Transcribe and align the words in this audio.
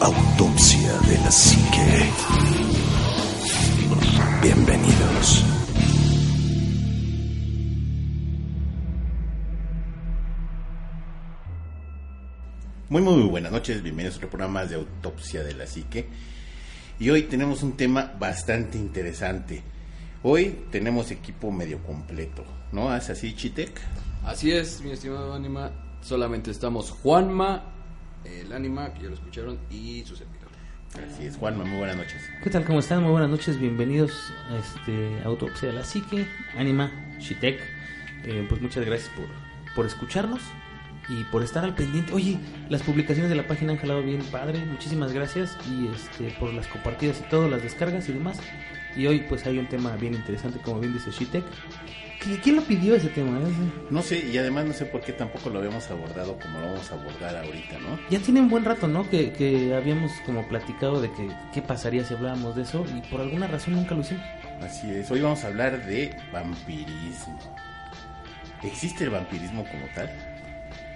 Autopsia 0.00 0.92
de 1.08 1.18
la 1.18 1.30
Psique. 1.30 2.10
Bienvenidos. 4.40 5.44
Muy 12.88 13.02
muy 13.02 13.28
buenas 13.28 13.52
noches, 13.52 13.82
bienvenidos 13.82 14.14
a 14.14 14.18
otro 14.18 14.30
programa 14.30 14.60
más 14.60 14.70
de 14.70 14.76
Autopsia 14.76 15.44
de 15.44 15.52
la 15.52 15.66
Psique. 15.66 16.08
Y 16.98 17.10
hoy 17.10 17.24
tenemos 17.24 17.62
un 17.62 17.76
tema 17.76 18.10
bastante 18.18 18.78
interesante. 18.78 19.62
Hoy 20.22 20.64
tenemos 20.70 21.10
equipo 21.10 21.50
medio 21.50 21.82
completo, 21.82 22.42
¿no? 22.72 22.96
¿Es 22.96 23.10
así, 23.10 23.34
Chitec? 23.34 23.78
Así 24.24 24.50
es, 24.50 24.80
mi 24.80 24.92
estimado 24.92 25.34
Anima. 25.34 25.72
Solamente 26.00 26.50
estamos 26.50 26.90
Juanma, 26.90 27.69
el 28.24 28.52
Anima, 28.52 28.92
que 28.92 29.02
ya 29.02 29.08
lo 29.08 29.14
escucharon, 29.14 29.58
y 29.70 30.02
su 30.04 30.16
servidor. 30.16 30.48
Así 30.94 31.26
es, 31.26 31.36
Juanma, 31.36 31.64
muy 31.64 31.78
buenas 31.78 31.96
noches. 31.96 32.20
¿Qué 32.42 32.50
tal? 32.50 32.64
¿Cómo 32.64 32.80
están? 32.80 33.02
Muy 33.02 33.12
buenas 33.12 33.30
noches. 33.30 33.58
Bienvenidos 33.58 34.32
a 34.50 34.56
este 34.56 35.22
Autopsia 35.24 35.68
de 35.68 35.74
la 35.74 35.84
Psique, 35.84 36.26
Anima, 36.56 36.90
Shitek. 37.18 37.60
Eh, 38.24 38.44
pues 38.48 38.60
muchas 38.60 38.84
gracias 38.84 39.10
por, 39.14 39.26
por 39.74 39.86
escucharnos 39.86 40.40
y 41.08 41.24
por 41.24 41.42
estar 41.42 41.64
al 41.64 41.74
pendiente. 41.74 42.12
Oye, 42.12 42.38
las 42.68 42.82
publicaciones 42.82 43.30
de 43.30 43.36
la 43.36 43.46
página 43.46 43.72
han 43.72 43.78
jalado 43.78 44.02
bien 44.02 44.22
padre. 44.32 44.64
Muchísimas 44.64 45.12
gracias 45.12 45.56
y 45.70 45.88
este 45.88 46.36
por 46.38 46.52
las 46.52 46.66
compartidas 46.66 47.22
y 47.24 47.30
todo, 47.30 47.48
las 47.48 47.62
descargas 47.62 48.08
y 48.08 48.12
demás. 48.12 48.40
Y 48.96 49.06
hoy 49.06 49.20
pues 49.28 49.46
hay 49.46 49.58
un 49.58 49.68
tema 49.68 49.96
bien 49.96 50.14
interesante, 50.14 50.58
como 50.60 50.80
bien 50.80 50.92
dice 50.92 51.10
Shitek. 51.12 51.44
¿Qui- 52.22 52.38
¿Quién 52.42 52.56
lo 52.56 52.62
pidió 52.62 52.94
ese 52.94 53.08
tema? 53.08 53.38
eh? 53.38 53.52
No 53.90 54.02
sé, 54.02 54.18
y 54.30 54.36
además 54.36 54.66
no 54.66 54.72
sé 54.74 54.84
por 54.84 55.00
qué 55.00 55.12
tampoco 55.12 55.48
lo 55.50 55.58
habíamos 55.58 55.90
abordado 55.90 56.38
como 56.38 56.60
lo 56.60 56.66
vamos 56.66 56.90
a 56.90 56.94
abordar 56.94 57.36
ahorita, 57.36 57.78
¿no? 57.78 57.98
Ya 58.10 58.18
tiene 58.18 58.40
un 58.40 58.48
buen 58.50 58.64
rato, 58.64 58.86
¿no? 58.88 59.08
Que, 59.08 59.32
que 59.32 59.74
habíamos 59.74 60.12
como 60.26 60.46
platicado 60.46 61.00
de 61.00 61.10
que 61.12 61.28
qué 61.54 61.62
pasaría 61.62 62.04
si 62.04 62.14
hablábamos 62.14 62.56
de 62.56 62.62
eso 62.62 62.84
y 62.96 63.00
por 63.10 63.20
alguna 63.22 63.46
razón 63.46 63.74
nunca 63.74 63.94
lo 63.94 64.02
hicimos. 64.02 64.22
Así 64.60 64.90
es, 64.90 65.10
hoy 65.10 65.20
vamos 65.22 65.42
a 65.44 65.46
hablar 65.46 65.86
de 65.86 66.14
vampirismo. 66.32 67.38
¿Existe 68.62 69.04
el 69.04 69.10
vampirismo 69.10 69.64
como 69.64 69.86
tal? 69.94 70.10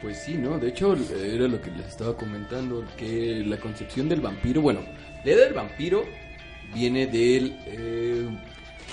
Pues 0.02 0.18
sí, 0.18 0.34
¿no? 0.34 0.58
De 0.58 0.68
hecho, 0.68 0.94
era 0.94 1.48
lo 1.48 1.60
que 1.62 1.70
les 1.70 1.86
estaba 1.86 2.14
comentando, 2.16 2.84
que 2.98 3.42
la 3.46 3.56
concepción 3.56 4.06
del 4.08 4.20
vampiro, 4.20 4.60
bueno, 4.60 4.80
la 5.24 5.30
idea 5.32 5.44
del 5.46 5.54
vampiro 5.54 6.04
viene 6.74 7.06
del, 7.06 7.56
eh, 7.64 8.28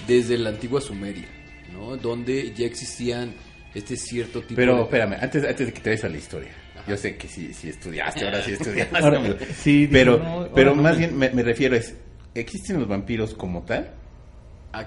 desde 0.08 0.38
la 0.38 0.50
antigua 0.52 0.80
Sumeria, 0.80 1.26
¿no? 1.72 1.97
Donde 1.97 2.53
ya 2.53 2.66
existían 2.66 3.33
este 3.73 3.95
cierto 3.95 4.41
tipo 4.41 4.55
Pero 4.55 4.75
de... 4.77 4.81
espérame, 4.83 5.14
antes, 5.22 5.44
antes 5.45 5.67
de 5.67 5.73
que 5.73 5.80
te 5.81 5.89
vayas 5.91 6.03
a 6.05 6.09
la 6.09 6.17
historia. 6.17 6.52
Yo 6.88 6.97
sé 6.97 7.16
que 7.16 7.28
sí, 7.28 7.53
sí 7.53 7.69
estudiaste, 7.69 8.25
ahora 8.25 8.41
sí 8.41 8.52
estudiaste. 8.53 8.97
Ahora, 8.97 9.22
sí, 9.55 9.88
pero, 9.91 10.17
no, 10.17 10.50
pero 10.53 10.75
no 10.75 10.81
más 10.81 10.97
bien 10.97 11.17
me, 11.17 11.30
me 11.30 11.44
refiero 11.44 11.75
es, 11.75 11.95
¿existen 12.33 12.80
los 12.80 12.88
vampiros 12.88 13.33
como 13.36 13.61
tal? 13.63 13.91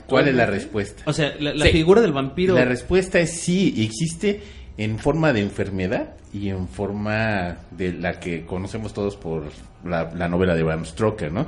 ¿Cuál 0.07 0.29
es 0.29 0.35
la 0.35 0.47
respuesta? 0.47 1.03
O 1.07 1.13
sea, 1.13 1.35
la, 1.39 1.53
la 1.55 1.67
Sí. 1.67 1.73
figura 1.73 2.01
del 2.01 2.13
vampiro... 2.13 2.55
La 2.55 2.65
respuesta 2.65 3.21
es 3.21 3.31
sí, 3.39 3.75
existe 3.85 4.41
en 4.79 4.99
forma 4.99 5.33
de 5.33 5.41
enfermedad 5.41 6.15
y 6.33 6.49
en 6.49 6.67
forma 6.69 7.59
de 7.71 7.93
la 7.93 8.19
que 8.19 8.45
conocemos 8.47 8.93
todos 8.95 9.15
por 9.17 9.45
la, 9.85 10.11
la 10.15 10.27
novela 10.27 10.55
de 10.55 10.63
Bram 10.63 10.85
Stoker, 10.87 11.31
¿no? 11.31 11.47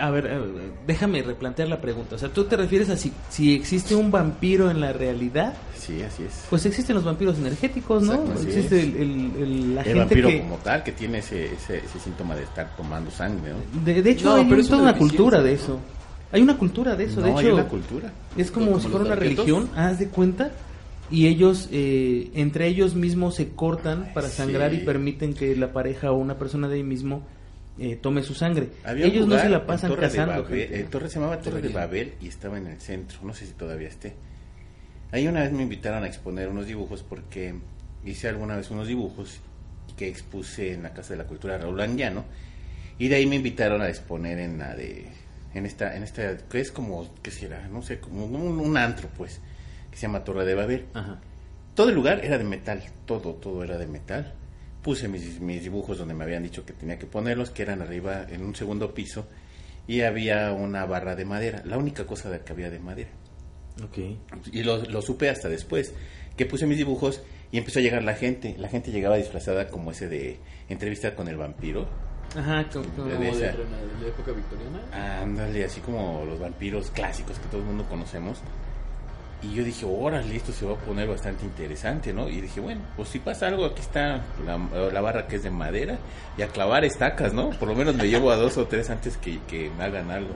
A 0.00 0.10
ver, 0.10 0.26
eh, 0.26 0.38
déjame 0.86 1.22
replantear 1.22 1.68
la 1.68 1.80
pregunta. 1.80 2.16
O 2.16 2.18
sea, 2.18 2.28
¿tú 2.30 2.44
te 2.44 2.56
refieres 2.56 2.88
a 2.90 2.96
si, 2.96 3.12
si 3.28 3.54
existe 3.54 3.94
un 3.94 4.10
vampiro 4.10 4.70
en 4.70 4.80
la 4.80 4.92
realidad? 4.92 5.54
Sí, 5.78 6.02
así 6.02 6.24
es. 6.24 6.44
Pues 6.50 6.66
existen 6.66 6.96
los 6.96 7.04
vampiros 7.04 7.38
energéticos, 7.38 8.02
¿no? 8.02 8.14
Exacto, 8.14 8.32
así 8.40 8.46
Existe 8.48 8.78
es. 8.80 8.84
el, 8.84 8.96
el- 8.96 9.32
el- 9.42 9.74
la 9.74 9.80
el 9.82 9.86
gente 9.86 9.98
vampiro 10.00 10.28
que... 10.28 10.40
como 10.40 10.56
tal, 10.56 10.82
que 10.82 10.92
tiene 10.92 11.18
ese, 11.18 11.52
ese, 11.52 11.78
ese 11.78 11.98
síntoma 12.02 12.34
de 12.34 12.42
estar 12.42 12.74
tomando 12.76 13.10
sangre, 13.10 13.52
¿no? 13.52 13.84
De, 13.84 14.02
de 14.02 14.10
hecho, 14.10 14.24
No, 14.30 14.34
hay 14.36 14.44
pero 14.44 14.54
un- 14.56 14.60
es 14.60 14.68
toda 14.68 14.82
una 14.82 14.96
cultura 14.96 15.42
de 15.42 15.52
eso. 15.52 15.78
Hay 16.32 16.42
una 16.42 16.56
cultura 16.58 16.96
de 16.96 17.04
eso, 17.04 17.20
de 17.22 17.30
no, 17.30 17.38
hecho... 17.38 17.46
hay 17.48 17.52
una 17.54 17.68
cultura. 17.68 18.12
Es 18.36 18.50
como, 18.50 18.66
Como 18.66 18.80
si 18.80 18.88
fuera 18.88 19.04
una 19.06 19.14
religión, 19.14 19.68
haz 19.76 19.98
de 20.00 20.08
cuenta. 20.08 20.50
Y 21.08 21.28
ellos, 21.28 21.68
eh, 21.70 22.32
entre 22.34 22.66
ellos 22.66 22.96
mismos 22.96 23.36
se 23.36 23.50
cortan 23.50 24.10
para 24.12 24.28
Sí. 24.28 24.38
sangrar 24.38 24.74
y 24.74 24.78
permiten 24.78 25.34
que 25.34 25.54
la 25.54 25.72
pareja 25.72 26.10
o 26.10 26.16
una 26.16 26.34
persona 26.36 26.66
de 26.66 26.76
ahí 26.76 26.82
mismo 26.82 27.22
eh, 27.78 27.96
tome 27.96 28.22
su 28.22 28.34
sangre. 28.34 28.68
Había 28.84 29.06
ellos 29.06 29.26
no 29.26 29.38
se 29.38 29.48
la 29.48 29.58
en 29.58 29.66
pasan 29.66 29.90
Torre 29.90 30.02
de 30.02 30.16
cazando. 30.16 30.42
Babel, 30.42 30.72
el 30.72 30.86
torre 30.86 31.08
se 31.08 31.14
llamaba 31.18 31.40
Torre 31.40 31.62
de. 31.62 31.68
Babel 31.68 32.14
y 32.20 32.28
estaba 32.28 32.58
en 32.58 32.66
el 32.66 32.80
centro. 32.80 33.18
No 33.22 33.34
sé 33.34 33.46
si 33.46 33.52
todavía 33.52 33.88
esté. 33.88 34.14
Ahí 35.12 35.28
una 35.28 35.40
vez 35.40 35.52
me 35.52 35.62
invitaron 35.62 36.02
a 36.02 36.06
exponer 36.06 36.48
unos 36.48 36.66
dibujos 36.66 37.02
porque 37.02 37.54
hice 38.04 38.28
alguna 38.28 38.56
vez 38.56 38.70
unos 38.70 38.88
dibujos 38.88 39.40
que 39.96 40.08
expuse 40.08 40.72
en 40.72 40.82
la 40.82 40.92
Casa 40.92 41.14
de 41.14 41.18
la 41.18 41.24
Cultura 41.24 41.58
Raúl 41.58 41.80
Anguiano 41.80 42.24
y 42.98 43.08
de 43.08 43.16
ahí 43.16 43.26
me 43.26 43.36
invitaron 43.36 43.80
a 43.82 43.88
exponer 43.88 44.38
en 44.38 44.58
la 44.58 44.74
de 44.74 45.06
en 45.54 45.64
esta 45.64 45.96
en 45.96 46.02
esta 46.02 46.36
que 46.36 46.60
es 46.60 46.70
como 46.70 47.08
qué 47.22 47.30
será 47.30 47.66
no 47.68 47.82
sé 47.82 47.98
como 47.98 48.26
un, 48.26 48.58
un 48.60 48.76
antro 48.76 49.08
pues 49.16 49.40
que 49.90 49.96
se 49.96 50.02
llama 50.02 50.24
Torre 50.24 50.44
de 50.44 50.54
Babel 50.54 50.86
Ajá. 50.92 51.18
todo 51.74 51.88
el 51.88 51.94
lugar 51.94 52.24
era 52.24 52.36
de 52.36 52.44
metal, 52.44 52.82
todo, 53.06 53.34
todo 53.34 53.62
era 53.64 53.78
de 53.78 53.86
metal. 53.86 54.34
Puse 54.86 55.08
mis, 55.08 55.40
mis 55.40 55.64
dibujos 55.64 55.98
donde 55.98 56.14
me 56.14 56.22
habían 56.22 56.44
dicho 56.44 56.64
que 56.64 56.72
tenía 56.72 56.96
que 56.96 57.06
ponerlos, 57.06 57.50
que 57.50 57.62
eran 57.62 57.82
arriba 57.82 58.24
en 58.30 58.44
un 58.44 58.54
segundo 58.54 58.94
piso, 58.94 59.26
y 59.88 60.02
había 60.02 60.52
una 60.52 60.86
barra 60.86 61.16
de 61.16 61.24
madera, 61.24 61.60
la 61.64 61.76
única 61.76 62.06
cosa 62.06 62.30
de 62.30 62.38
que 62.42 62.52
había 62.52 62.70
de 62.70 62.78
madera. 62.78 63.10
Ok. 63.82 63.98
Y 64.52 64.62
lo, 64.62 64.84
lo 64.84 65.02
supe 65.02 65.28
hasta 65.28 65.48
después, 65.48 65.92
que 66.36 66.46
puse 66.46 66.66
mis 66.68 66.76
dibujos 66.78 67.20
y 67.50 67.58
empezó 67.58 67.80
a 67.80 67.82
llegar 67.82 68.04
la 68.04 68.14
gente. 68.14 68.54
La 68.58 68.68
gente 68.68 68.92
llegaba 68.92 69.16
disfrazada 69.16 69.66
como 69.66 69.90
ese 69.90 70.08
de 70.08 70.38
entrevista 70.68 71.16
con 71.16 71.26
el 71.26 71.36
vampiro. 71.36 71.88
Ajá, 72.36 72.68
como- 72.72 72.84
De 72.84 72.90
Como 72.92 73.08
de, 73.24 73.28
esa. 73.30 73.38
de 73.40 73.64
la 74.02 74.06
época 74.08 74.30
victoriana. 74.32 75.20
Ándale, 75.22 75.64
así 75.64 75.80
como 75.80 76.24
los 76.24 76.38
vampiros 76.38 76.90
clásicos 76.92 77.38
que 77.40 77.48
todo 77.48 77.60
el 77.60 77.66
mundo 77.66 77.84
conocemos. 77.88 78.38
Y 79.42 79.52
yo 79.52 79.64
dije, 79.64 79.84
órale, 79.84 80.34
esto 80.34 80.50
se 80.50 80.64
va 80.64 80.72
a 80.72 80.76
poner 80.76 81.06
bastante 81.06 81.44
interesante, 81.44 82.12
¿no? 82.12 82.28
Y 82.28 82.40
dije, 82.40 82.58
bueno, 82.58 82.80
pues 82.96 83.10
si 83.10 83.18
pasa 83.18 83.48
algo, 83.48 83.66
aquí 83.66 83.82
está 83.82 84.22
la, 84.44 84.58
la 84.90 85.00
barra 85.02 85.26
que 85.26 85.36
es 85.36 85.42
de 85.42 85.50
madera 85.50 85.98
y 86.38 86.42
a 86.42 86.48
clavar 86.48 86.84
estacas, 86.84 87.34
¿no? 87.34 87.50
Por 87.50 87.68
lo 87.68 87.74
menos 87.74 87.94
me 87.94 88.08
llevo 88.08 88.30
a 88.30 88.36
dos 88.36 88.56
o 88.56 88.66
tres 88.66 88.88
antes 88.88 89.18
que, 89.18 89.38
que 89.46 89.70
me 89.76 89.84
hagan 89.84 90.10
algo. 90.10 90.30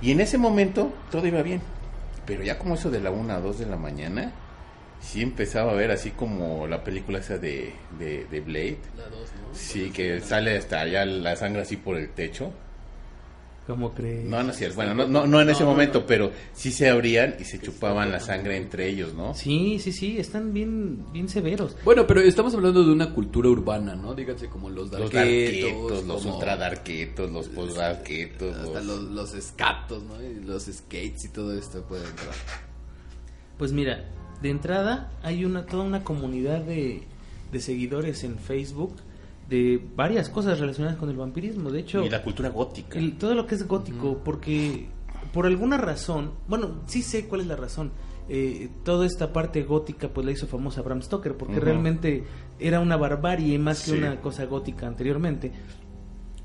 Y 0.00 0.10
en 0.10 0.20
ese 0.20 0.38
momento 0.38 0.92
todo 1.10 1.26
iba 1.26 1.42
bien. 1.42 1.60
Pero 2.26 2.42
ya 2.42 2.58
como 2.58 2.74
eso 2.74 2.90
de 2.90 3.00
la 3.00 3.10
una 3.10 3.36
a 3.36 3.40
dos 3.40 3.58
de 3.58 3.66
la 3.66 3.76
mañana, 3.76 4.32
sí 5.00 5.22
empezaba 5.22 5.72
a 5.72 5.74
ver 5.74 5.90
así 5.90 6.12
como 6.12 6.66
la 6.66 6.82
película 6.82 7.18
esa 7.18 7.36
de, 7.36 7.74
de, 7.98 8.24
de 8.24 8.40
Blade. 8.40 8.78
La 8.96 9.04
dos, 9.04 9.30
¿no? 9.32 9.54
Sí, 9.54 9.90
que 9.90 10.20
sale 10.20 10.56
hasta 10.56 10.80
allá 10.80 11.04
la 11.04 11.36
sangre 11.36 11.62
así 11.62 11.76
por 11.76 11.96
el 11.98 12.08
techo. 12.10 12.52
¿Cómo 13.66 13.94
crees? 13.94 14.24
No, 14.24 14.42
no 14.42 14.50
es 14.50 14.56
cierto. 14.56 14.74
Bueno, 14.74 14.92
no, 14.94 15.06
no, 15.06 15.26
no 15.26 15.40
en 15.40 15.48
ese 15.50 15.62
No, 15.62 15.70
momento, 15.70 16.00
no. 16.00 16.06
pero 16.06 16.32
sí 16.52 16.72
se 16.72 16.88
abrían 16.88 17.36
y 17.38 17.44
se 17.44 17.60
chupaban 17.60 18.10
la 18.10 18.18
sangre 18.18 18.56
entre 18.56 18.88
ellos, 18.88 19.14
¿no? 19.14 19.34
Sí, 19.34 19.78
sí, 19.78 19.92
sí, 19.92 20.18
están 20.18 20.52
bien, 20.52 21.04
bien 21.12 21.28
severos. 21.28 21.76
Bueno, 21.84 22.04
pero 22.06 22.20
estamos 22.20 22.52
hablando 22.54 22.82
de 22.82 22.90
una 22.92 23.14
cultura 23.14 23.48
urbana, 23.48 23.94
¿no? 23.94 24.14
Díganse 24.14 24.48
como 24.48 24.68
los 24.68 24.90
darquetos, 24.90 26.04
los 26.04 26.22
como 26.22 26.34
ultra 26.34 26.56
darquetos, 26.56 27.30
los 27.30 27.48
post 27.48 27.76
darquetos, 27.76 28.56
hasta 28.56 28.80
los... 28.80 29.00
los, 29.02 29.10
los 29.12 29.34
escatos, 29.34 30.02
¿no? 30.02 30.20
Y 30.20 30.44
los 30.44 30.64
skates 30.64 31.24
y 31.24 31.28
todo 31.28 31.56
esto 31.56 31.82
puede 31.84 32.04
entrar. 32.04 32.34
Pues 33.58 33.72
mira, 33.72 34.04
de 34.42 34.50
entrada 34.50 35.12
hay 35.22 35.44
una 35.44 35.66
toda 35.66 35.84
una 35.84 36.02
comunidad 36.02 36.62
de, 36.62 37.02
de 37.52 37.60
seguidores 37.60 38.24
en 38.24 38.38
Facebook 38.38 38.96
de 39.52 39.80
varias 39.94 40.28
cosas 40.30 40.58
relacionadas 40.58 40.96
con 40.98 41.10
el 41.10 41.16
vampirismo. 41.16 41.70
De 41.70 41.80
hecho, 41.80 42.02
Y 42.04 42.08
la 42.10 42.22
cultura 42.22 42.48
gótica. 42.48 42.98
el- 42.98 43.18
todo 43.18 43.34
lo 43.34 43.46
que 43.46 43.54
es 43.54 43.68
gótico, 43.68 44.18
porque 44.24 44.88
por 45.32 45.46
alguna 45.46 45.76
razón, 45.76 46.30
bueno, 46.48 46.80
sí 46.86 47.02
sé 47.02 47.26
cuál 47.26 47.42
es 47.42 47.46
la 47.46 47.56
razón. 47.56 47.90
eh, 48.28 48.70
toda 48.84 49.04
esta 49.04 49.32
parte 49.32 49.64
gótica 49.64 50.08
pues 50.08 50.24
la 50.24 50.30
hizo 50.32 50.46
famosa 50.46 50.80
Bram 50.80 51.02
Stoker 51.02 51.36
porque 51.36 51.58
realmente 51.58 52.22
era 52.60 52.78
una 52.78 52.96
barbarie 52.96 53.58
más 53.58 53.84
que 53.84 53.90
Sí. 53.90 53.98
una 53.98 54.20
cosa 54.20 54.46
gótica 54.46 54.86
anteriormente 54.86 55.50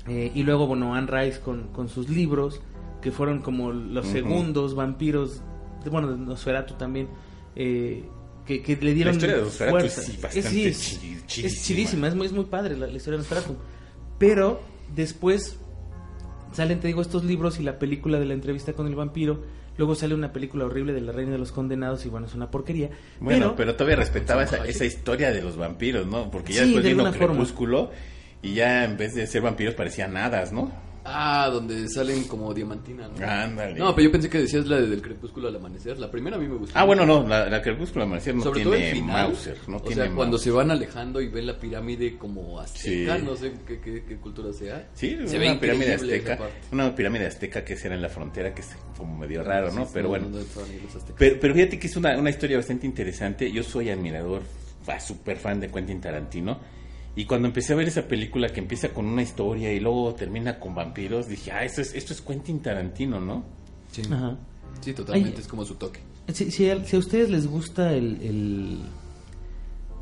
Eh, 0.08 0.32
y 0.34 0.42
luego 0.42 0.66
bueno 0.66 0.94
Anne 0.96 1.06
Rice 1.06 1.40
con, 1.40 1.68
con 1.68 1.88
sus 1.88 2.08
libros 2.08 2.60
que 3.00 3.12
fueron 3.12 3.40
como 3.42 3.70
los 3.72 4.06
segundos 4.08 4.74
vampiros 4.74 5.40
de, 5.84 5.88
bueno 5.90 6.08
de 6.10 6.16
Nosferatu 6.18 6.74
también 6.74 7.08
eh, 7.54 8.04
que, 8.48 8.62
que 8.62 8.76
le 8.82 8.94
dieron 8.94 9.12
La 9.12 9.16
historia 9.16 9.36
de 9.36 9.42
Nosferatu 9.42 9.78
fuerza. 9.78 10.02
sí, 10.02 10.12
Es- 10.16 10.22
bastante 10.22 10.48
sí, 10.50 10.64
es, 10.66 11.26
chi- 11.28 11.44
es 11.46 11.62
chidísima. 11.64 12.08
es 12.08 12.14
muy, 12.16 12.26
es 12.26 12.32
muy 12.32 12.46
padre 12.46 12.76
la, 12.76 12.86
la 12.88 12.96
historia 12.96 13.18
de 13.18 13.22
Nosferatu. 13.22 13.54
Pero 14.18 14.60
después 14.96 15.58
salen, 16.52 16.80
te 16.80 16.86
digo, 16.88 17.02
estos 17.02 17.24
libros 17.24 17.60
y 17.60 17.62
la 17.62 17.78
película 17.78 18.18
de 18.18 18.24
la 18.26 18.34
entrevista 18.34 18.72
con 18.72 18.86
el 18.86 18.94
vampiro. 18.96 19.44
Luego 19.76 19.94
sale 19.94 20.12
una 20.14 20.32
película 20.32 20.64
horrible 20.64 20.92
de 20.92 21.00
la 21.00 21.12
Reina 21.12 21.30
de 21.32 21.38
los 21.38 21.52
Condenados 21.52 22.04
y 22.04 22.08
bueno, 22.08 22.26
es 22.26 22.34
una 22.34 22.50
porquería. 22.50 22.90
Bueno, 23.20 23.54
pero, 23.54 23.56
pero, 23.56 23.74
todavía 23.74 23.94
respetaba 23.96 24.42
esa, 24.42 24.66
esa 24.66 24.84
historia 24.84 25.30
de 25.30 25.40
los 25.40 25.56
vampiros, 25.56 26.04
¿no? 26.06 26.30
Porque 26.32 26.52
ya 26.52 26.62
Sí, 26.62 26.66
después 26.74 26.84
de 26.84 26.90
vino 26.94 27.04
forma. 27.12 27.34
Crepúsculo 27.34 27.90
y 28.42 28.54
ya 28.54 28.84
en 28.84 28.96
vez 28.96 29.14
de 29.14 29.26
ser 29.28 29.42
vampiros 29.42 29.74
parecían 29.74 30.16
hadas, 30.16 30.52
¿no? 30.52 30.72
Ah, 31.10 31.48
donde 31.50 31.88
salen 31.88 32.24
como 32.24 32.52
diamantina, 32.52 33.08
¿no? 33.08 33.26
Ándale. 33.26 33.78
No, 33.78 33.94
pero 33.94 34.06
yo 34.06 34.12
pensé 34.12 34.28
que 34.28 34.38
decías 34.38 34.66
la 34.66 34.76
de 34.80 34.86
del 34.88 35.00
crepúsculo 35.02 35.48
al 35.48 35.56
amanecer. 35.56 35.98
La 35.98 36.10
primera 36.10 36.36
a 36.36 36.38
mí 36.38 36.46
me 36.46 36.56
gustó. 36.56 36.78
Ah, 36.78 36.84
bueno, 36.84 37.06
no, 37.06 37.26
la, 37.26 37.48
la 37.48 37.62
Crepúsculo 37.62 38.04
Amanecer 38.04 38.34
no 38.34 38.42
Sobre 38.42 38.62
todo 38.62 38.74
el 38.74 38.80
tiene 38.80 38.94
final. 38.94 39.28
Mauser, 39.28 39.56
no 39.66 39.76
o 39.78 39.80
tiene 39.80 39.94
sea, 40.02 40.04
cuando 40.14 40.32
Mauser. 40.36 40.40
se 40.44 40.50
van 40.50 40.70
alejando 40.70 41.20
y 41.20 41.28
ven 41.28 41.46
la 41.46 41.58
pirámide 41.58 42.16
como 42.18 42.60
azteca, 42.60 43.16
Sí. 43.16 43.22
no 43.24 43.36
sé 43.36 43.52
qué, 43.66 43.80
qué, 43.80 44.04
qué 44.06 44.16
cultura 44.16 44.52
sea. 44.52 44.88
Sí, 44.94 45.16
se 45.26 45.38
ve 45.38 45.50
una 45.50 45.60
pirámide 45.60 45.94
increíble 45.94 46.16
esa 46.16 46.32
azteca, 46.34 46.50
una 46.72 46.94
pirámide 46.94 47.26
azteca 47.26 47.64
que 47.64 47.76
será 47.76 47.94
en 47.94 48.02
la 48.02 48.08
frontera, 48.08 48.54
que 48.54 48.60
es 48.60 48.68
como 48.96 49.16
medio 49.16 49.42
raro, 49.42 49.72
¿no? 49.72 49.84
Sí, 49.84 49.90
pero 49.94 50.08
bueno. 50.10 50.26
Pero, 51.16 51.36
pero 51.40 51.54
fíjate 51.54 51.78
que 51.78 51.86
es 51.86 51.96
una, 51.96 52.16
una 52.18 52.30
historia 52.30 52.56
bastante 52.56 52.86
interesante. 52.86 53.50
Yo 53.50 53.62
soy 53.62 53.90
admirador, 53.90 54.42
súper 55.00 55.36
fan 55.36 55.60
de 55.60 55.68
Quentin 55.70 56.00
Tarantino. 56.00 56.77
Y 57.18 57.24
cuando 57.24 57.48
empecé 57.48 57.72
a 57.72 57.76
ver 57.76 57.88
esa 57.88 58.02
película 58.06 58.48
que 58.50 58.60
empieza 58.60 58.90
con 58.90 59.04
una 59.06 59.22
historia 59.22 59.72
y 59.72 59.80
luego 59.80 60.14
termina 60.14 60.60
con 60.60 60.74
vampiros, 60.76 61.26
dije, 61.26 61.50
ah, 61.50 61.64
esto 61.64 61.80
es, 61.80 61.92
esto 61.94 62.12
es 62.12 62.20
Quentin 62.20 62.60
Tarantino, 62.60 63.20
¿no? 63.20 63.42
Sí. 63.90 64.02
Ajá. 64.10 64.36
Sí, 64.80 64.92
totalmente, 64.92 65.34
Ay. 65.34 65.40
es 65.42 65.48
como 65.48 65.64
su 65.64 65.74
toque. 65.74 65.98
Si, 66.32 66.50
si 66.52 66.70
a, 66.70 66.84
si 66.84 66.94
a 66.94 66.98
ustedes 67.00 67.28
les 67.30 67.48
gusta 67.48 67.92
el, 67.92 68.20
el, 68.22 68.78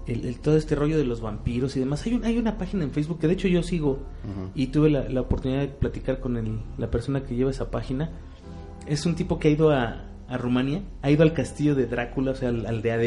el- 0.07 0.25
el- 0.27 0.39
todo 0.41 0.57
este 0.59 0.75
rollo 0.75 0.99
de 0.99 1.05
los 1.05 1.21
vampiros 1.23 1.75
y 1.77 1.81
demás, 1.81 2.05
hay, 2.05 2.13
un- 2.15 2.25
hay 2.25 2.37
una 2.37 2.59
página 2.59 2.85
en 2.85 2.91
Facebook 2.91 3.19
que 3.19 3.29
de 3.29 3.33
hecho 3.33 3.49
yo 3.49 3.63
sigo 3.63 3.99
y 4.55 4.67
tuve 4.67 4.91
la, 4.91 5.09
la 5.09 5.23
oportunidad 5.23 5.61
de 5.61 5.69
platicar 5.69 6.21
con 6.21 6.37
el- 6.37 6.61
la 6.79 6.91
persona 6.91 7.25
que 7.25 7.35
lleva 7.35 7.51
esa 7.51 7.71
página. 7.71 8.11
Es 8.87 9.07
un 9.07 9.15
tipo 9.15 9.39
que 9.39 9.49
ha 9.49 9.51
ido 9.51 9.71
a, 9.71 10.05
a 10.29 10.37
Rumania, 10.37 10.83
ha 11.01 11.11
ido 11.11 11.23
al 11.23 11.33
castillo 11.33 11.75
de 11.75 11.87
Drácula, 11.87 12.33
o 12.33 12.35
sea, 12.35 12.51
al, 12.51 12.67
al 12.67 12.83
de 12.83 12.93
a 12.93 12.99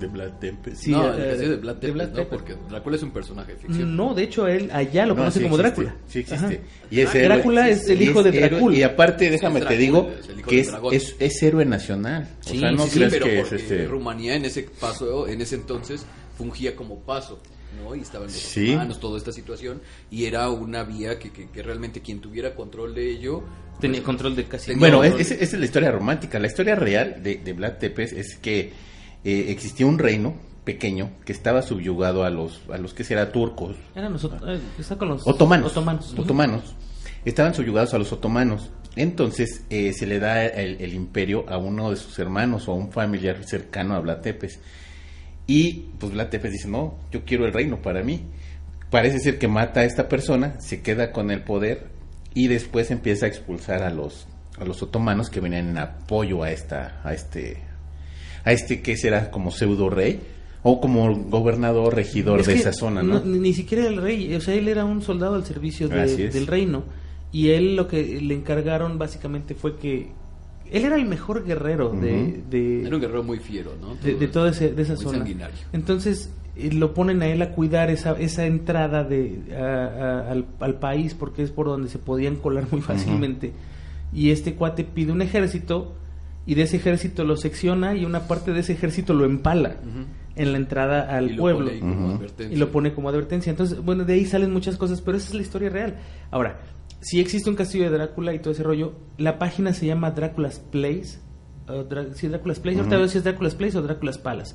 de 0.00 0.06
Vlad 0.06 0.32
Tepes. 0.40 0.78
Sí, 0.78 0.90
no, 0.90 1.06
eh, 1.14 1.16
el 1.22 1.28
castillo 1.30 1.50
de 1.50 1.56
Vlad 1.56 1.74
de 1.74 1.80
Tepes, 1.80 1.94
Vlad 1.94 2.08
¿no? 2.08 2.14
Tepes. 2.14 2.28
Porque 2.28 2.54
Drácula 2.68 2.96
es 2.96 3.02
un 3.02 3.10
personaje 3.12 3.52
de 3.52 3.58
ficción. 3.58 3.96
No, 3.96 4.14
de 4.14 4.22
hecho 4.22 4.44
a 4.44 4.52
él 4.52 4.70
allá 4.72 5.06
lo 5.06 5.14
No, 5.14 5.20
conoce 5.20 5.38
sí 5.38 5.44
como 5.44 5.56
existe, 5.58 5.82
Drácula. 5.82 6.02
Sí 6.08 6.18
existe. 6.20 6.46
Ajá. 6.46 6.56
Y 6.90 7.00
es 7.00 7.08
Ah, 7.08 7.18
héroe, 7.18 7.28
Drácula 7.36 7.68
es 7.68 7.88
el 7.88 8.02
hijo 8.02 8.22
de 8.22 8.30
Drácula. 8.32 8.76
Y 8.76 8.82
aparte, 8.82 9.30
déjame 9.30 9.60
te 9.60 9.76
digo 9.76 10.10
es 10.18 10.28
el 10.28 10.38
hijo 10.40 10.48
que 10.50 10.60
es, 10.60 10.66
dragón. 10.68 10.94
es, 10.94 11.16
es 11.18 11.42
héroe 11.42 11.64
nacional. 11.64 12.28
Sí, 12.40 12.56
o 12.56 12.60
sea, 12.60 12.70
no 12.72 12.84
sí, 12.84 12.90
sí, 12.90 12.96
creas 12.98 13.12
pero 13.12 13.24
que 13.26 13.38
es 13.40 13.48
porque 13.48 13.62
este... 13.62 13.86
Rumanía 13.86 14.34
en 14.36 14.44
ese 14.44 14.62
paso, 14.80 15.28
en 15.28 15.40
ese 15.40 15.54
entonces, 15.56 16.04
fungía 16.36 16.74
como 16.76 17.00
paso, 17.00 17.40
¿no? 17.82 17.94
Y 17.94 18.00
estaban 18.00 18.28
los 18.28 18.36
Sí. 18.36 18.76
toda 19.00 19.18
esta 19.18 19.32
situación, 19.32 19.80
y 20.10 20.24
era 20.26 20.48
una 20.50 20.84
vía 20.84 21.18
que, 21.18 21.30
que, 21.30 21.48
que 21.50 21.62
realmente 21.62 22.00
quien 22.00 22.20
tuviera 22.20 22.54
control 22.54 22.94
de 22.94 23.10
ello... 23.10 23.42
Tenía 23.80 23.96
pues, 24.00 24.06
control 24.06 24.36
de 24.36 24.44
casi 24.44 24.66
tenía 24.68 24.78
Bueno, 24.78 25.02
es- 25.02 25.32
esa 25.32 25.34
es 25.34 25.52
la 25.54 25.64
historia 25.64 25.90
romántica. 25.90 26.38
La 26.38 26.46
historia 26.46 26.76
real 26.76 27.20
de, 27.20 27.38
de 27.38 27.52
Vlad 27.54 27.72
Tepes 27.78 28.12
es 28.12 28.36
que 28.36 28.70
eh, 29.24 29.46
existía 29.48 29.86
un 29.86 29.98
reino 29.98 30.34
pequeño 30.64 31.10
que 31.24 31.32
estaba 31.32 31.62
subyugado 31.62 32.24
a 32.24 32.30
los, 32.30 32.62
a 32.72 32.78
los 32.78 32.94
que 32.94 33.04
será 33.04 33.32
turcos, 33.32 33.76
Eran 33.94 34.12
nosotros, 34.12 34.42
eh, 34.46 34.60
los 34.78 35.26
otomanos. 35.26 35.72
otomanos. 35.72 36.14
Otomanos. 36.18 36.74
Estaban 37.24 37.54
subyugados 37.54 37.94
a 37.94 37.98
los 37.98 38.12
otomanos. 38.12 38.70
Entonces 38.96 39.64
eh, 39.70 39.92
se 39.92 40.06
le 40.06 40.20
da 40.20 40.44
el, 40.46 40.80
el 40.80 40.94
imperio 40.94 41.44
a 41.48 41.58
uno 41.58 41.90
de 41.90 41.96
sus 41.96 42.18
hermanos 42.18 42.68
o 42.68 42.72
a 42.72 42.74
un 42.76 42.92
familiar 42.92 43.42
cercano 43.44 43.94
a 43.94 44.00
Vlad 44.00 44.20
Tepes. 44.20 44.60
Y 45.46 45.88
pues 45.98 46.12
Vlad 46.12 46.28
Tepes 46.28 46.52
dice, 46.52 46.68
no, 46.68 46.94
yo 47.10 47.24
quiero 47.24 47.44
el 47.46 47.52
reino 47.52 47.82
para 47.82 48.02
mí. 48.02 48.24
Parece 48.90 49.18
ser 49.18 49.38
que 49.38 49.48
mata 49.48 49.80
a 49.80 49.84
esta 49.84 50.08
persona, 50.08 50.60
se 50.60 50.80
queda 50.80 51.10
con 51.10 51.30
el 51.30 51.42
poder 51.42 51.88
y 52.32 52.46
después 52.48 52.90
empieza 52.90 53.26
a 53.26 53.28
expulsar 53.28 53.82
a 53.82 53.90
los, 53.90 54.26
a 54.58 54.64
los 54.64 54.82
otomanos 54.82 55.30
que 55.30 55.40
venían 55.40 55.70
en 55.70 55.78
apoyo 55.78 56.42
a 56.44 56.50
esta, 56.50 57.00
a 57.02 57.12
este, 57.12 57.58
a 58.44 58.52
este 58.52 58.82
que 58.82 58.96
será 58.96 59.30
como 59.30 59.50
pseudo 59.50 59.88
rey 59.90 60.20
o 60.62 60.80
como 60.80 61.14
gobernador, 61.14 61.94
regidor 61.94 62.40
Es 62.40 62.46
de 62.46 62.54
esa 62.54 62.72
zona, 62.72 63.02
¿no? 63.02 63.20
Ni, 63.20 63.38
ni 63.38 63.52
siquiera 63.54 63.86
el 63.86 63.96
rey, 64.00 64.34
o 64.34 64.40
sea, 64.40 64.54
él 64.54 64.68
era 64.68 64.84
un 64.84 65.02
soldado 65.02 65.34
al 65.34 65.44
servicio 65.44 65.88
de- 65.88 66.28
del 66.30 66.46
reino. 66.46 66.84
Y 67.32 67.50
él 67.50 67.74
lo 67.76 67.88
que 67.88 68.20
le 68.20 68.34
encargaron 68.34 68.96
básicamente 68.98 69.54
fue 69.54 69.76
que 69.76 70.08
él 70.70 70.84
era 70.84 70.96
el 70.96 71.04
mejor 71.06 71.44
guerrero 71.44 71.90
de, 71.90 72.42
de, 72.48 72.86
Era 72.86 72.94
un 72.96 73.02
guerrero 73.02 73.22
muy 73.22 73.38
fiero, 73.40 73.72
¿no? 73.80 73.96
de, 73.96 74.14
de 74.14 74.28
toda 74.28 74.50
ese- 74.50 74.72
de 74.72 74.82
esa 74.82 74.94
muy 74.94 75.02
zona. 75.04 75.18
sanguinario. 75.18 75.56
Entonces 75.72 76.30
eh, 76.56 76.72
lo 76.72 76.94
ponen 76.94 77.20
a 77.22 77.26
él 77.26 77.42
a 77.42 77.50
cuidar 77.50 77.90
esa, 77.90 78.12
esa 78.18 78.46
entrada 78.46 79.02
de, 79.04 79.40
a- 79.58 79.64
a- 80.26 80.30
al, 80.30 80.46
al 80.60 80.78
país 80.78 81.14
porque 81.14 81.42
es 81.42 81.50
por 81.50 81.66
donde 81.66 81.88
se 81.90 81.98
podían 81.98 82.36
colar 82.36 82.66
muy 82.70 82.80
fácilmente. 82.80 83.52
Y 84.14 84.30
este 84.30 84.54
cuate 84.54 84.84
pide 84.84 85.10
un 85.12 85.20
ejército 85.20 85.92
y 86.46 86.54
de 86.54 86.62
ese 86.62 86.76
ejército 86.76 87.24
lo 87.24 87.36
secciona 87.36 87.94
y 87.94 88.04
una 88.04 88.28
parte 88.28 88.52
de 88.52 88.60
ese 88.60 88.72
ejército 88.74 89.14
lo 89.14 89.24
empala 89.24 89.76
en 90.36 90.52
la 90.52 90.58
entrada 90.58 91.16
al 91.16 91.30
Y 91.30 91.34
lo 91.34 91.42
pueblo 91.42 91.64
pone 91.66 91.72
ahí 91.74 91.80
como 91.80 92.06
Ujú. 92.06 92.14
advertencia. 92.16 92.54
y 92.56 92.58
lo 92.58 92.70
pone 92.72 92.92
como 92.94 93.08
advertencia. 93.08 93.50
Entonces, 93.50 93.80
bueno, 93.84 94.04
de 94.04 94.12
ahí 94.14 94.26
salen 94.26 94.52
muchas 94.52 94.76
cosas, 94.76 95.00
pero 95.00 95.16
esa 95.16 95.28
es 95.28 95.34
la 95.34 95.42
historia 95.42 95.70
real. 95.70 95.96
Ahora, 96.30 96.60
si 97.00 97.20
existe 97.20 97.48
un 97.50 97.56
castillo 97.56 97.84
de 97.84 97.90
Drácula 97.96 98.34
y 98.34 98.38
todo 98.40 98.52
ese 98.52 98.62
rollo, 98.62 98.94
la 99.16 99.38
página 99.38 99.72
se 99.72 99.86
llama 99.86 100.10
Drácula's 100.10 100.58
Place. 100.58 101.18
Drá- 101.66 102.12
sí, 102.14 102.28
Drácula's 102.28 102.60
Place. 102.60 102.78
Ahorita 102.78 102.96
veo 102.96 103.08
si 103.08 103.18
es 103.18 103.24
Drácula's 103.24 103.54
Place 103.54 103.78
o 103.78 103.82
Drácula's 103.82 104.18
Palace. 104.18 104.54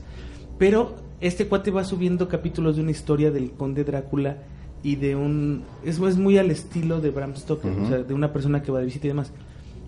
Pero 0.57 0.95
este 1.21 1.47
cuate 1.47 1.71
va 1.71 1.83
subiendo 1.85 2.27
capítulos 2.27 2.75
de 2.75 2.81
una 2.83 2.91
historia 2.91 3.31
del 3.31 3.51
conde 3.51 3.83
Drácula 3.83 4.37
y 4.83 4.95
de 4.97 5.15
un... 5.15 5.63
Es, 5.83 5.99
es 5.99 6.17
muy 6.17 6.37
al 6.37 6.51
estilo 6.51 7.01
de 7.01 7.09
Bram 7.11 7.35
Stoker, 7.35 7.71
o 7.71 7.87
sea, 7.87 7.97
de 7.99 8.13
una 8.13 8.31
persona 8.33 8.61
que 8.61 8.71
va 8.71 8.79
de 8.79 8.85
visita 8.85 9.07
y 9.07 9.09
demás. 9.09 9.31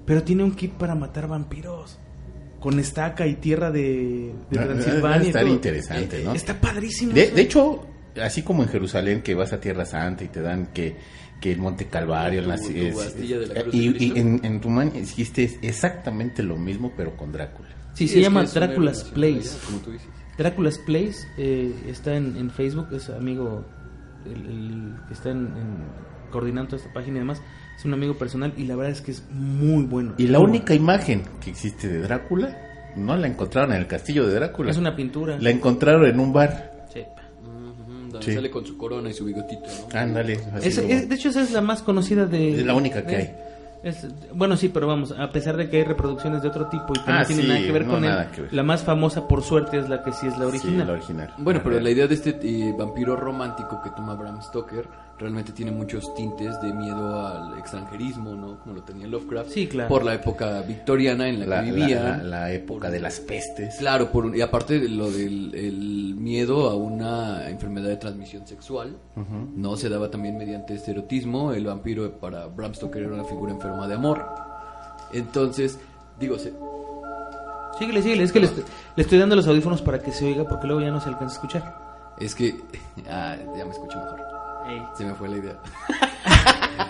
Pero 0.05 0.23
tiene 0.23 0.43
un 0.43 0.51
kit 0.55 0.73
para 0.73 0.95
matar 0.95 1.27
vampiros. 1.27 1.97
Con 2.59 2.79
estaca 2.79 3.25
y 3.25 3.35
tierra 3.35 3.71
de, 3.71 4.33
de 4.51 4.57
Va- 4.57 4.65
va- 4.65 4.67
va 4.67 4.71
a 4.71 4.75
Transilvania. 4.75 5.27
estar 5.27 5.41
todo. 5.43 5.53
interesante, 5.53 6.23
¿no? 6.23 6.33
Está 6.33 6.61
padrísimo. 6.61 7.11
De, 7.13 7.31
de 7.31 7.41
hecho, 7.41 7.87
así 8.21 8.43
como 8.43 8.61
en 8.61 8.69
Jerusalén 8.69 9.21
que 9.23 9.33
vas 9.33 9.51
a 9.51 9.59
Tierra 9.59 9.83
Santa 9.85 10.23
y 10.23 10.27
te 10.27 10.41
dan 10.41 10.67
que, 10.67 10.95
que 11.39 11.51
el 11.51 11.57
Monte 11.57 11.87
Calvario, 11.87 12.39
Tu- 12.43 12.77
es- 12.87 12.95
Bastilla 12.95 13.39
de 13.39 13.47
la 13.47 13.59
eh, 13.59 13.63
Cruz 13.63 13.73
y, 13.75 13.87
en, 14.19 14.45
en 14.45 14.59
existe 14.95 15.57
exactamente 15.63 16.43
lo 16.43 16.55
mismo 16.55 16.91
pero 16.95 17.17
con 17.17 17.31
Drácula. 17.31 17.69
Sí, 17.95 18.07
Sí, 18.07 18.13
se 18.15 18.21
llama 18.21 18.43
Drácula's 18.43 19.05
Place. 19.05 19.49
como 19.65 19.79
tú 19.79 19.91
dices. 19.93 20.07
Drácula's 20.37 20.77
Place 20.77 21.27
eh, 21.39 21.73
está 21.87 22.15
en, 22.15 22.37
en 22.37 22.51
Facebook, 22.51 22.89
es 22.93 23.09
amigo, 23.09 23.65
el, 24.25 24.45
el 24.45 24.93
que 25.07 25.13
está 25.15 25.31
en, 25.31 25.47
en- 25.47 26.29
coordinando 26.31 26.75
esta 26.75 26.93
página 26.93 27.17
y 27.17 27.19
demás, 27.21 27.41
es 27.81 27.85
un 27.85 27.93
amigo 27.93 28.13
personal 28.15 28.53
y 28.57 28.63
la 28.65 28.75
verdad 28.75 28.91
es 28.93 29.01
que 29.01 29.11
es 29.11 29.23
muy 29.31 29.83
bueno. 29.85 30.13
Y 30.17 30.27
la 30.27 30.37
Muy 30.39 30.49
única 30.49 30.73
imagen 30.75 31.23
que 31.43 31.49
existe 31.49 31.87
de 31.87 31.99
Drácula 32.01 32.57
no 32.95 33.15
la 33.17 33.25
encontraron 33.27 33.73
en 33.73 33.79
el 33.81 33.87
castillo 33.87 34.21
de 34.23 34.29
bueno. 34.31 34.45
Drácula. 34.45 34.71
Es 34.71 34.77
una 34.77 34.95
pintura. 34.95 35.37
La 35.39 35.49
encontraron 35.49 36.05
en 36.05 36.19
un 36.19 36.31
bar. 36.31 36.85
Sí. 36.93 37.01
Donde 38.11 38.25
Sí. 38.25 38.33
sale 38.33 38.51
con 38.51 38.65
su 38.65 38.77
corona 38.77 39.09
y 39.09 39.13
su 39.13 39.25
bigotito, 39.25 39.63
¿no? 39.93 39.99
Ándale. 39.99 40.39
es- 40.61 41.09
de 41.09 41.15
hecho, 41.15 41.29
esa 41.29 41.41
es 41.41 41.51
la 41.51 41.61
más 41.61 41.81
conocida 41.81 42.25
de... 42.25 42.59
Es 42.59 42.65
la 42.65 42.75
única 42.75 43.01
que 43.03 43.11
de- 43.11 43.17
hay. 43.17 43.35
es- 43.83 44.07
bueno, 44.35 44.55
sí, 44.57 44.69
pero 44.69 44.85
vamos, 44.85 45.11
a 45.17 45.31
pesar 45.31 45.57
de 45.57 45.69
que 45.69 45.77
hay 45.77 45.83
reproducciones 45.85 46.41
de 46.43 46.49
otro 46.49 46.67
tipo 46.67 46.87
y 46.93 46.99
que 47.03 47.09
Ah, 47.11 47.21
no 47.21 47.25
tienen 47.25 47.45
sí, 47.45 47.51
nada 47.51 47.61
que 47.65 47.71
ver 47.71 47.85
no, 47.87 47.93
con 47.93 48.03
él, 48.05 48.11
ver. 48.37 48.53
la 48.53 48.61
más 48.63 48.83
famosa 48.83 49.27
por 49.27 49.41
suerte 49.41 49.79
es 49.79 49.89
la 49.89 50.03
que 50.03 50.11
sí 50.11 50.27
es 50.27 50.33
la 50.37 50.39
Sí, 50.45 50.57
original. 50.57 50.87
la 50.87 50.93
original. 50.93 51.33
Bueno, 51.39 51.61
pero 51.63 51.79
la 51.79 51.89
idea 51.89 52.05
de 52.05 52.13
este 52.13 52.37
eh, 52.43 52.75
vampiro 52.77 53.15
romántico 53.15 53.81
que 53.81 53.89
toma 53.91 54.13
Bram 54.13 54.39
Stoker 54.43 54.87
realmente 55.21 55.53
tiene 55.53 55.71
muchos 55.71 56.13
tintes 56.15 56.59
de 56.61 56.73
miedo 56.73 57.25
al 57.27 57.57
extranjerismo, 57.57 58.33
¿no? 58.35 58.59
Como 58.59 58.75
lo 58.75 58.83
tenía 58.83 59.07
Lovecraft. 59.07 59.49
Sí, 59.51 59.67
claro. 59.67 59.87
Por 59.87 60.03
la 60.03 60.15
época 60.15 60.61
victoriana 60.63 61.29
en 61.29 61.39
la, 61.39 61.45
la, 61.45 61.63
que 61.63 61.71
vivía. 61.71 62.01
la- 62.17 62.23
la 62.23 62.51
época 62.51 62.89
de 62.89 62.99
las 62.99 63.19
pestes. 63.21 63.75
Claro, 63.77 64.11
por, 64.11 64.35
y 64.35 64.41
aparte 64.41 64.79
de 64.79 64.89
lo 64.89 65.09
del 65.09 65.53
el 65.55 66.15
miedo 66.15 66.69
a 66.69 66.75
una 66.75 67.47
enfermedad 67.49 67.87
de 67.89 67.97
transmisión 67.97 68.45
sexual, 68.47 68.97
no 69.55 69.77
se 69.77 69.87
daba 69.89 70.09
también 70.11 70.37
mediante 70.37 70.73
este 70.73 70.91
erotismo. 70.91 71.53
El 71.53 71.65
vampiro 71.65 72.11
para 72.19 72.47
Bram 72.47 72.73
Stoker 72.73 73.03
era 73.03 73.13
una 73.13 73.23
figura 73.23 73.53
enferma 73.53 73.87
de 73.87 73.93
amor. 73.95 74.25
Entonces, 75.13 75.79
digo, 76.19 76.37
se- 76.39 76.53
Síguele, 77.79 78.01
síguele, 78.03 78.23
es 78.23 78.31
que 78.31 78.39
le 78.39 78.45
estoy, 78.47 78.63
le 78.95 79.01
estoy 79.03 79.17
dando 79.17 79.35
los 79.35 79.47
audífonos 79.47 79.81
para 79.81 79.99
que 79.99 80.11
se 80.11 80.25
oiga 80.25 80.43
porque 80.47 80.67
luego 80.67 80.81
ya 80.81 80.91
no 80.91 80.99
se 80.99 81.09
alcanza 81.09 81.33
a 81.33 81.35
escuchar. 81.35 81.75
es 82.19 82.35
que 82.35 82.53
ah, 83.09 83.35
ya 83.57 83.65
me 83.65 83.71
escucho 83.71 83.97
mejor. 83.99 84.19
Se 84.97 85.05
me 85.05 85.13
fue 85.15 85.29
la 85.29 85.37
idea. 85.37 85.55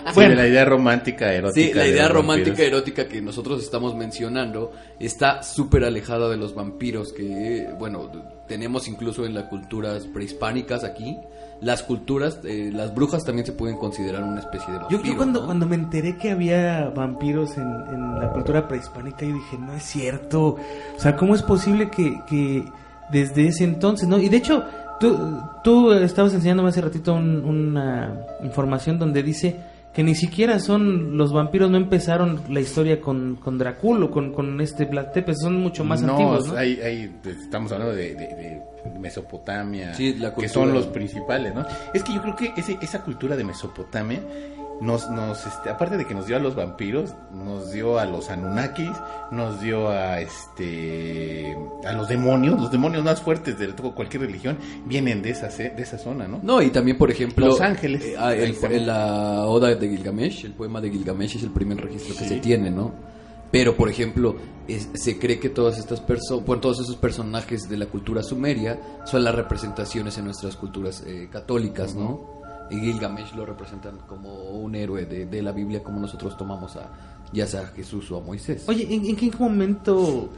Sí, 0.06 0.14
Bueno. 0.16 0.30
de 0.30 0.36
la 0.36 0.48
idea 0.48 0.64
romántica, 0.64 1.32
erótica. 1.32 1.66
Sí, 1.68 1.72
la 1.74 1.82
de 1.84 1.90
idea 1.90 2.08
romántica 2.08 2.50
vampiros. 2.50 2.72
erótica 2.72 3.08
que 3.08 3.20
nosotros 3.22 3.62
estamos 3.62 3.94
mencionando 3.94 4.72
está 4.98 5.42
súper 5.42 5.84
alejada 5.84 6.28
de 6.28 6.36
los 6.36 6.54
vampiros 6.54 7.12
que, 7.12 7.68
bueno, 7.78 8.10
tenemos 8.46 8.88
incluso 8.88 9.24
en 9.26 9.34
las 9.34 9.44
culturas 9.44 10.06
prehispánicas 10.06 10.84
aquí. 10.84 11.16
Las 11.60 11.82
culturas, 11.82 12.40
eh, 12.44 12.70
las 12.74 12.94
brujas 12.94 13.24
también 13.24 13.46
se 13.46 13.52
pueden 13.52 13.76
considerar 13.76 14.22
una 14.22 14.40
especie 14.40 14.66
de 14.72 14.80
Yo, 14.80 14.84
vampiro. 14.90 15.04
yo 15.04 15.16
cuando, 15.16 15.40
¿no? 15.40 15.46
cuando 15.46 15.66
me 15.66 15.76
enteré 15.76 16.16
que 16.18 16.30
había 16.30 16.90
vampiros 16.94 17.56
en, 17.56 17.62
en 17.92 18.18
la 18.18 18.30
cultura 18.32 18.66
prehispánica, 18.68 19.24
yo 19.24 19.34
dije, 19.34 19.58
no 19.58 19.72
es 19.74 19.82
cierto. 19.82 20.42
O 20.96 21.00
sea, 21.00 21.16
¿cómo 21.16 21.34
es 21.34 21.42
posible 21.42 21.90
que, 21.90 22.20
que 22.28 22.64
desde 23.10 23.46
ese 23.48 23.64
entonces, 23.64 24.08
¿no? 24.08 24.18
Y 24.18 24.28
de 24.28 24.38
hecho, 24.38 24.64
tú, 25.02 25.18
tú 25.62 25.92
estabas 25.92 26.32
enseñándome 26.32 26.70
hace 26.70 26.80
ratito 26.80 27.12
un- 27.12 27.44
una 27.44 28.16
información 28.42 28.98
donde 28.98 29.22
dice 29.22 29.56
que 29.92 30.02
ni 30.02 30.14
siquiera 30.14 30.58
son 30.58 31.18
los 31.18 31.34
vampiros, 31.34 31.70
no 31.70 31.76
empezaron 31.76 32.40
la 32.48 32.60
historia 32.60 32.98
con, 33.00 33.36
con 33.36 33.58
Drácula, 33.58 34.08
con, 34.08 34.32
con 34.32 34.58
este 34.62 34.86
Vlad 34.86 35.08
Tepes, 35.12 35.40
son 35.42 35.60
mucho 35.60 35.84
más 35.84 36.02
antiguos, 36.02 36.48
¿no? 36.48 36.56
hay, 36.56 36.80
hay- 36.80 37.14
pues, 37.22 37.36
estamos 37.36 37.70
hablando 37.72 37.94
de, 37.94 38.14
de- 38.14 38.26
de 38.26 38.62
Mesopotamia, 38.98 39.92
Sí, 39.94 40.14
la 40.14 40.34
que 40.34 40.48
son 40.48 40.72
los 40.72 40.86
principales, 40.86 41.54
¿no? 41.54 41.64
Es 41.92 42.02
que 42.02 42.14
yo 42.14 42.22
creo 42.22 42.34
que 42.36 42.52
ese- 42.56 42.78
esa 42.80 43.02
cultura 43.02 43.36
de 43.36 43.44
Mesopotamia 43.44 44.20
nos, 44.82 45.08
nos 45.10 45.46
este, 45.46 45.70
aparte 45.70 45.96
de 45.96 46.04
que 46.06 46.14
nos 46.14 46.26
dio 46.26 46.36
a 46.36 46.40
los 46.40 46.54
vampiros, 46.54 47.14
nos 47.32 47.70
dio 47.72 47.98
a 47.98 48.04
los 48.04 48.28
Anunnakis, 48.30 48.90
nos 49.30 49.60
dio 49.60 49.88
a 49.88 50.20
este 50.20 51.56
a 51.84 51.92
los 51.92 52.08
demonios, 52.08 52.60
los 52.60 52.70
demonios 52.70 53.04
más 53.04 53.20
fuertes 53.22 53.58
de 53.58 53.68
cualquier 53.72 54.22
religión 54.22 54.58
vienen 54.84 55.22
de 55.22 55.30
esa 55.30 55.48
de 55.48 55.74
esa 55.82 55.98
zona, 55.98 56.26
¿no? 56.28 56.40
No, 56.42 56.60
y 56.62 56.70
también, 56.70 56.98
por 56.98 57.10
ejemplo... 57.10 57.46
Los 57.46 57.60
Ángeles. 57.60 58.04
eh, 58.04 58.14
ah, 58.18 58.34
el- 58.34 58.86
la 58.86 59.46
Oda 59.46 59.74
de 59.74 59.88
Gilgamesh, 59.88 60.44
el 60.44 60.52
poema 60.52 60.80
de 60.80 60.90
Gilgamesh 60.90 61.36
es 61.36 61.42
el 61.44 61.50
primer 61.50 61.78
registro 61.80 62.14
que 62.16 62.24
se 62.28 62.36
tiene, 62.40 62.70
¿no? 62.70 62.92
Pero, 63.50 63.76
por 63.76 63.88
ejemplo, 63.90 64.36
es- 64.66 64.88
se 64.94 65.18
cree 65.18 65.38
que 65.38 65.50
todas 65.50 65.78
estas 65.78 66.00
personas, 66.00 66.44
bueno, 66.46 66.60
todos 66.60 66.80
esos 66.80 66.96
personajes 66.96 67.68
de 67.68 67.76
la 67.76 67.86
cultura 67.86 68.22
sumeria 68.22 68.80
son 69.04 69.22
las 69.24 69.34
representaciones 69.34 70.16
en 70.18 70.24
nuestras 70.24 70.56
culturas 70.56 71.02
eh, 71.06 71.28
católicas, 71.30 71.94
¿no? 71.94 72.31
Y 72.72 72.80
Gilgamesh 72.80 73.34
lo 73.34 73.44
representan 73.46 73.98
como 74.08 74.32
un 74.50 74.74
héroe 74.74 75.04
de, 75.04 75.26
de 75.26 75.42
la 75.42 75.52
Biblia, 75.52 75.82
como 75.82 76.00
nosotros 76.00 76.36
tomamos 76.36 76.74
a 76.76 76.90
ya 77.32 77.46
sea 77.46 77.60
a 77.62 77.66
Jesús 77.68 78.10
o 78.10 78.16
a 78.18 78.20
Moisés. 78.20 78.64
Oye, 78.66 78.86
¿en, 78.94 79.06
en 79.06 79.16
qué 79.16 79.30
momento 79.38 80.30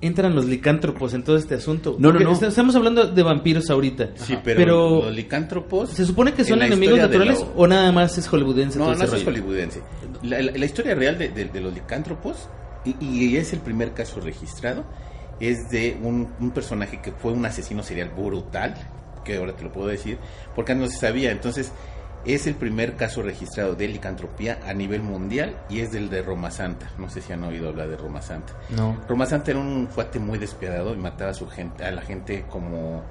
entran 0.00 0.34
los 0.34 0.46
licántropos 0.46 1.12
en 1.14 1.22
todo 1.24 1.36
este 1.36 1.54
asunto? 1.54 1.96
No, 1.98 2.08
no, 2.08 2.12
Porque 2.12 2.24
no. 2.24 2.32
est- 2.32 2.42
Estamos 2.42 2.74
hablando 2.76 3.06
de 3.06 3.22
vampiros 3.22 3.68
ahorita. 3.70 4.10
Sí, 4.16 4.32
Ajá. 4.34 4.42
pero, 4.44 5.02
los 5.04 5.14
licántropos 5.14 5.90
¿Se 5.90 6.04
supone 6.06 6.32
que 6.32 6.44
son 6.44 6.62
enemigos 6.62 6.98
naturales 6.98 7.40
lo- 7.40 7.52
o 7.56 7.66
nada 7.66 7.90
más 7.92 8.16
es 8.18 8.26
hollywoodense? 8.28 8.78
No, 8.78 8.84
todo 8.86 8.94
no 8.96 9.04
ese 9.04 9.16
eso 9.16 9.16
es 9.16 9.24
hollywoodense. 9.24 9.82
La, 10.22 10.40
la- 10.42 10.52
la 10.52 10.64
historia 10.64 10.94
real 10.94 11.18
de, 11.18 11.28
de- 11.30 11.44
de 11.46 11.60
los 11.60 11.72
licántropos, 11.74 12.48
y, 12.84 12.96
y 13.04 13.36
es 13.36 13.52
el 13.52 13.60
primer 13.60 13.92
caso 13.92 14.20
registrado, 14.20 14.84
es 15.40 15.68
de 15.70 15.98
un, 16.02 16.28
un 16.40 16.50
personaje 16.50 17.00
que 17.02 17.12
fue 17.12 17.32
un 17.32 17.44
asesino 17.44 17.82
serial 17.82 18.10
brutal, 18.10 18.74
que 19.24 19.36
ahora 19.36 19.54
te 19.54 19.64
lo 19.64 19.72
puedo 19.72 19.88
decir, 19.88 20.18
porque 20.54 20.72
antes 20.72 20.88
no 20.88 20.92
se 20.92 21.00
sabía. 21.00 21.30
Entonces, 21.30 21.72
es 22.24 22.46
el 22.46 22.54
primer 22.54 22.96
caso 22.96 23.22
registrado 23.22 23.74
de 23.74 23.88
licantropía 23.88 24.58
a 24.66 24.74
nivel 24.74 25.02
mundial 25.02 25.56
y 25.70 25.80
es 25.80 25.90
del 25.90 26.10
de 26.10 26.22
Roma 26.22 26.50
Santa. 26.50 26.90
No 26.98 27.08
sé 27.08 27.22
si 27.22 27.32
han 27.32 27.42
oído 27.44 27.68
hablar 27.68 27.88
de 27.88 27.96
Roma 27.96 28.20
Santa. 28.20 28.54
No. 28.70 29.00
Roma 29.08 29.26
Santa 29.26 29.52
era 29.52 29.60
un 29.60 29.86
cuate 29.86 30.18
muy 30.18 30.38
despiadado 30.38 30.94
y 30.94 30.98
mataba 30.98 31.30
a 31.30 31.34
su 31.34 31.48
gente, 31.48 31.84
a 31.84 31.90
la 31.90 32.02
gente 32.02 32.44
como 32.48 33.02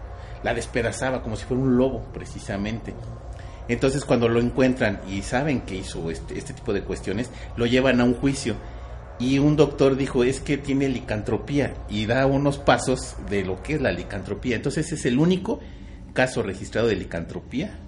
la 0.44 0.54
despedazaba 0.54 1.22
como 1.22 1.36
si 1.36 1.46
fuera 1.46 1.64
un 1.64 1.76
lobo, 1.76 2.04
precisamente. 2.14 2.94
Entonces 3.68 4.06
cuando 4.06 4.28
lo 4.28 4.40
encuentran 4.40 5.02
y 5.08 5.22
saben 5.22 5.62
que 5.62 5.76
hizo 5.76 6.12
este, 6.12 6.38
este 6.38 6.54
tipo 6.54 6.74
de 6.74 6.84
cuestiones, 6.84 7.32
lo 7.56 7.66
llevan 7.66 8.02
a 8.02 8.04
un 8.04 8.14
juicio. 8.14 8.56
Y 9.20 9.38
un 9.40 9.58
doctor 9.58 9.98
dijo, 9.98 10.24
es 10.24 10.40
que 10.40 10.58
tiene 10.58 10.88
licantropía 10.88 11.74
y 11.90 12.06
da 12.06 12.26
unos 12.26 12.58
pasos 12.58 13.18
de 13.30 13.44
lo 13.44 13.62
que 13.62 13.74
es 13.74 13.82
la 13.82 13.92
licantropía. 13.92 14.56
Entonces 14.56 14.92
es 14.94 15.06
el 15.06 15.20
único 15.20 15.60
caso 16.14 16.44
registrado 16.44 16.88
de 16.88 16.96
licantropía 16.96 17.80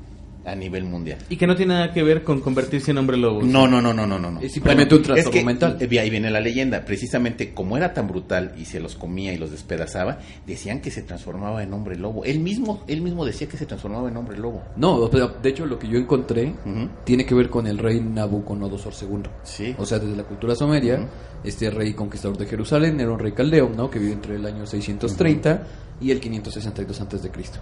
a 0.43 0.55
nivel 0.55 0.85
mundial. 0.85 1.19
Y 1.29 1.35
que 1.37 1.45
no 1.45 1.55
tiene 1.55 1.75
nada 1.75 1.93
que 1.93 2.01
ver 2.01 2.23
con 2.23 2.41
convertirse 2.41 2.89
en 2.89 2.97
hombre 2.97 3.15
lobo. 3.15 3.43
No, 3.43 3.67
no, 3.67 3.79
no, 3.79 3.93
no, 3.93 4.07
no, 4.07 4.17
no. 4.17 4.31
no. 4.31 4.39
Es 4.41 4.53
simplemente 4.53 4.95
un 4.95 5.03
trastorno 5.03 5.29
es 5.29 5.35
que, 5.37 5.45
mental. 5.45 5.77
eh, 5.79 5.99
Ahí 5.99 6.09
viene 6.09 6.31
la 6.31 6.39
leyenda. 6.41 6.83
Precisamente 6.83 7.53
como 7.53 7.77
era 7.77 7.93
tan 7.93 8.07
brutal 8.07 8.53
y 8.57 8.65
se 8.65 8.79
los 8.79 8.95
comía 8.95 9.33
y 9.33 9.37
los 9.37 9.51
despedazaba, 9.51 10.17
decían 10.47 10.81
que 10.81 10.89
se 10.89 11.03
transformaba 11.03 11.61
en 11.61 11.71
hombre 11.73 11.95
lobo. 11.95 12.25
Él 12.25 12.39
mismo, 12.39 12.83
él 12.87 13.01
mismo 13.01 13.23
decía 13.23 13.47
que 13.47 13.55
se 13.57 13.67
transformaba 13.67 14.09
en 14.09 14.17
hombre 14.17 14.35
lobo. 14.35 14.63
No, 14.77 15.07
de 15.09 15.49
hecho 15.49 15.67
lo 15.67 15.77
que 15.77 15.87
yo 15.87 15.99
encontré 15.99 16.55
tiene 17.03 17.23
que 17.23 17.35
ver 17.35 17.51
con 17.51 17.67
el 17.67 17.77
rey 17.77 17.99
Nabucodonosor 18.01 18.93
II. 18.99 19.21
Sí. 19.43 19.75
O 19.77 19.85
sea, 19.85 19.99
desde 19.99 20.15
la 20.15 20.23
cultura 20.23 20.55
sumeria, 20.55 21.07
este 21.43 21.69
rey 21.69 21.93
conquistador 21.93 22.39
de 22.39 22.47
Jerusalén 22.47 22.99
era 22.99 23.11
un 23.11 23.19
rey 23.19 23.33
caldeo, 23.33 23.69
¿no? 23.69 23.91
Que 23.91 23.99
vivió 23.99 24.13
entre 24.15 24.37
el 24.37 24.45
año 24.47 24.65
630 24.65 25.63
y 26.01 26.09
el 26.09 26.19
562 26.19 26.99
antes 26.99 27.21
de 27.21 27.29
Cristo. 27.29 27.59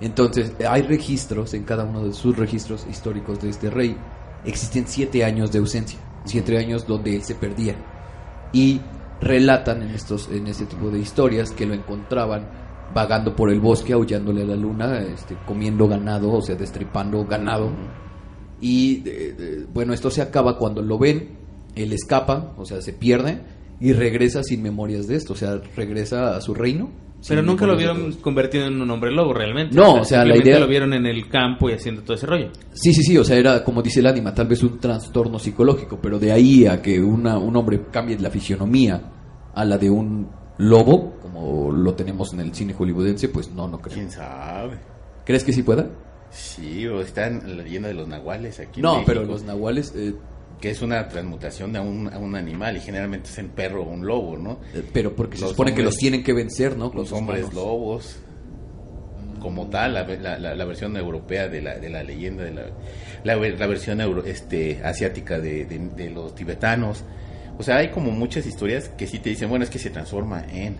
Entonces, 0.00 0.52
hay 0.68 0.82
registros 0.82 1.54
en 1.54 1.64
cada 1.64 1.84
uno 1.84 2.04
de 2.04 2.12
sus 2.12 2.36
registros 2.36 2.86
históricos 2.88 3.40
de 3.40 3.48
este 3.48 3.70
rey. 3.70 3.96
Existen 4.44 4.84
siete 4.86 5.24
años 5.24 5.52
de 5.52 5.58
ausencia, 5.58 5.98
siete 6.24 6.58
años 6.58 6.86
donde 6.86 7.16
él 7.16 7.22
se 7.22 7.34
perdía. 7.34 7.76
Y 8.52 8.80
relatan 9.20 9.82
en 9.82 9.90
estos 9.90 10.28
en 10.30 10.46
este 10.46 10.66
tipo 10.66 10.90
de 10.90 10.98
historias 10.98 11.50
que 11.50 11.64
lo 11.64 11.74
encontraban 11.74 12.46
vagando 12.94 13.34
por 13.34 13.50
el 13.50 13.60
bosque, 13.60 13.92
aullándole 13.92 14.42
a 14.42 14.46
la 14.46 14.56
luna, 14.56 15.00
este, 15.00 15.36
comiendo 15.46 15.88
ganado, 15.88 16.32
o 16.32 16.42
sea, 16.42 16.54
destripando 16.54 17.24
ganado. 17.24 17.70
Y 18.60 19.02
eh, 19.08 19.36
eh, 19.38 19.66
bueno, 19.72 19.92
esto 19.92 20.10
se 20.10 20.22
acaba 20.22 20.58
cuando 20.58 20.82
lo 20.82 20.98
ven, 20.98 21.36
él 21.74 21.92
escapa, 21.92 22.54
o 22.56 22.64
sea, 22.64 22.80
se 22.80 22.92
pierde 22.92 23.55
y 23.80 23.92
regresa 23.92 24.42
sin 24.42 24.62
memorias 24.62 25.06
de 25.06 25.16
esto, 25.16 25.32
o 25.34 25.36
sea, 25.36 25.60
regresa 25.76 26.36
a 26.36 26.40
su 26.40 26.54
reino. 26.54 26.90
Pero 27.28 27.42
nunca 27.42 27.66
lo 27.66 27.76
vieron 27.76 28.12
convertido 28.20 28.66
en 28.66 28.80
un 28.80 28.88
hombre 28.90 29.10
lobo 29.10 29.32
realmente. 29.34 29.74
No, 29.74 29.94
o 30.00 30.04
sea, 30.04 30.24
la 30.24 30.36
idea- 30.36 30.60
lo 30.60 30.68
vieron 30.68 30.92
en 30.92 31.06
el 31.06 31.28
campo 31.28 31.68
y 31.68 31.72
haciendo 31.72 32.02
todo 32.02 32.14
ese 32.14 32.26
rollo. 32.26 32.50
Sí, 32.72 32.92
sí, 32.92 33.02
sí, 33.02 33.18
o 33.18 33.24
sea, 33.24 33.36
era 33.36 33.64
como 33.64 33.82
dice 33.82 33.98
el 34.00 34.06
ánima, 34.06 34.32
tal 34.32 34.46
vez 34.46 34.62
un 34.62 34.78
trastorno 34.78 35.38
psicológico, 35.38 35.98
pero 36.00 36.18
de 36.18 36.30
ahí 36.30 36.66
a 36.66 36.80
que 36.80 37.00
una, 37.00 37.36
un 37.38 37.56
hombre 37.56 37.82
cambie 37.90 38.16
la 38.18 38.30
fisionomía 38.30 39.00
a 39.54 39.64
la 39.64 39.76
de 39.78 39.90
un 39.90 40.28
lobo, 40.58 41.14
como 41.20 41.72
lo 41.72 41.94
tenemos 41.94 42.32
en 42.32 42.40
el 42.40 42.54
cine 42.54 42.74
hollywoodense, 42.74 43.28
pues 43.30 43.50
no, 43.50 43.66
no 43.66 43.78
creo. 43.80 43.94
¿Quién 43.94 44.10
sabe? 44.10 44.78
¿Crees 45.24 45.42
que 45.42 45.52
sí 45.52 45.62
pueda? 45.64 45.88
Sí, 46.30 46.86
o 46.86 47.00
está 47.00 47.26
en 47.28 47.56
la 47.56 47.62
leyenda 47.64 47.88
de 47.88 47.94
los 47.94 48.06
nahuales 48.06 48.60
aquí. 48.60 48.80
No, 48.82 49.02
pero 49.06 49.24
los 49.24 49.42
nahuales, 49.42 49.92
eh, 49.96 50.14
Que 50.60 50.70
es 50.70 50.80
una 50.82 51.06
transmutación 51.08 51.72
de 51.72 51.80
un, 51.80 52.10
a 52.12 52.18
un 52.18 52.34
animal 52.34 52.76
y 52.76 52.80
generalmente 52.80 53.28
es 53.28 53.38
en 53.38 53.50
perro 53.50 53.82
o 53.82 53.90
un 53.90 54.06
lobo, 54.06 54.36
¿no? 54.38 54.58
eh, 54.74 54.82
pero 54.92 55.14
porque 55.14 55.36
se 55.36 55.46
supone 55.48 55.74
que 55.74 55.82
los 55.82 55.96
tienen 55.96 56.22
que 56.22 56.32
vencer, 56.32 56.76
¿no? 56.76 56.90
Los 56.94 57.12
hombres 57.12 57.52
lobos. 57.54 58.18
Como 59.40 59.68
tal, 59.68 59.94
la, 59.94 60.04
la- 60.04 60.38
la- 60.38 60.54
la 60.54 60.64
versión 60.64 60.96
europea 60.96 61.48
de 61.48 61.60
la, 61.60 61.78
de 61.78 61.90
la 61.90 62.02
leyenda, 62.02 62.42
de 62.42 62.52
la, 62.52 63.36
la 63.36 63.66
versión 63.66 64.00
euro- 64.00 64.24
este, 64.24 64.80
asiática 64.82 65.38
de, 65.38 65.66
de- 65.66 65.90
de 65.94 66.10
los 66.10 66.34
tibetanos. 66.34 67.04
O 67.58 67.62
sea, 67.62 67.76
hay 67.76 67.90
como 67.90 68.10
muchas 68.10 68.46
historias 68.46 68.88
que 68.88 69.06
sí 69.06 69.18
te 69.18 69.30
dicen, 69.30 69.48
bueno, 69.48 69.64
es 69.64 69.70
que 69.70 69.78
se 69.78 69.90
transforma 69.90 70.44
en... 70.50 70.76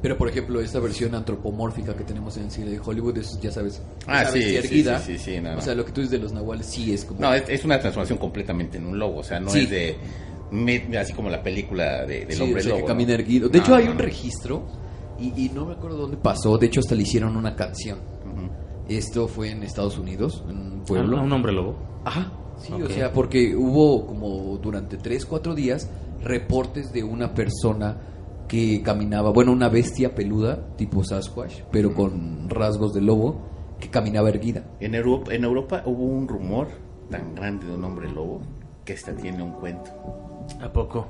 Pero 0.00 0.16
por 0.16 0.28
ejemplo, 0.28 0.60
esta 0.60 0.78
versión 0.78 1.14
antropomórfica 1.14 1.94
que 1.96 2.04
tenemos 2.04 2.36
en 2.36 2.44
el 2.44 2.50
cine 2.50 2.70
de 2.70 2.78
Hollywood 2.78 3.18
es, 3.18 3.40
ya 3.40 3.50
sabes, 3.50 3.82
Ah, 4.06 4.24
sí, 4.26 4.54
erguida. 4.56 5.00
sí, 5.00 5.18
sí, 5.18 5.34
sí, 5.36 5.40
no, 5.40 5.56
O 5.58 5.60
sea, 5.60 5.74
lo 5.74 5.84
que 5.84 5.90
tú 5.92 6.00
dices 6.00 6.12
de 6.12 6.18
los 6.18 6.32
nahuales 6.32 6.66
sí 6.66 6.92
es 6.92 7.04
como... 7.04 7.20
No, 7.20 7.34
es, 7.34 7.42
es 7.48 7.64
una 7.64 7.80
transformación 7.80 8.18
completamente 8.18 8.78
en 8.78 8.86
un 8.86 8.98
lobo, 8.98 9.18
o 9.18 9.24
sea, 9.24 9.40
no 9.40 9.50
Sí. 9.50 9.60
es 9.60 9.70
de... 9.70 9.96
me- 10.52 10.96
así 10.98 11.12
como 11.14 11.28
la 11.30 11.42
película 11.42 12.06
de, 12.06 12.26
del 12.26 12.36
Sí, 12.36 12.42
hombre 12.42 12.60
o 12.60 12.62
sea, 12.62 12.70
lobo. 12.74 12.82
que 12.82 12.86
camina 12.86 13.14
erguido. 13.14 13.48
De 13.48 13.58
No, 13.58 13.64
hecho, 13.64 13.74
hay 13.74 13.84
no, 13.86 13.90
un 13.90 13.96
no. 13.96 14.02
registro 14.04 14.66
y, 15.18 15.44
y 15.46 15.48
no 15.48 15.66
me 15.66 15.72
acuerdo 15.74 15.96
dónde 15.96 16.16
pasó. 16.16 16.56
De 16.58 16.66
hecho, 16.66 16.78
hasta 16.80 16.94
le 16.94 17.02
hicieron 17.02 17.36
una 17.36 17.56
canción. 17.56 17.98
Esto 18.88 19.28
fue 19.28 19.50
en 19.50 19.62
Estados 19.64 19.98
Unidos, 19.98 20.42
en 20.48 20.56
un 20.58 20.84
pueblo. 20.84 21.18
¿A 21.18 21.22
un 21.22 21.32
hombre 21.32 21.52
lobo? 21.52 21.76
Ajá. 22.04 22.32
Sí, 22.58 22.72
o 22.72 22.88
sea, 22.88 23.12
porque 23.12 23.54
hubo 23.54 24.06
como 24.06 24.56
durante 24.58 24.96
3, 24.96 25.26
4 25.26 25.54
días 25.54 25.88
reportes 26.22 26.92
de 26.92 27.02
una 27.04 27.34
persona 27.34 27.96
que 28.48 28.82
caminaba, 28.82 29.30
bueno, 29.30 29.52
una 29.52 29.68
bestia 29.68 30.14
peluda, 30.14 30.74
tipo 30.76 31.04
Sasquatch, 31.04 31.60
pero 31.70 31.94
con 31.94 32.48
rasgos 32.48 32.94
de 32.94 33.02
lobo, 33.02 33.42
que 33.78 33.88
caminaba 33.90 34.28
erguida. 34.30 34.64
En 34.80 34.94
Europa, 34.94 35.34
en 35.34 35.44
Europa 35.44 35.82
hubo 35.86 36.04
un 36.04 36.26
rumor 36.26 36.68
tan 37.10 37.34
grande 37.34 37.66
de 37.66 37.74
un 37.74 37.84
hombre 37.84 38.10
lobo 38.10 38.40
que 38.84 38.94
hasta 38.94 39.14
tiene 39.14 39.42
un 39.42 39.52
cuento, 39.52 39.90
¿A 40.62 40.72
poco? 40.72 41.06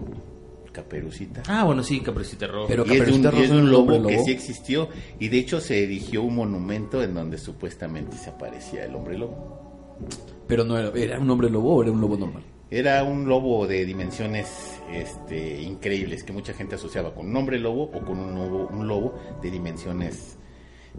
Caperucita. 0.72 1.42
Ah, 1.48 1.64
bueno, 1.64 1.82
sí, 1.82 2.00
Caperucita 2.00 2.46
Roja. 2.46 2.66
Pero 2.68 2.84
y 2.86 2.96
es 2.96 3.06
de 3.06 3.12
un, 3.12 3.22
Caperucita 3.22 3.42
es 3.42 3.50
de 3.50 3.56
un 3.56 3.58
es 3.60 3.64
un 3.64 3.70
lobo, 3.70 3.82
hombre 3.94 3.96
que 4.10 4.12
lobo. 4.14 4.24
sí 4.26 4.32
existió 4.32 4.88
y 5.18 5.28
de 5.28 5.38
hecho 5.38 5.60
se 5.60 5.82
erigió 5.82 6.22
un 6.22 6.34
monumento 6.36 7.02
en 7.02 7.14
donde 7.14 7.38
supuestamente 7.38 8.16
se 8.16 8.30
aparecía 8.30 8.84
el 8.84 8.94
hombre 8.94 9.16
lobo. 9.16 9.96
Pero 10.46 10.64
no 10.64 10.76
era, 10.78 10.90
¿era 10.90 11.18
un 11.18 11.30
hombre 11.30 11.50
lobo 11.50 11.76
o 11.76 11.82
era 11.82 11.90
un 11.92 12.00
lobo 12.00 12.16
normal? 12.16 12.42
Era 12.70 13.02
un 13.02 13.28
lobo 13.28 13.66
de 13.66 13.84
dimensiones 13.86 14.77
este, 14.92 15.62
increíbles 15.62 16.24
que 16.24 16.32
mucha 16.32 16.52
gente 16.52 16.74
asociaba 16.74 17.14
con 17.14 17.28
un 17.28 17.36
hombre 17.36 17.58
lobo 17.58 17.84
o 17.84 18.04
con 18.04 18.18
un 18.18 18.34
lobo, 18.34 18.68
un 18.68 18.86
lobo 18.86 19.14
de 19.42 19.50
dimensiones 19.50 20.36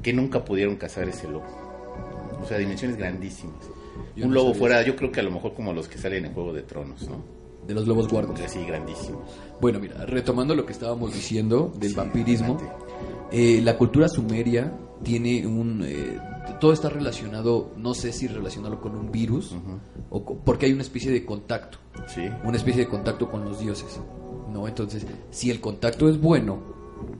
que 0.01 0.13
nunca 0.13 0.43
pudieron 0.43 0.75
cazar 0.75 1.07
ese 1.07 1.27
lobo. 1.27 1.45
O 2.41 2.45
sea, 2.45 2.57
dimensiones 2.57 2.97
grandísimas. 2.97 3.69
Yo 4.15 4.25
un 4.25 4.31
no 4.31 4.35
lobo 4.35 4.47
sabía 4.49 4.59
fuera, 4.59 4.81
yo 4.83 4.95
creo 4.95 5.11
que 5.11 5.19
a 5.19 5.23
lo 5.23 5.31
mejor 5.31 5.53
como 5.53 5.73
los 5.73 5.87
que 5.87 5.97
salen 5.97 6.25
en 6.25 6.33
Juego 6.33 6.53
de 6.53 6.63
Tronos, 6.63 7.09
¿no? 7.09 7.23
De 7.67 7.73
los 7.73 7.85
lobos 7.85 8.07
guardos. 8.07 8.39
Así 8.39 8.63
grandísimos. 8.65 9.21
Bueno, 9.59 9.79
mira, 9.79 10.05
retomando 10.05 10.55
lo 10.55 10.65
que 10.65 10.71
estábamos 10.71 11.13
diciendo 11.13 11.71
del 11.77 11.89
Sí, 11.89 11.95
vampirismo, 11.95 12.57
eh, 13.31 13.59
la 13.61 13.77
cultura 13.77 14.07
sumeria 14.07 14.73
tiene 15.03 15.45
un... 15.47 15.83
eh, 15.85 16.19
todo 16.59 16.73
está 16.73 16.89
relacionado, 16.89 17.71
no 17.77 17.93
sé 17.93 18.11
si 18.11 18.27
relacionarlo 18.27 18.81
con 18.81 18.95
un 18.95 19.11
virus, 19.11 19.55
o 20.09 20.23
porque 20.23 20.65
hay 20.65 20.73
una 20.73 20.81
especie 20.81 21.11
de 21.11 21.25
contacto, 21.25 21.77
Sí. 22.07 22.21
una 22.43 22.57
especie 22.57 22.83
de 22.85 22.89
contacto 22.89 23.29
con 23.29 23.45
los 23.45 23.59
dioses, 23.59 23.99
¿no? 24.51 24.67
Entonces, 24.67 25.05
si 25.29 25.51
el 25.51 25.61
contacto 25.61 26.09
es 26.09 26.19
bueno, 26.19 26.59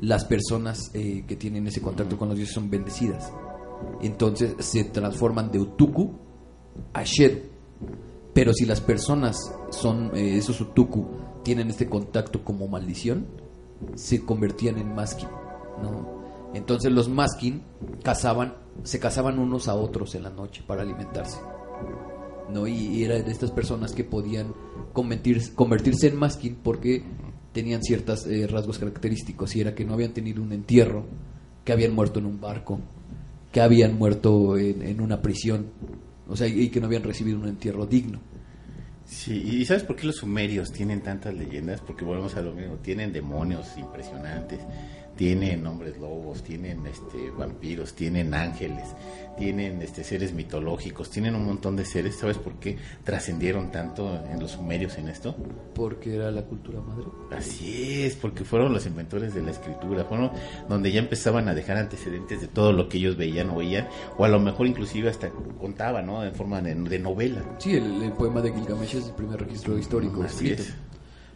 las 0.01 0.25
personas 0.25 0.91
eh, 0.93 1.23
que 1.27 1.35
tienen 1.35 1.67
ese 1.67 1.81
contacto 1.81 2.17
con 2.17 2.27
los 2.29 2.37
dioses 2.37 2.53
son 2.55 2.69
bendecidas. 2.69 3.31
Entonces 4.01 4.55
se 4.59 4.83
transforman 4.83 5.51
de 5.51 5.59
Utuku 5.59 6.11
a 6.93 7.03
Shedu. 7.03 7.39
Pero 8.33 8.53
si 8.53 8.65
las 8.65 8.81
personas 8.81 9.53
son 9.69 10.11
eh, 10.15 10.37
esos 10.37 10.59
Utuku 10.59 11.05
tienen 11.43 11.69
este 11.69 11.87
contacto 11.87 12.43
como 12.43 12.67
maldición, 12.67 13.25
se 13.95 14.25
convertían 14.25 14.77
en 14.79 14.93
Maskin. 14.93 15.29
¿no? 15.81 16.18
Entonces 16.53 16.91
los 16.91 17.09
Maskin 17.09 17.61
cazaban, 18.03 18.55
se 18.83 18.99
cazaban 18.99 19.39
unos 19.39 19.67
a 19.67 19.75
otros 19.75 20.15
en 20.15 20.23
la 20.23 20.29
noche 20.29 20.63
para 20.65 20.81
alimentarse. 20.81 21.39
¿no? 22.51 22.67
Y, 22.67 22.73
y 22.73 23.03
era 23.03 23.15
de 23.15 23.31
estas 23.31 23.51
personas 23.51 23.93
que 23.93 24.03
podían 24.03 24.53
convertirse, 24.93 26.07
en 26.07 26.15
Maskin 26.15 26.55
porque 26.55 27.03
tenían 27.53 27.83
ciertos 27.83 28.27
rasgos 28.49 28.79
característicos 28.79 29.55
y 29.55 29.61
era 29.61 29.75
que 29.75 29.85
no 29.85 29.93
habían 29.93 30.13
tenido 30.13 30.41
un 30.41 30.53
entierro, 30.53 31.05
que 31.63 31.71
habían 31.71 31.93
muerto 31.93 32.19
en 32.19 32.25
un 32.25 32.39
barco, 32.41 32.79
que 33.51 33.61
habían 33.61 33.97
muerto 33.97 34.57
en, 34.57 35.01
una 35.01 35.21
prisión, 35.21 35.67
o 36.27 36.35
sea, 36.35 36.47
y 36.47 36.69
que 36.69 36.79
no 36.79 36.87
habían 36.87 37.03
recibido 37.03 37.39
un 37.39 37.47
entierro 37.47 37.85
digno. 37.85 38.19
Sí, 39.05 39.33
y 39.33 39.65
¿sabes 39.65 39.83
por 39.83 39.95
qué 39.95 40.05
los 40.05 40.17
sumerios 40.17 40.71
tienen 40.71 41.01
tantas 41.01 41.33
leyendas? 41.33 41.81
Porque 41.81 42.05
volvemos 42.05 42.35
a 42.35 42.41
lo 42.41 42.53
mismo, 42.53 42.75
tienen 42.75 43.11
demonios 43.11 43.75
impresionantes, 43.75 44.59
tienen 45.19 45.67
hombres 45.67 45.97
lobos, 45.97 46.41
tienen 46.43 46.87
este 46.87 47.29
vampiros, 47.37 47.91
tienen 47.93 48.33
ángeles, 48.33 48.85
tienen 49.37 49.81
este 49.81 50.05
seres 50.05 50.31
mitológicos, 50.31 51.09
tienen 51.09 51.35
un 51.35 51.45
montón 51.45 51.75
de 51.75 51.83
seres. 51.83 52.15
¿Sabes 52.15 52.37
por 52.37 52.53
qué 52.53 52.77
trascendieron 53.03 53.69
tanto 53.69 54.17
en 54.31 54.39
los 54.39 54.51
sumerios 54.51 54.97
en 54.97 55.09
esto? 55.09 55.35
Porque 55.75 56.15
era 56.15 56.31
la 56.31 56.43
cultura 56.43 56.79
madre. 56.79 57.03
Así 57.31 58.03
es, 58.03 58.15
porque 58.15 58.45
fueron 58.45 58.71
los 58.71 58.85
inventores 58.85 59.33
de 59.33 59.41
la 59.41 59.51
escritura, 59.51 60.05
fueron 60.05 60.31
donde 60.69 60.89
ya 60.89 61.01
empezaban 61.01 61.49
a 61.49 61.53
dejar 61.53 61.75
antecedentes 61.75 62.39
de 62.39 62.47
todo 62.47 62.71
lo 62.71 62.87
que 62.87 62.97
ellos 62.99 63.17
veían 63.17 63.49
o 63.49 63.55
oían, 63.57 63.89
o 64.17 64.23
a 64.23 64.29
lo 64.29 64.39
mejor 64.39 64.67
inclusive 64.67 65.09
hasta 65.09 65.31
contaban, 65.59 66.05
¿no? 66.05 66.23
En 66.23 66.33
forma 66.33 66.61
de, 66.61 66.75
de 66.75 66.97
novela. 66.97 67.43
Sí, 67.57 67.75
el, 67.75 68.03
el 68.03 68.13
poema 68.13 68.39
de 68.39 68.53
Gilgamesh 68.53 68.95
es 68.95 69.07
el 69.07 69.13
primer 69.15 69.41
registro 69.41 69.77
histórico 69.77 70.23
Así 70.23 70.51
escrito. 70.51 70.61
es. 70.63 70.88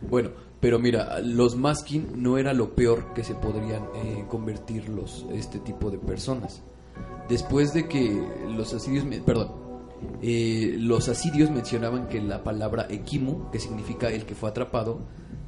Bueno, 0.09 0.31
pero 0.59 0.79
mira, 0.79 1.19
los 1.21 1.55
maskin 1.55 2.21
no 2.21 2.37
era 2.37 2.53
lo 2.53 2.73
peor 2.75 3.13
que 3.13 3.23
se 3.23 3.35
podrían 3.35 3.83
eh, 3.95 4.25
convertir 4.29 4.89
los, 4.89 5.25
este 5.31 5.59
tipo 5.59 5.91
de 5.91 5.97
personas. 5.97 6.61
Después 7.27 7.73
de 7.73 7.87
que 7.87 8.21
los 8.49 8.73
asirios, 8.73 9.05
perdón, 9.25 9.51
eh, 10.21 10.75
los 10.79 11.09
mencionaban 11.51 12.07
que 12.07 12.21
la 12.21 12.43
palabra 12.43 12.87
ekimu, 12.89 13.49
que 13.51 13.59
significa 13.59 14.09
el 14.09 14.25
que 14.25 14.35
fue 14.35 14.49
atrapado, 14.49 14.99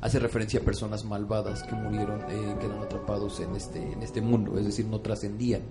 hace 0.02 0.20
referencia 0.20 0.60
a 0.60 0.64
personas 0.64 1.06
malvadas 1.06 1.64
que 1.64 1.76
murieron, 1.76 2.22
eh, 2.30 2.56
quedaron 2.60 2.84
atrapados 2.84 3.40
en 3.40 3.56
este, 3.56 3.94
en 3.94 4.04
este 4.04 4.22
mundo, 4.22 4.58
es 4.58 4.66
decir, 4.66 4.86
no 4.86 5.02
trascendían. 5.02 5.62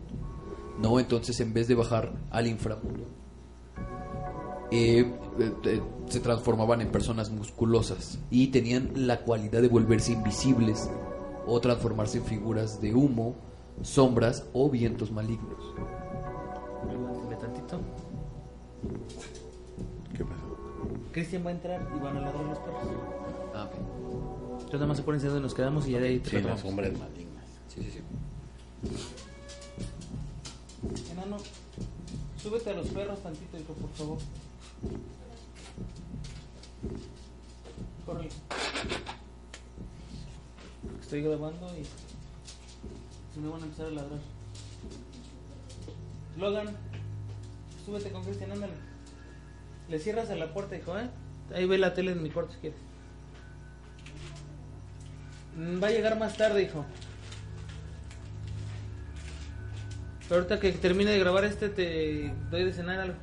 No, 0.78 0.98
entonces 0.98 1.38
en 1.40 1.52
vez 1.52 1.68
de 1.68 1.74
bajar 1.74 2.12
al 2.30 2.46
inframundo, 2.46 3.06
eh, 4.70 5.10
eh, 5.38 5.52
eh, 5.64 5.82
se 6.08 6.20
transformaban 6.20 6.80
en 6.80 6.88
personas 6.90 7.30
musculosas 7.30 8.18
y 8.30 8.48
tenían 8.48 8.90
la 9.06 9.20
cualidad 9.20 9.62
de 9.62 9.68
volverse 9.68 10.12
invisibles 10.12 10.88
o 11.46 11.60
transformarse 11.60 12.18
en 12.18 12.24
figuras 12.24 12.80
de 12.80 12.94
humo, 12.94 13.34
sombras 13.82 14.44
o 14.52 14.70
vientos 14.70 15.10
malignos. 15.12 15.58
Tantito. 17.40 17.78
¿Qué 20.16 20.24
pasó? 20.24 20.56
Cristian 21.12 21.44
va 21.44 21.50
a 21.50 21.52
entrar 21.52 21.86
y 21.94 21.98
van 22.02 22.16
a 22.16 22.20
ladrar 22.20 22.44
los 22.44 22.58
perros. 22.58 22.82
Ah, 23.54 23.64
ok. 23.70 23.74
Entonces 24.52 24.72
nada 24.74 24.86
más 24.86 24.96
se 24.96 25.02
ponen 25.02 25.20
donde 25.22 25.40
nos 25.40 25.54
quedamos 25.54 25.86
y 25.86 25.90
ya 25.92 26.00
de 26.00 26.08
ahí 26.08 26.18
Sí, 26.24 26.30
retomamos. 26.36 26.50
las 26.50 26.60
sombras 26.60 26.92
malignas. 26.98 27.44
Sí, 27.68 27.82
sí, 27.82 27.90
sí. 27.90 28.00
Enano, 31.12 31.36
súbete 32.42 32.70
a 32.70 32.74
los 32.74 32.86
perros 32.88 33.18
tantito, 33.20 33.58
hijo, 33.58 33.74
por 33.74 33.90
favor. 33.90 34.18
Corre. 38.06 38.28
Estoy 41.00 41.22
grabando 41.22 41.66
y 41.78 41.84
si 43.34 43.40
no 43.40 43.52
van 43.52 43.62
a 43.62 43.64
empezar 43.64 43.86
a 43.86 43.90
ladrar. 43.90 44.20
Logan, 46.38 46.76
súbete 47.84 48.10
con 48.10 48.24
Cristian, 48.24 48.52
ándale. 48.52 48.74
Le 49.88 49.98
cierras 49.98 50.30
a 50.30 50.36
la 50.36 50.52
puerta, 50.52 50.76
hijo, 50.76 50.98
¿eh? 50.98 51.08
Ahí 51.54 51.66
ve 51.66 51.78
la 51.78 51.94
tele 51.94 52.12
en 52.12 52.22
mi 52.22 52.30
cuarto 52.30 52.52
si 52.52 52.58
quieres. 52.58 52.78
Mm, 55.56 55.82
Va 55.82 55.88
a 55.88 55.90
llegar 55.90 56.18
más 56.18 56.36
tarde, 56.36 56.62
hijo. 56.62 56.84
Pero 60.28 60.40
ahorita 60.40 60.58
que 60.58 60.72
termine 60.72 61.10
de 61.10 61.18
grabar 61.18 61.44
este, 61.44 61.68
te 61.68 62.32
doy 62.50 62.64
de 62.64 62.72
cenar 62.72 62.98
algo. 62.98 63.16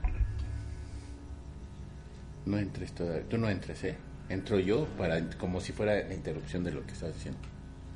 No 2.45 2.57
entres 2.57 2.91
todavía. 2.93 3.23
Tú 3.29 3.37
no 3.37 3.49
entres, 3.49 3.83
¿eh? 3.83 3.95
Entro 4.29 4.59
yo 4.59 4.85
para 4.97 5.29
como 5.37 5.59
si 5.61 5.73
fuera 5.73 5.95
la 6.07 6.13
interrupción 6.13 6.63
de 6.63 6.71
lo 6.71 6.85
que 6.85 6.93
estás 6.93 7.13
diciendo. 7.13 7.39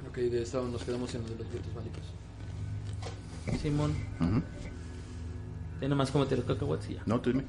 Ok, 0.09 0.17
de 0.17 0.43
eso 0.43 0.63
nos 0.67 0.83
quedamos 0.83 1.13
en 1.15 1.21
lo 1.23 1.29
de 1.29 1.35
los 1.37 1.49
vientos 1.51 1.73
mágicos. 1.73 3.61
Simón, 3.61 3.93
Ujú. 4.19 4.41
ya 5.81 5.87
nomás 5.87 6.11
cómete 6.11 6.35
los 6.35 6.45
cacahuates 6.45 6.89
y 6.89 6.93
ya. 6.95 7.03
No, 7.05 7.19
tú 7.21 7.31
dime. 7.31 7.43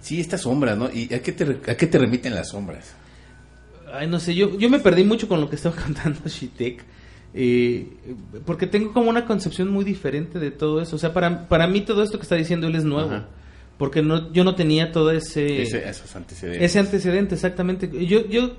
Sí, 0.00 0.20
estas 0.20 0.40
sombras, 0.42 0.76
¿no? 0.76 0.90
¿Y 0.92 1.12
a 1.14 1.22
qué 1.22 1.32
te, 1.32 1.44
re- 1.44 1.70
a 1.70 1.76
qué 1.76 1.86
te 1.86 1.98
remiten 1.98 2.34
las 2.34 2.48
sombras? 2.50 2.94
Ay, 3.92 4.08
no 4.08 4.18
sé, 4.18 4.34
yo, 4.34 4.58
yo 4.58 4.68
me 4.70 4.78
perdí 4.80 5.04
mucho 5.04 5.28
con 5.28 5.40
lo 5.40 5.48
que 5.48 5.56
estaba 5.56 5.76
contando 5.82 6.20
Shitek. 6.26 6.82
eh, 7.34 7.86
porque 8.44 8.66
tengo 8.66 8.92
como 8.92 9.10
una 9.10 9.24
concepción 9.26 9.68
muy 9.70 9.84
diferente 9.84 10.38
de 10.38 10.50
todo 10.50 10.80
eso. 10.80 10.96
O 10.96 10.98
sea, 10.98 11.12
para, 11.12 11.48
para 11.48 11.66
mí 11.66 11.82
todo 11.82 12.02
esto 12.02 12.18
que 12.18 12.22
está 12.22 12.34
diciendo 12.36 12.66
él 12.66 12.74
es 12.76 12.84
nuevo. 12.84 13.10
Ajá. 13.10 13.28
Porque 13.78 14.02
no, 14.02 14.32
yo 14.32 14.44
no 14.44 14.54
tenía 14.54 14.92
todo 14.92 15.10
ese... 15.10 15.62
Ese- 15.62 15.88
esos 15.88 16.14
antecedentes. 16.14 16.62
Ese 16.70 16.78
antecedente, 16.78 17.34
exactamente. 17.34 17.90
Yo, 18.06 18.26
yo 18.28 18.52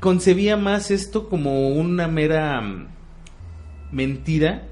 concebía 0.00 0.56
más 0.56 0.90
esto 0.90 1.28
como 1.28 1.70
una 1.70 2.06
mera 2.08 2.60
mm, 2.60 2.86
mentira, 3.92 4.62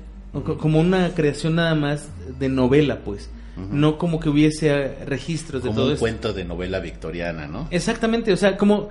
como 0.58 0.80
una 0.80 1.10
creación 1.14 1.54
nada 1.56 1.74
más 1.74 2.08
de 2.38 2.48
novela, 2.48 3.00
pues. 3.04 3.30
No 3.56 3.98
como 3.98 4.18
que 4.18 4.28
hubiese 4.28 4.68
eh, 4.68 5.04
registros 5.06 5.62
de 5.62 5.68
como 5.68 5.76
todo 5.76 5.86
un 5.86 5.92
esto. 5.92 6.00
cuento 6.02 6.32
de 6.32 6.44
novela 6.44 6.80
victoriana, 6.80 7.46
¿no? 7.46 7.68
Exactamente, 7.70 8.32
o 8.32 8.36
sea, 8.36 8.56
como, 8.56 8.88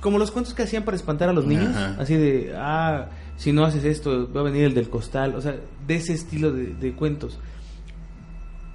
como 0.00 0.18
los 0.18 0.32
cuentos 0.32 0.54
que 0.54 0.64
hacían 0.64 0.82
para 0.82 0.96
espantar 0.96 1.28
a 1.28 1.32
los 1.32 1.46
niños, 1.46 1.72
así 2.00 2.16
de, 2.16 2.52
ah, 2.56 3.10
si 3.36 3.52
no 3.52 3.64
haces 3.64 3.84
esto, 3.84 4.28
va 4.32 4.40
a 4.40 4.42
venir 4.44 4.64
el 4.64 4.74
del 4.74 4.88
costal, 4.90 5.36
o 5.36 5.40
sea, 5.40 5.54
de 5.86 5.94
ese 5.94 6.14
estilo 6.14 6.50
de, 6.52 6.74
de 6.74 6.92
cuentos. 6.94 7.38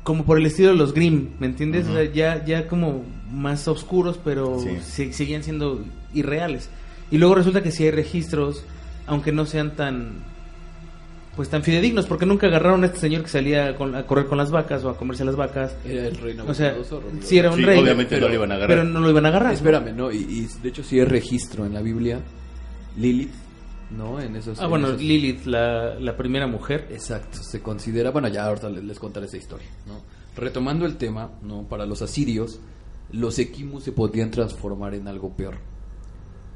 Como 0.07 0.23
por 0.23 0.37
el 0.37 0.45
estilo 0.45 0.69
de 0.69 0.75
los 0.75 0.93
Grimm, 0.93 1.31
¿me 1.37 1.47
entiendes? 1.47 1.83
Ujú. 1.83 1.91
O 1.91 1.95
sea, 1.97 2.05
ya, 2.13 2.45
ya 2.45 2.65
como 2.69 3.03
más 3.29 3.67
oscuros, 3.67 4.17
pero 4.23 4.57
Sí. 4.57 4.69
se- 4.81 5.11
seguían 5.11 5.43
siendo 5.43 5.83
irreales. 6.13 6.69
Y 7.11 7.17
luego 7.17 7.35
resulta 7.35 7.61
que 7.61 7.71
sí 7.71 7.83
hay 7.83 7.91
registros, 7.91 8.63
aunque 9.05 9.33
no 9.33 9.45
sean 9.45 9.75
tan 9.75 10.23
pues 11.35 11.49
tan 11.49 11.61
fidedignos, 11.61 12.05
porque 12.07 12.25
nunca 12.25 12.47
agarraron 12.47 12.81
a 12.83 12.87
este 12.87 12.99
señor 12.99 13.21
que 13.23 13.27
salía 13.29 13.75
con- 13.75 13.93
a 13.95 14.07
correr 14.07 14.25
con 14.27 14.37
las 14.39 14.49
vacas 14.49 14.83
o 14.85 14.89
a 14.89 14.97
comerse 14.97 15.23
las 15.25 15.35
vacas. 15.35 15.75
Era 15.85 16.07
el 16.07 16.15
rey 16.17 16.35
O 16.47 16.53
sea, 16.55 16.75
sí 17.21 17.37
era 17.37 17.51
un 17.51 17.57
Sí, 17.57 17.65
rey, 17.65 17.77
obviamente 17.79 18.15
pero- 18.15 18.21
no 18.21 18.29
lo 18.29 18.33
iban 18.35 18.51
a 18.53 18.55
agarrar. 18.55 18.77
pero 18.77 18.89
no 18.89 18.99
lo 19.01 19.09
iban 19.11 19.25
a 19.25 19.27
agarrar. 19.29 19.53
Espérame, 19.53 19.93
¿no? 19.95 20.09
Y, 20.11 20.17
y 20.17 20.47
de 20.63 20.69
hecho 20.69 20.83
sí 20.83 20.97
hay 20.99 21.05
registro 21.05 21.65
en 21.67 21.73
la 21.75 21.81
Biblia. 21.81 22.21
Lilith, 22.97 23.29
¿no? 23.91 24.19
En 24.19 24.35
esos... 24.35 24.59
Ah, 24.59 24.65
en 24.65 24.69
bueno, 24.69 24.87
esos- 24.89 25.01
Lilith, 25.01 25.45
la, 25.45 25.95
la 25.99 26.15
primera 26.17 26.47
mujer. 26.47 26.87
Exacto, 26.91 27.39
se 27.41 27.61
considera, 27.61 28.11
bueno, 28.11 28.27
ya 28.27 28.45
ahorita 28.45 28.69
les, 28.69 28.83
les 28.83 28.99
contaré 28.99 29.25
esa 29.27 29.37
historia, 29.37 29.67
¿no? 29.85 30.01
Retomando 30.35 30.85
el 30.85 30.97
tema, 30.97 31.31
¿no? 31.41 31.63
Para 31.63 31.85
los 31.85 32.01
asirios, 32.01 32.59
los 33.11 33.39
equimus 33.39 33.83
se 33.83 33.91
podían 33.91 34.29
transformar 34.31 34.93
en 34.93 35.07
algo 35.07 35.35
peor, 35.35 35.55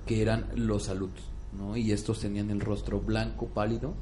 que 0.06 0.22
eran 0.22 0.48
los 0.56 0.84
salut, 0.84 1.12
¿no? 1.58 1.76
Y 1.78 1.92
estos 1.92 2.20
tenían 2.20 2.50
el 2.52 2.60
rostro 2.60 3.00
blanco, 3.00 3.48
pálido, 3.48 3.94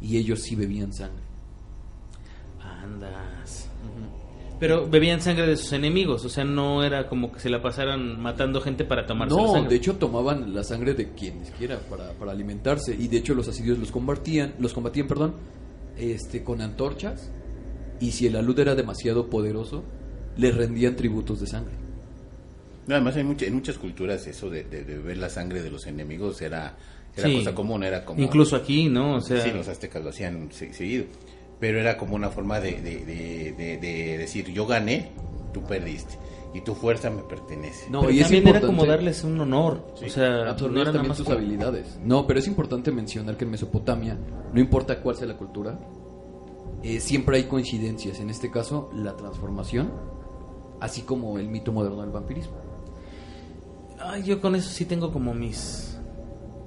y 0.00 0.16
ellos 0.18 0.40
sí 0.40 0.56
bebían 0.56 0.92
sangre. 0.92 1.22
Andas. 2.60 3.68
Pero 4.62 4.88
bebían 4.88 5.20
sangre 5.20 5.44
de 5.44 5.56
sus 5.56 5.72
enemigos, 5.72 6.24
o 6.24 6.28
sea, 6.28 6.44
no 6.44 6.84
era 6.84 7.08
como 7.08 7.32
que 7.32 7.40
se 7.40 7.50
la 7.50 7.60
pasaran 7.60 8.20
matando 8.20 8.60
gente 8.60 8.84
para 8.84 9.04
tomarse 9.06 9.34
la 9.34 9.42
No, 9.42 9.52
sangre. 9.54 9.70
de 9.70 9.74
hecho 9.76 9.96
tomaban 9.96 10.54
la 10.54 10.62
sangre 10.62 10.94
de 10.94 11.08
quienes 11.14 11.50
quiera 11.50 11.80
para, 11.90 12.12
para 12.12 12.30
alimentarse, 12.30 12.94
y 12.96 13.08
de 13.08 13.16
hecho 13.16 13.34
los 13.34 13.48
asirios 13.48 13.76
los 13.80 13.90
combatían, 13.90 14.54
los 14.60 14.72
combatían, 14.72 15.08
perdón, 15.08 15.34
este, 15.98 16.44
con 16.44 16.60
antorchas, 16.60 17.28
y 17.98 18.12
si 18.12 18.28
el 18.28 18.36
alud 18.36 18.56
era 18.60 18.76
demasiado 18.76 19.28
poderoso, 19.28 19.82
les 20.36 20.54
rendían 20.56 20.94
tributos 20.94 21.40
de 21.40 21.48
sangre. 21.48 21.74
No, 22.86 22.94
Además, 22.94 23.16
hay 23.16 23.24
mucha- 23.24 23.46
en 23.46 23.54
muchas 23.54 23.78
culturas 23.78 24.24
eso 24.28 24.48
de, 24.48 24.62
de, 24.62 24.84
de 24.84 24.96
beber 24.96 25.16
la 25.18 25.28
sangre 25.28 25.60
de 25.60 25.70
los 25.72 25.88
enemigos 25.88 26.40
era, 26.40 26.76
era 27.16 27.28
Sí. 27.28 27.38
cosa 27.38 27.52
común, 27.52 27.82
era 27.82 28.04
como... 28.04 28.22
Incluso 28.22 28.54
aquí, 28.54 28.88
¿no? 28.88 29.16
O 29.16 29.20
sea, 29.20 29.40
sí, 29.40 29.50
los 29.50 29.66
aztecas 29.66 30.02
lo 30.04 30.10
hacían 30.10 30.50
se- 30.52 30.72
seguido. 30.72 31.06
Pero 31.62 31.78
era 31.78 31.96
como 31.96 32.16
una 32.16 32.28
forma 32.28 32.58
de, 32.58 32.72
de, 32.82 33.04
de- 33.04 33.52
de- 33.56 33.78
de 33.78 34.18
decir, 34.18 34.48
yo 34.52 34.66
gané 34.66 35.12
tú 35.54 35.62
perdiste 35.62 36.18
y 36.54 36.60
tu 36.62 36.74
fuerza 36.74 37.08
me 37.08 37.22
pertenece. 37.22 37.88
No, 37.88 38.00
Pero 38.00 38.12
y 38.12 38.20
también 38.20 38.48
era 38.48 38.60
como 38.60 38.84
darles 38.84 39.22
un 39.22 39.40
honor. 39.40 39.86
Sí, 39.94 40.06
o 40.06 40.10
sea, 40.10 40.28
no 40.44 40.50
absorber 40.50 40.78
nada 40.80 40.92
también 40.92 41.08
más 41.10 41.16
sus 41.18 41.26
como- 41.26 41.38
habilidades. 41.38 42.00
No, 42.02 42.26
pero 42.26 42.40
es 42.40 42.48
importante 42.48 42.90
mencionar 42.90 43.36
que 43.36 43.44
en 43.44 43.52
Mesopotamia, 43.52 44.18
no 44.52 44.58
importa 44.60 45.00
cuál 45.00 45.14
sea 45.14 45.28
la 45.28 45.36
cultura, 45.36 45.78
eh, 46.82 46.98
siempre 46.98 47.36
hay 47.36 47.44
coincidencias. 47.44 48.18
En 48.18 48.28
este 48.28 48.50
caso, 48.50 48.90
la 48.92 49.16
transformación, 49.16 49.92
así 50.80 51.02
como 51.02 51.38
el 51.38 51.46
mito 51.48 51.70
moderno 51.70 52.00
del 52.00 52.10
vampirismo. 52.10 52.56
Ay, 54.00 54.24
yo 54.24 54.40
con 54.40 54.56
eso 54.56 54.68
sí 54.68 54.84
tengo 54.84 55.12
como 55.12 55.32
mis 55.32 55.96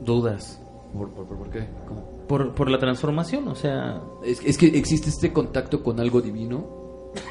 dudas. 0.01 0.61
¿Por, 0.93 1.09
por, 1.09 1.27
por, 1.27 1.37
por 1.37 1.49
qué? 1.49 1.67
¿Cómo? 1.85 2.14
Por, 2.27 2.55
por 2.55 2.69
la 2.71 2.79
transformación, 2.79 3.47
o 3.47 3.55
sea, 3.55 4.01
Es, 4.23 4.41
es 4.43 4.57
que 4.57 4.67
existe 4.67 5.09
este 5.09 5.31
contacto 5.31 5.83
con 5.83 5.99
algo 5.99 6.21
divino. 6.21 6.83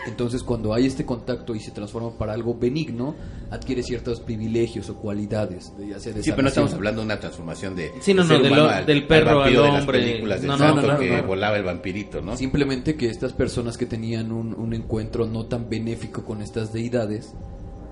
Entonces, 0.07 0.43
cuando 0.43 0.73
hay 0.73 0.87
este 0.87 1.05
contacto 1.05 1.55
y 1.55 1.61
se 1.61 1.71
transforma 1.71 2.17
para 2.17 2.33
algo 2.33 2.55
benigno, 2.55 3.15
adquiere 3.51 3.83
ciertos 3.83 4.19
privilegios 4.21 4.89
o 4.89 4.95
cualidades. 4.97 5.77
de- 5.77 5.89
ya 5.89 6.01
sea 6.01 6.15
de 6.15 6.23
Sí, 6.23 6.31
pero 6.31 6.43
no 6.43 6.49
estamos 6.49 6.73
hablando 6.73 7.03
de 7.03 7.05
una 7.07 7.21
transformación 7.21 7.77
de 7.77 7.93
Sí, 8.01 8.15
no, 8.15 8.25
del 8.25 8.43
no, 8.45 8.49
de 8.49 8.51
lo- 8.81 8.87
del 8.87 9.07
perro 9.07 9.41
vampiro 9.41 9.61
al 9.65 9.67
de 9.67 9.73
las 9.73 9.81
hombre. 9.83 9.99
películas 10.01 10.41
de 10.41 10.47
No, 10.49 10.57
no, 10.57 10.75
no, 10.75 10.83
no, 10.83 10.99
que 10.99 11.21
no. 11.21 11.27
volaba 11.27 11.57
el 11.59 11.65
vampirito, 11.65 12.23
¿no? 12.23 12.35
Simplemente 12.37 12.97
que 12.97 13.11
estas 13.11 13.35
personas 13.35 13.77
que 13.77 13.85
tenían 13.85 14.33
un, 14.33 14.55
un 14.55 14.73
encuentro 14.73 15.27
no 15.27 15.45
tan 15.47 15.69
benéfico 15.69 16.25
con 16.25 16.41
estas 16.41 16.73
deidades, 16.73 17.35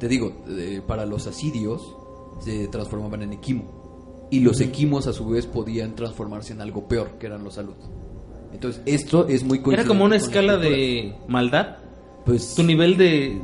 te 0.01 0.09
digo, 0.09 0.33
eh, 0.49 0.81
para 0.87 1.05
los 1.05 1.27
asirios 1.27 1.95
se 2.41 2.69
transformaban 2.69 3.21
en 3.23 3.35
equimo. 3.35 3.82
Y 4.33 4.41
los 4.41 4.61
equimos 4.61 5.07
a 5.07 5.13
su 5.13 5.29
vez 5.29 5.47
podían 5.47 5.95
transformarse 5.95 6.53
en 6.55 6.61
algo 6.61 6.89
peor, 6.89 7.19
que 7.21 7.27
eran 7.27 7.45
los 7.45 7.55
salud. 7.55 7.75
Entonces, 8.53 8.83
esto 8.87 9.29
es 9.29 9.45
muy 9.45 9.61
era 9.73 9.85
como 9.85 10.05
una 10.05 10.17
escala 10.17 10.57
de 10.57 11.15
maldad. 11.29 11.77
Pues, 12.25 12.55
Tu 12.55 12.63
nivel 12.63 12.97
de 12.97 13.41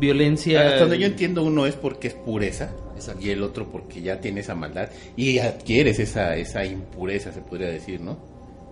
violencia. 0.00 0.66
Hasta 0.66 0.80
donde 0.80 0.98
yo 0.98 1.06
entiendo, 1.06 1.44
uno 1.44 1.66
es 1.66 1.74
porque 1.74 2.08
es 2.08 2.14
pureza 2.14 2.70
Exacto. 2.96 3.24
y 3.24 3.30
el 3.30 3.42
otro 3.42 3.70
porque 3.70 4.00
ya 4.02 4.20
tiene 4.20 4.40
esa 4.40 4.54
maldad 4.54 4.88
y 5.16 5.38
adquieres 5.38 5.98
esa, 5.98 6.36
esa 6.36 6.64
impureza, 6.64 7.32
se 7.32 7.40
podría 7.40 7.68
decir, 7.68 8.00
¿no? 8.00 8.16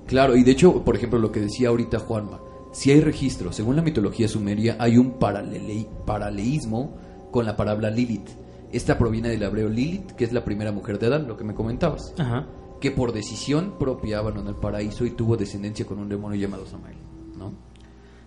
Claro, 0.06 0.36
y 0.36 0.42
de 0.42 0.50
hecho, 0.52 0.82
por 0.84 0.96
ejemplo, 0.96 1.18
lo 1.18 1.30
que 1.30 1.40
decía 1.40 1.68
ahorita 1.68 1.98
Juanma, 2.00 2.40
si 2.72 2.90
hay 2.90 3.00
registro, 3.00 3.52
según 3.52 3.76
la 3.76 3.82
mitología 3.82 4.28
sumeria, 4.28 4.76
hay 4.78 4.96
un 4.98 5.18
paralele- 5.18 5.86
paraleísmo 6.06 6.96
con 7.30 7.44
la 7.46 7.56
palabra 7.56 7.90
Lilith. 7.90 8.28
Esta 8.72 8.96
proviene 8.98 9.28
del 9.30 9.42
hebreo 9.42 9.68
Lilith, 9.68 10.12
que 10.12 10.24
es 10.24 10.32
la 10.32 10.44
primera 10.44 10.72
mujer 10.72 10.98
de 10.98 11.06
Adán, 11.06 11.26
lo 11.26 11.36
que 11.36 11.44
me 11.44 11.54
comentabas, 11.54 12.14
Ajá. 12.18 12.46
que 12.80 12.90
por 12.90 13.12
decisión 13.12 13.78
propia 13.78 14.18
abandonó 14.18 14.50
el 14.50 14.56
paraíso 14.56 15.04
y 15.04 15.10
tuvo 15.10 15.36
descendencia 15.36 15.86
con 15.86 15.98
un 15.98 16.08
demonio 16.08 16.40
llamado 16.40 16.66
Samael, 16.66 16.96
¿no? 17.36 17.52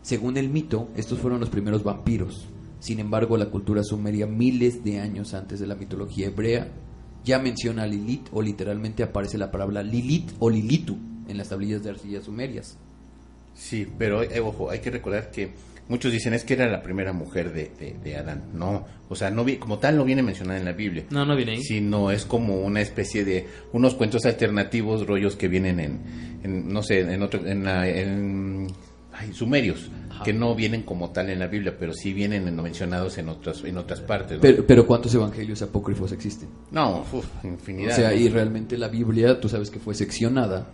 Según 0.01 0.35
el 0.35 0.49
mito, 0.49 0.89
estos 0.97 1.19
fueron 1.19 1.39
los 1.39 1.49
primeros 1.49 1.83
vampiros. 1.83 2.49
Sin 2.79 2.99
embargo, 2.99 3.37
la 3.37 3.49
cultura 3.49 3.81
sumeria, 3.83 4.27
miles 4.27 4.83
de 4.83 4.99
años 4.99 5.33
antes 5.33 5.61
de 5.61 5.67
la 5.67 5.75
mitología 5.75 6.27
hebrea, 6.27 6.67
ya 7.23 7.39
menciona 7.39 7.83
a 7.83 7.87
Lilith 7.87 8.27
o 8.33 8.41
literalmente 8.41 9.01
aparece 9.03 9.37
la 9.37 9.49
palabra 9.49 9.81
Lilith 9.81 10.33
o 10.39 10.49
Lilitu 10.49 10.97
en 11.29 11.37
las 11.37 11.47
tablillas 11.47 11.81
de 11.83 11.91
arcilla 11.91 12.21
sumerias. 12.21 12.77
Sí, 13.53 13.87
pero 13.97 14.23
eh, 14.23 14.41
ojo, 14.41 14.69
hay 14.69 14.79
que 14.79 14.91
recordar 14.91 15.31
que 15.31 15.53
muchos 15.89 16.11
dicen 16.11 16.33
es 16.33 16.43
que 16.43 16.53
era 16.53 16.67
la 16.67 16.81
primera 16.81 17.13
mujer 17.13 17.53
de, 17.53 17.71
de- 17.79 17.95
de 18.03 18.15
Adán. 18.17 18.43
No, 18.53 18.85
o 19.09 19.15
sea, 19.15 19.29
no 19.29 19.43
vi- 19.43 19.57
como 19.57 19.79
tal 19.79 19.97
no 19.97 20.05
viene 20.05 20.23
mencionada 20.23 20.59
en 20.59 20.65
la 20.65 20.73
Biblia. 20.73 21.05
No, 21.09 21.25
no 21.25 21.35
viene 21.35 21.53
ahí. 21.53 21.61
sino 21.63 22.11
es 22.11 22.25
como 22.25 22.61
una 22.61 22.81
especie 22.81 23.23
de 23.25 23.47
unos 23.73 23.93
cuentos 23.95 24.25
alternativos, 24.25 25.05
rollos 25.07 25.35
que 25.35 25.47
vienen 25.47 25.79
en, 25.79 25.99
en, 26.43 26.67
no 26.73 26.81
sé, 26.83 26.99
en 27.01 27.21
otro, 27.21 27.45
en, 27.45 27.63
la- 27.63 27.87
en 27.87 28.67
ay, 29.15 29.31
sumerios, 29.31 29.91
Ajá. 30.09 30.23
que 30.23 30.33
no 30.33 30.55
vienen 30.55 30.81
como 30.81 31.11
tal 31.11 31.29
en 31.29 31.37
la 31.37 31.45
Biblia, 31.47 31.75
pero 31.79 31.93
sí 31.93 32.13
vienen 32.13 32.47
en- 32.47 32.55
mencionados 32.61 33.17
en 33.19 33.29
otras, 33.29 33.63
en 33.63 33.77
otras 33.77 33.99
partes. 34.01 34.37
¿no? 34.37 34.41
Pero, 34.41 34.65
pero 34.65 34.87
¿cuántos 34.87 35.13
evangelios 35.13 35.61
apócrifos 35.61 36.11
existen? 36.11 36.49
no, 36.71 37.05
uf, 37.13 37.25
infinidad. 37.43 37.91
O 37.93 37.95
sea, 37.95 38.13
y 38.15 38.27
realmente 38.29 38.75
la 38.77 38.87
Biblia, 38.87 39.39
tú 39.39 39.47
sabes 39.49 39.69
que 39.69 39.77
fue 39.79 39.93
seccionada 39.93 40.65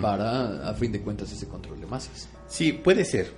para, 0.00 0.68
a 0.68 0.74
fin 0.74 0.92
de 0.92 1.00
cuentas, 1.00 1.32
ese 1.32 1.46
control 1.48 1.80
de 1.80 1.86
masas. 1.86 2.28
Sí, 2.46 2.72
puede 2.72 3.04
ser, 3.04 3.30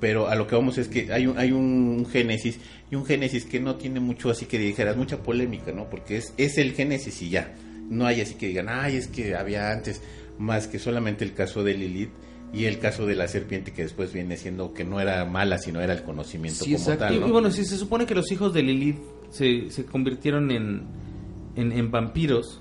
pero 0.00 0.28
a 0.28 0.34
lo 0.34 0.46
que 0.46 0.54
vamos 0.54 0.78
es 0.78 0.88
que 0.88 1.12
hay 1.12 1.26
un, 1.26 1.38
hay 1.38 1.52
un 1.52 2.06
Génesis 2.10 2.58
y 2.90 2.94
un 2.94 3.04
Génesis 3.04 3.44
que 3.44 3.60
no 3.60 3.76
tiene 3.76 4.00
mucho 4.00 4.30
así 4.30 4.46
que 4.46 4.58
dijeras, 4.58 4.96
mucha 4.96 5.22
polémica, 5.22 5.72
¿no? 5.72 5.90
Porque 5.90 6.18
es, 6.18 6.32
es 6.36 6.58
el 6.58 6.72
Génesis 6.72 7.20
y 7.22 7.30
ya. 7.30 7.54
No 7.88 8.06
hay 8.06 8.20
así 8.20 8.34
que 8.34 8.46
digan, 8.48 8.68
ay, 8.68 8.96
es 8.96 9.08
que 9.08 9.34
había 9.34 9.70
antes, 9.70 10.00
más 10.38 10.66
que 10.66 10.78
solamente 10.78 11.24
el 11.24 11.34
caso 11.34 11.62
de 11.64 11.74
Lilith 11.74 12.10
y 12.52 12.66
el 12.66 12.78
caso 12.78 13.06
de 13.06 13.16
la 13.16 13.28
serpiente 13.28 13.72
que 13.72 13.82
después 13.82 14.12
viene 14.12 14.36
siendo 14.36 14.72
que 14.72 14.84
no 14.84 15.00
era 15.00 15.24
mala, 15.24 15.58
sino 15.58 15.80
era 15.80 15.92
el 15.94 16.02
conocimiento 16.02 16.64
Sí, 16.64 16.72
como 16.72 16.84
exacto. 16.84 17.04
tal. 17.04 17.14
Y, 17.16 17.20
¿no? 17.20 17.28
y 17.28 17.30
bueno, 17.30 17.50
si 17.50 17.64
se 17.64 17.76
supone 17.76 18.06
que 18.06 18.14
los 18.14 18.30
hijos 18.30 18.52
de 18.54 18.62
Lilith 18.62 18.98
se, 19.30 19.70
se 19.70 19.84
convirtieron 19.84 20.50
en, 20.50 20.82
en, 21.56 21.72
en 21.72 21.90
vampiros. 21.90 22.60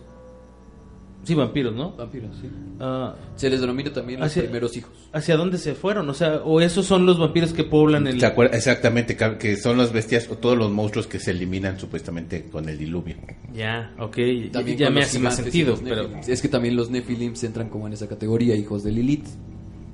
Sí, 1.24 1.36
vampiros, 1.36 1.76
¿no? 1.76 1.92
Vampiros, 1.92 2.36
sí. 2.42 2.50
Ah, 2.80 3.14
Se 3.36 3.48
les 3.50 3.62
denomina 3.62 3.94
también 3.94 4.20
los 4.20 4.28
Hacia- 4.32 4.42
primeros 4.44 4.76
hijos. 4.76 4.92
¿Hacia 5.14 5.38
dónde 5.38 5.60
se 5.60 5.76
fueron? 5.76 6.10
O 6.10 6.14
sea, 6.16 6.38
o 6.44 6.60
esos 6.62 6.86
son 6.88 7.06
los 7.06 7.20
vampiros 7.20 7.54
que 7.54 7.64
poblan 7.64 8.08
el... 8.08 8.16
Exactamente, 8.24 9.16
que 9.38 9.56
son 9.56 9.78
las 9.78 9.94
bestias 9.94 10.28
o 10.32 10.38
todos 10.38 10.58
los 10.58 10.72
monstruos 10.72 11.06
que 11.06 11.20
se 11.20 11.30
eliminan 11.32 11.80
supuestamente 11.80 12.46
con 12.46 12.68
el 12.68 12.78
diluvio. 12.80 13.18
Ya, 13.54 13.94
ok. 14.00 14.18
También 14.52 14.78
ya 14.80 14.90
me 14.90 15.02
hace 15.04 15.20
más 15.20 15.36
sentido, 15.36 15.76
pero... 15.84 16.10
Es 16.28 16.42
que 16.42 16.48
también 16.50 16.76
los 16.76 16.90
Nephilims 16.90 17.44
entran 17.44 17.70
como 17.70 17.86
en 17.86 17.94
esa 17.94 18.08
categoría, 18.08 18.56
hijos 18.56 18.84
de 18.84 18.92
Lilith, 18.92 19.28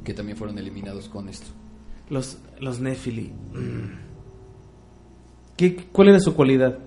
que 0.05 0.13
también 0.13 0.37
fueron 0.37 0.57
eliminados 0.57 1.09
con 1.09 1.27
esto. 1.27 1.47
Los, 2.09 2.37
los 2.61 2.79
Nephili. 2.79 3.33
mm. 3.53 4.07
¿Qué, 5.57 5.75
¿Cuál 5.91 6.09
era 6.09 6.19
su 6.19 6.35
cualidad? 6.35 6.77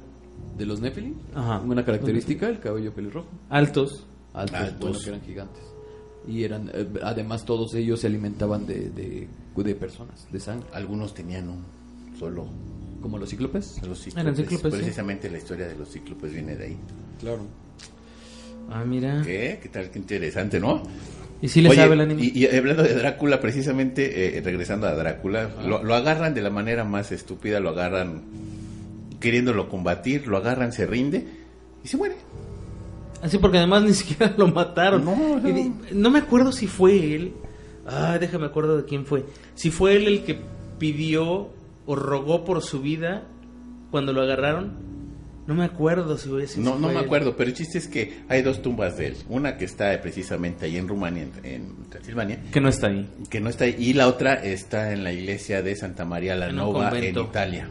De 0.56 0.64
los 0.66 0.80
Nephilim, 0.80 1.14
Ajá. 1.34 1.60
una 1.60 1.84
característica, 1.84 2.48
el 2.48 2.60
cabello 2.60 2.92
pelirrojo. 2.94 3.28
Altos. 3.48 4.06
Altos, 4.34 4.58
Altos. 4.60 4.80
bueno, 4.80 4.98
que 5.02 5.08
eran 5.10 5.20
gigantes. 5.22 5.62
Y 6.28 6.44
eran, 6.44 6.70
eh, 6.74 6.86
además 7.02 7.44
todos 7.44 7.74
ellos 7.74 8.00
se 8.00 8.06
alimentaban 8.06 8.66
de, 8.66 8.90
de, 8.90 9.28
de 9.56 9.74
personas, 9.74 10.26
de 10.30 10.38
sangre. 10.40 10.68
Algunos 10.72 11.14
tenían 11.14 11.48
un 11.48 11.64
solo 12.18 12.46
Como 13.00 13.18
los 13.18 13.30
cíclopes. 13.30 13.80
los 13.86 14.06
Eran 14.08 14.36
cíclopes, 14.36 14.72
sí. 14.72 14.78
Precisamente 14.78 15.30
la 15.30 15.38
historia 15.38 15.66
de 15.66 15.76
los 15.76 15.90
cíclopes 15.90 16.32
viene 16.32 16.56
de 16.56 16.64
ahí. 16.64 16.76
Claro. 17.18 17.46
Ah, 18.70 18.84
mira. 18.84 19.22
¿Qué? 19.24 19.58
¿Qué 19.62 19.68
tal? 19.70 19.90
Qué 19.90 19.98
interesante, 19.98 20.60
¿no? 20.60 20.82
Y 21.42 21.48
sí 21.48 21.62
le 21.62 21.70
Oye, 21.70 21.78
sabe 21.78 21.94
el 21.94 22.02
anime. 22.02 22.22
Y, 22.22 22.38
y 22.44 22.46
hablando 22.54 22.82
de 22.82 22.94
Drácula, 22.94 23.40
precisamente, 23.40 24.36
eh, 24.36 24.42
regresando 24.42 24.86
a 24.86 24.94
Drácula, 24.94 25.50
lo, 25.66 25.82
lo 25.82 25.94
agarran 25.94 26.34
de 26.34 26.42
la 26.42 26.50
manera 26.50 26.84
más 26.84 27.10
estúpida, 27.12 27.58
lo 27.60 27.70
agarran 27.70 28.22
queriéndolo 29.18 29.68
combatir, 29.70 30.26
lo 30.26 30.36
agarran, 30.36 30.72
se 30.72 30.86
rinde 30.86 31.26
y 31.82 31.88
se 31.88 31.96
muere. 31.96 32.16
Así 33.22 33.38
porque 33.38 33.58
además 33.58 33.82
ni 33.82 33.92
siquiera 33.94 34.34
lo 34.38 34.48
mataron. 34.48 35.04
No, 35.04 35.14
no. 35.40 35.48
Y 35.48 35.72
no 35.92 36.10
me 36.10 36.20
acuerdo 36.20 36.52
si 36.52 36.66
fue 36.66 37.14
él. 37.14 37.32
Ah, 37.86 38.18
déjame 38.20 38.46
acuerdo 38.46 38.76
de 38.78 38.84
quién 38.84 39.04
fue. 39.06 39.24
Si 39.54 39.70
fue 39.70 39.96
él 39.96 40.06
el 40.06 40.24
que 40.24 40.38
pidió 40.78 41.50
o 41.86 41.96
rogó 41.96 42.44
por 42.44 42.62
su 42.62 42.80
vida 42.80 43.24
cuando 43.90 44.12
lo 44.12 44.22
agarraron. 44.22 44.88
No 45.46 45.54
me 45.56 45.64
acuerdo 45.64 46.16
si, 46.16 46.28
fue- 46.28 46.46
si 46.46 46.60
No, 46.60 46.76
no 46.76 46.84
fue 46.86 46.92
me 46.94 47.00
él. 47.00 47.04
acuerdo, 47.06 47.36
pero 47.36 47.50
el 47.50 47.56
chiste 47.56 47.78
es 47.78 47.88
que 47.88 48.20
hay 48.28 48.42
dos 48.42 48.62
tumbas 48.62 48.96
de 48.96 49.08
él. 49.08 49.16
Una 49.28 49.56
que 49.56 49.64
está 49.64 50.00
precisamente 50.00 50.66
ahí 50.66 50.76
en 50.76 50.86
Rumania, 50.86 51.24
en, 51.24 51.32
en 51.44 51.74
Transilvania, 51.90 52.40
Que 52.52 52.60
no 52.60 52.68
está 52.68 52.86
ahí. 52.86 53.08
que 53.28 53.40
no 53.40 53.48
está 53.50 53.64
ahí, 53.64 53.74
y 53.78 53.94
la 53.94 54.06
otra 54.06 54.34
está 54.34 54.92
en 54.92 55.02
la 55.02 55.12
iglesia 55.12 55.60
de 55.62 55.74
Santa 55.74 56.04
María 56.04 56.36
la 56.36 56.50
En 56.50 56.56
Nova 56.56 56.96
en. 56.96 57.18
Italia. 57.18 57.68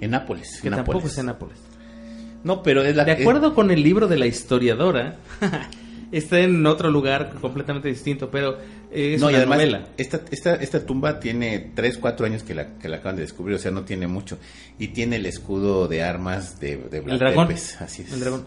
En 0.00 0.10
Nápoles. 0.10 0.60
Que 0.60 0.68
en 0.68 0.74
tampoco 0.74 0.98
Nápoles. 0.98 1.10
está 1.12 1.20
en 1.20 1.26
Nápoles. 1.26 1.58
No, 2.44 2.62
pero 2.62 2.82
es 2.82 2.94
la 2.96 3.04
De 3.04 3.12
acuerdo 3.12 3.54
con 3.54 3.70
el 3.70 3.82
libro 3.82 4.06
de 4.08 4.16
la 4.18 4.26
historiadora, 4.26 5.16
está 6.12 6.38
en 6.40 6.64
otro 6.66 6.90
lugar 6.90 7.34
completamente 7.40 7.88
distinto, 7.88 8.30
pero 8.30 8.58
eh, 8.92 9.14
es 9.14 9.20
no, 9.20 9.26
y 9.28 9.34
una 9.34 9.38
además, 9.38 9.58
novela. 9.58 9.88
Esta, 9.96 10.20
esta, 10.30 10.54
esta 10.54 10.86
tumba 10.86 11.20
tiene 11.20 11.72
3, 11.74 11.98
4 11.98 12.26
años 12.26 12.42
que 12.42 12.54
la, 12.54 12.78
que 12.78 12.88
la 12.88 12.98
acaban 12.98 13.16
de 13.16 13.22
descubrir, 13.22 13.56
o 13.56 13.58
sea, 13.58 13.70
no 13.70 13.82
tiene 13.84 14.06
mucho. 14.06 14.38
Y 14.78 14.88
tiene 14.88 15.16
el 15.16 15.26
escudo 15.26 15.88
de 15.88 16.02
armas 16.02 16.60
de, 16.60 16.76
de 16.76 17.00
Vlad 17.00 17.14
El 17.14 17.18
dragón. 17.18 17.48
Así 17.80 18.02
es. 18.02 18.12
El 18.12 18.20
dragón. 18.20 18.46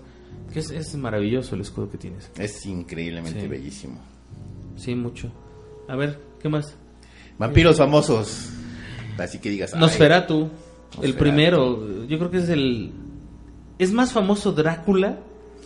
Que 0.53 0.59
es, 0.59 0.71
es 0.71 0.95
maravilloso 0.95 1.55
el 1.55 1.61
escudo 1.61 1.89
que 1.91 1.97
tienes. 1.97 2.31
Es 2.37 2.65
increíblemente 2.65 3.41
Sí. 3.41 3.47
bellísimo. 3.47 3.99
Sí, 4.77 4.95
mucho. 4.95 5.31
A 5.87 5.95
ver, 5.95 6.17
¿qué 6.41 6.49
más? 6.49 6.75
Vampiros 7.37 7.77
famosos. 7.77 8.49
Así 9.17 9.39
que 9.39 9.49
digas. 9.49 9.73
ay, 9.73 9.79
Nosferatu, 9.81 10.35
el 10.35 10.47
Nosferatu. 10.49 11.17
primero. 11.17 12.05
Yo 12.07 12.17
creo 12.17 12.31
que 12.31 12.37
es 12.37 12.49
el. 12.49 12.91
Es 13.81 13.91
más 13.91 14.13
famoso 14.13 14.51
Drácula, 14.51 15.17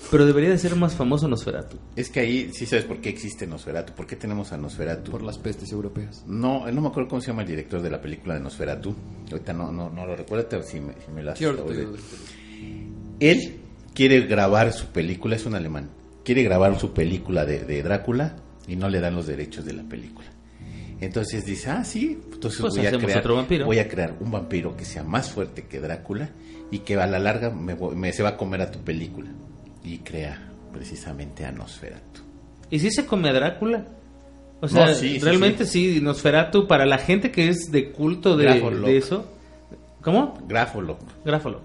pero 0.10 0.26
debería 0.26 0.50
de 0.50 0.58
ser 0.58 0.78
más 0.78 0.96
famoso 0.96 1.28
Nosferatu. 1.28 1.76
Es 1.98 2.10
que 2.10 2.22
ahí 2.22 2.50
sí 2.54 2.66
sabes 2.66 2.86
por 2.86 3.02
qué 3.02 3.10
existe 3.10 3.46
Nosferatu. 3.46 3.92
¿Por 3.92 4.08
qué 4.08 4.16
tenemos 4.16 4.54
a 4.54 4.58
Nosferatu? 4.58 5.12
Por 5.12 5.22
las 5.22 5.38
pestes 5.38 5.70
europeas. 5.74 6.24
No, 6.26 6.66
no 6.72 6.82
me 6.82 6.88
acuerdo 6.88 7.10
cómo 7.10 7.20
se 7.22 7.28
llama 7.28 7.42
el 7.42 7.50
director 7.50 7.82
de 7.82 7.90
la 7.90 8.00
película 8.00 8.36
de 8.36 8.40
Nosferatu. 8.40 8.96
Ahorita 9.30 9.52
no, 9.52 9.70
no, 9.70 9.90
no 9.90 10.06
lo 10.06 10.16
recuerdo, 10.16 10.48
pero 10.50 10.64
si 10.64 10.80
me, 10.80 10.94
si 10.94 11.12
me 11.12 11.24
la. 11.24 11.34
Él 13.20 13.60
quiere 13.94 14.22
grabar 14.22 14.72
su 14.72 14.86
película, 14.86 15.36
es 15.36 15.46
un 15.46 15.56
alemán, 15.56 15.90
quiere 16.24 16.42
grabar 16.44 16.80
su 16.80 16.94
película 16.94 17.46
de, 17.46 17.66
de 17.66 17.84
Drácula 17.84 18.38
y 18.66 18.78
no 18.78 18.88
le 18.88 19.02
dan 19.02 19.14
los 19.18 19.28
derechos 19.28 19.66
de 19.66 19.74
la 19.74 19.84
película. 19.84 20.30
Entonces 21.02 21.46
dice, 21.46 21.70
ah, 21.70 21.84
sí, 21.84 22.18
entonces 22.32 22.62
Pues 22.62 22.76
voy, 22.78 22.86
a 22.86 22.98
crear, 22.98 23.20
otro 23.20 23.36
vampiro. 23.36 23.66
voy 23.66 23.80
a 23.80 23.90
crear 23.90 24.16
un 24.22 24.32
vampiro 24.32 24.78
que 24.78 24.86
sea 24.86 25.04
más 25.04 25.30
fuerte 25.30 25.66
que 25.66 25.82
Drácula 25.82 26.30
y 26.72 26.80
que 26.80 26.96
a 26.96 27.08
la 27.08 27.20
larga 27.20 27.50
me, 27.50 27.74
voy- 27.76 27.96
me- 27.96 28.12
se 28.14 28.24
va 28.24 28.30
a 28.30 28.38
comer 28.38 28.62
a 28.62 28.72
tu 28.72 28.80
película. 28.80 29.30
Y 29.84 30.00
crea 30.00 30.50
precisamente 30.74 31.46
a 31.46 31.52
Nosferatu. 31.52 32.22
¿Y 32.70 32.80
si 32.80 32.92
se 32.92 33.06
come 33.06 33.30
a 33.30 33.34
Drácula? 33.34 33.86
O 34.62 34.68
sea, 34.68 34.88
No, 34.88 34.94
sí, 34.94 35.16
sí, 35.16 35.20
realmente 35.20 35.66
sí. 35.66 36.00
Nosferatu, 36.02 36.68
para 36.68 36.86
la 36.86 36.98
gente 36.98 37.32
que 37.32 37.50
es 37.50 37.72
de 37.72 37.92
culto 37.92 38.36
de, 38.36 38.46
Grafoloc. 38.46 38.86
de 38.86 38.98
eso. 38.98 39.26
¿Cómo? 40.02 40.38
Grafolo. 40.48 40.98
Gráfalo. 41.24 41.62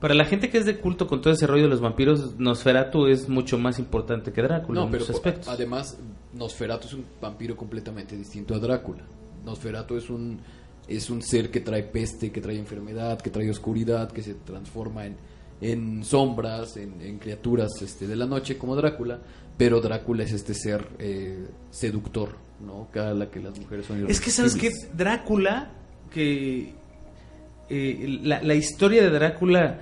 Para 0.00 0.14
la 0.14 0.24
gente 0.24 0.48
que 0.48 0.58
es 0.58 0.64
de 0.66 0.76
culto 0.78 1.06
con 1.08 1.20
todo 1.20 1.32
ese 1.32 1.46
rollo 1.46 1.64
de 1.64 1.68
los 1.70 1.80
vampiros, 1.80 2.38
Nosferatu 2.38 3.06
es 3.06 3.28
mucho 3.28 3.58
más 3.58 3.78
importante 3.78 4.32
que 4.32 4.42
Drácula 4.42 4.80
No, 4.80 4.86
en 4.86 4.92
pero 4.92 5.02
muchos 5.04 5.16
aspectos. 5.16 5.48
además 5.48 5.98
Nosferatu 6.34 6.86
es 6.86 6.94
un 6.94 7.04
vampiro 7.20 7.56
completamente 7.56 8.16
distinto 8.16 8.54
a 8.54 8.58
Drácula. 8.60 9.02
Nosferatu 9.44 9.96
es 9.96 10.08
un 10.08 10.38
es 10.88 11.10
un 11.10 11.22
ser 11.22 11.50
que 11.50 11.60
trae 11.60 11.82
peste, 11.82 12.32
que 12.32 12.40
trae 12.40 12.58
enfermedad, 12.58 13.20
que 13.20 13.30
trae 13.30 13.50
oscuridad, 13.50 14.10
que 14.10 14.22
se 14.22 14.34
transforma 14.34 15.06
en, 15.06 15.16
en 15.60 16.04
sombras, 16.04 16.76
en, 16.76 17.00
en 17.02 17.18
criaturas 17.18 17.70
este, 17.82 18.06
de 18.06 18.16
la 18.16 18.26
noche 18.26 18.56
como 18.56 18.74
Drácula, 18.74 19.20
pero 19.56 19.80
Drácula 19.80 20.24
es 20.24 20.32
este 20.32 20.54
ser 20.54 20.88
eh, 20.98 21.46
seductor, 21.70 22.36
¿no? 22.64 22.88
Cada 22.92 23.12
la 23.14 23.30
que 23.30 23.40
las 23.40 23.58
mujeres 23.58 23.86
son 23.86 24.08
Es 24.08 24.20
que, 24.20 24.30
¿sabes 24.30 24.54
irresistibles. 24.54 24.96
Drácula, 24.96 25.72
que 26.12 26.72
eh, 27.68 28.20
la, 28.22 28.42
la 28.42 28.54
historia 28.54 29.02
de 29.02 29.10
Drácula, 29.10 29.80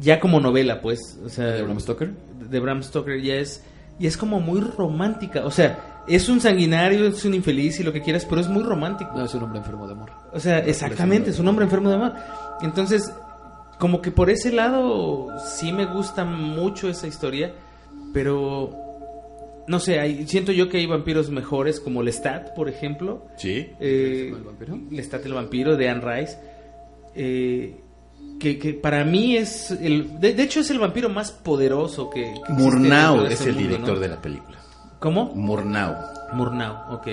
ya 0.00 0.18
como 0.18 0.40
novela, 0.40 0.80
pues, 0.80 1.18
o 1.24 1.28
sea, 1.28 1.46
¿De 1.46 1.62
Bram 1.62 1.78
Stoker? 1.80 2.10
de 2.50 2.60
Bram 2.60 2.82
Stoker 2.82 3.20
ya 3.20 3.36
es, 3.36 3.62
ya 3.98 4.08
es 4.08 4.16
como 4.16 4.40
muy 4.40 4.60
romántica. 4.60 5.44
O 5.44 5.50
sea, 5.50 5.91
es 6.06 6.28
un 6.28 6.40
sanguinario, 6.40 7.06
es 7.06 7.24
un 7.24 7.34
infeliz 7.34 7.78
y 7.80 7.82
lo 7.82 7.92
que 7.92 8.00
quieras, 8.02 8.24
pero 8.24 8.40
es 8.40 8.48
muy 8.48 8.62
romántico. 8.62 9.12
No, 9.16 9.24
es 9.24 9.34
un 9.34 9.42
hombre 9.44 9.58
enfermo 9.58 9.86
de 9.86 9.92
amor. 9.92 10.10
O 10.32 10.40
sea, 10.40 10.58
exactamente, 10.58 11.30
es 11.30 11.38
un 11.38 11.48
hombre 11.48 11.64
enfermo 11.64 11.88
de 11.88 11.96
amor. 11.96 12.14
Entonces, 12.62 13.12
como 13.78 14.00
que 14.02 14.10
por 14.10 14.30
ese 14.30 14.52
lado 14.52 15.28
sí 15.38 15.72
me 15.72 15.86
gusta 15.86 16.24
mucho 16.24 16.88
esa 16.88 17.06
historia, 17.06 17.54
pero 18.12 18.70
no 19.66 19.78
sé, 19.78 20.00
hay, 20.00 20.26
siento 20.26 20.52
yo 20.52 20.68
que 20.68 20.78
hay 20.78 20.86
vampiros 20.86 21.30
mejores 21.30 21.80
como 21.80 22.02
Lestat, 22.02 22.54
por 22.54 22.68
ejemplo. 22.68 23.26
Sí. 23.36 23.68
Eh, 23.80 24.32
¿El 24.34 24.42
vampiro? 24.42 24.78
Lestat 24.90 25.24
el 25.26 25.34
vampiro 25.34 25.76
de 25.76 25.88
Anne 25.88 26.00
Rice. 26.02 26.38
eh, 27.14 27.80
que, 28.38 28.58
que 28.58 28.74
para 28.74 29.04
mí 29.04 29.36
es 29.36 29.70
el 29.70 30.18
de, 30.20 30.34
de 30.34 30.42
hecho 30.42 30.60
es 30.60 30.70
el 30.70 30.78
vampiro 30.78 31.08
más 31.08 31.30
poderoso 31.30 32.10
que, 32.10 32.34
que 32.46 32.52
Murnau 32.52 33.24
es 33.26 33.40
el 33.42 33.54
mundo, 33.54 33.68
director 33.68 33.94
¿no? 33.94 34.00
de 34.00 34.08
la 34.08 34.20
película. 34.20 34.58
¿Cómo? 35.02 35.32
Murnau. 35.34 35.94
Murnau, 36.32 36.76
ok. 36.94 37.08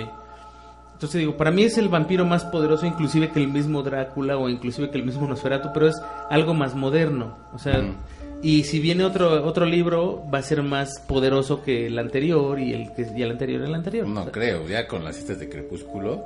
Entonces 0.93 1.19
digo, 1.19 1.36
para 1.38 1.49
mí 1.52 1.63
es 1.63 1.78
el 1.78 1.88
vampiro 1.89 2.25
más 2.25 2.43
poderoso 2.45 2.86
inclusive 2.86 3.30
que 3.32 3.39
el 3.39 3.47
mismo 3.47 3.82
Drácula 3.84 4.38
o 4.38 4.47
inclusive 4.49 4.89
que 4.91 4.97
el 4.97 5.06
mismo 5.06 5.28
Nosferatu, 5.28 5.69
pero 5.73 5.88
es 5.88 5.95
algo 6.30 6.54
más 6.54 6.75
moderno. 6.75 7.36
O 7.54 7.58
sea, 7.58 7.80
Mm. 7.80 7.95
y 8.43 8.63
si 8.65 8.80
viene 8.80 9.04
otro 9.06 9.45
otro 9.45 9.65
libro, 9.65 10.21
va 10.34 10.39
a 10.39 10.41
ser 10.43 10.62
más 10.62 10.99
poderoso 11.08 11.63
que 11.63 11.88
el 11.88 11.97
anterior 11.97 12.60
y 12.60 12.73
el 12.73 12.93
que 12.93 13.08
y 13.15 13.21
el 13.23 13.32
anterior 13.32 13.62
el 13.63 13.73
anterior. 13.73 14.06
O 14.06 14.10
No 14.10 14.23
sea, 14.23 14.32
creo, 14.32 14.67
ya 14.67 14.88
con 14.88 15.04
las 15.06 15.15
citas 15.15 15.39
de 15.39 15.47
Crepúsculo. 15.49 16.21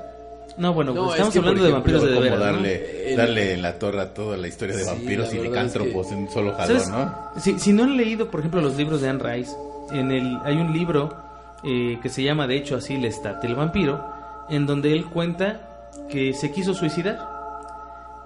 no, 0.57 0.73
bueno, 0.73 0.91
No, 0.93 1.05
pues 1.05 1.19
es 1.21 1.27
estamos 1.27 1.33
que, 1.33 1.39
por 1.39 1.47
hablando 1.49 1.63
de 1.63 1.69
ejemplo, 1.69 1.93
vampiros 1.93 2.01
de, 2.01 2.07
como 2.09 2.21
de 2.23 2.29
veras, 2.29 2.39
¿no? 2.39 2.45
darle, 2.53 3.11
El- 3.11 3.17
darle 3.17 3.57
la 3.57 3.79
torre 3.79 4.01
a 4.01 4.13
toda 4.13 4.37
la 4.37 4.47
historia 4.47 4.75
de 4.75 4.83
Sí, 4.83 4.89
vampiros 4.89 5.33
y 5.33 5.37
verdad 5.37 5.45
es 5.45 5.51
licántropos 5.73 6.07
que- 6.07 6.13
en 6.15 6.19
un 6.23 6.29
solo 6.31 6.53
jalón. 6.55 6.81
¿no? 6.91 7.39
Si, 7.39 7.59
si 7.59 7.73
no 7.73 7.83
han 7.83 7.95
leído, 7.95 8.27
por 8.29 8.39
ejemplo, 8.39 8.59
los 8.59 8.75
libros 8.75 9.01
de 9.01 9.09
Anne 9.09 9.23
Rice, 9.23 9.55
en 9.91 10.11
el, 10.11 10.37
hay 10.43 10.55
un 10.57 10.73
libro 10.73 11.15
eh, 11.63 11.99
que 12.01 12.09
se 12.09 12.23
llama, 12.23 12.47
de 12.47 12.57
hecho, 12.57 12.75
así, 12.75 12.97
Lestat, 12.97 13.43
el 13.43 13.55
vampiro, 13.55 14.03
en 14.49 14.65
donde 14.65 14.93
él 14.93 15.05
cuenta 15.05 15.61
que 16.09 16.33
se 16.33 16.51
quiso 16.51 16.73
suicidar. 16.73 17.31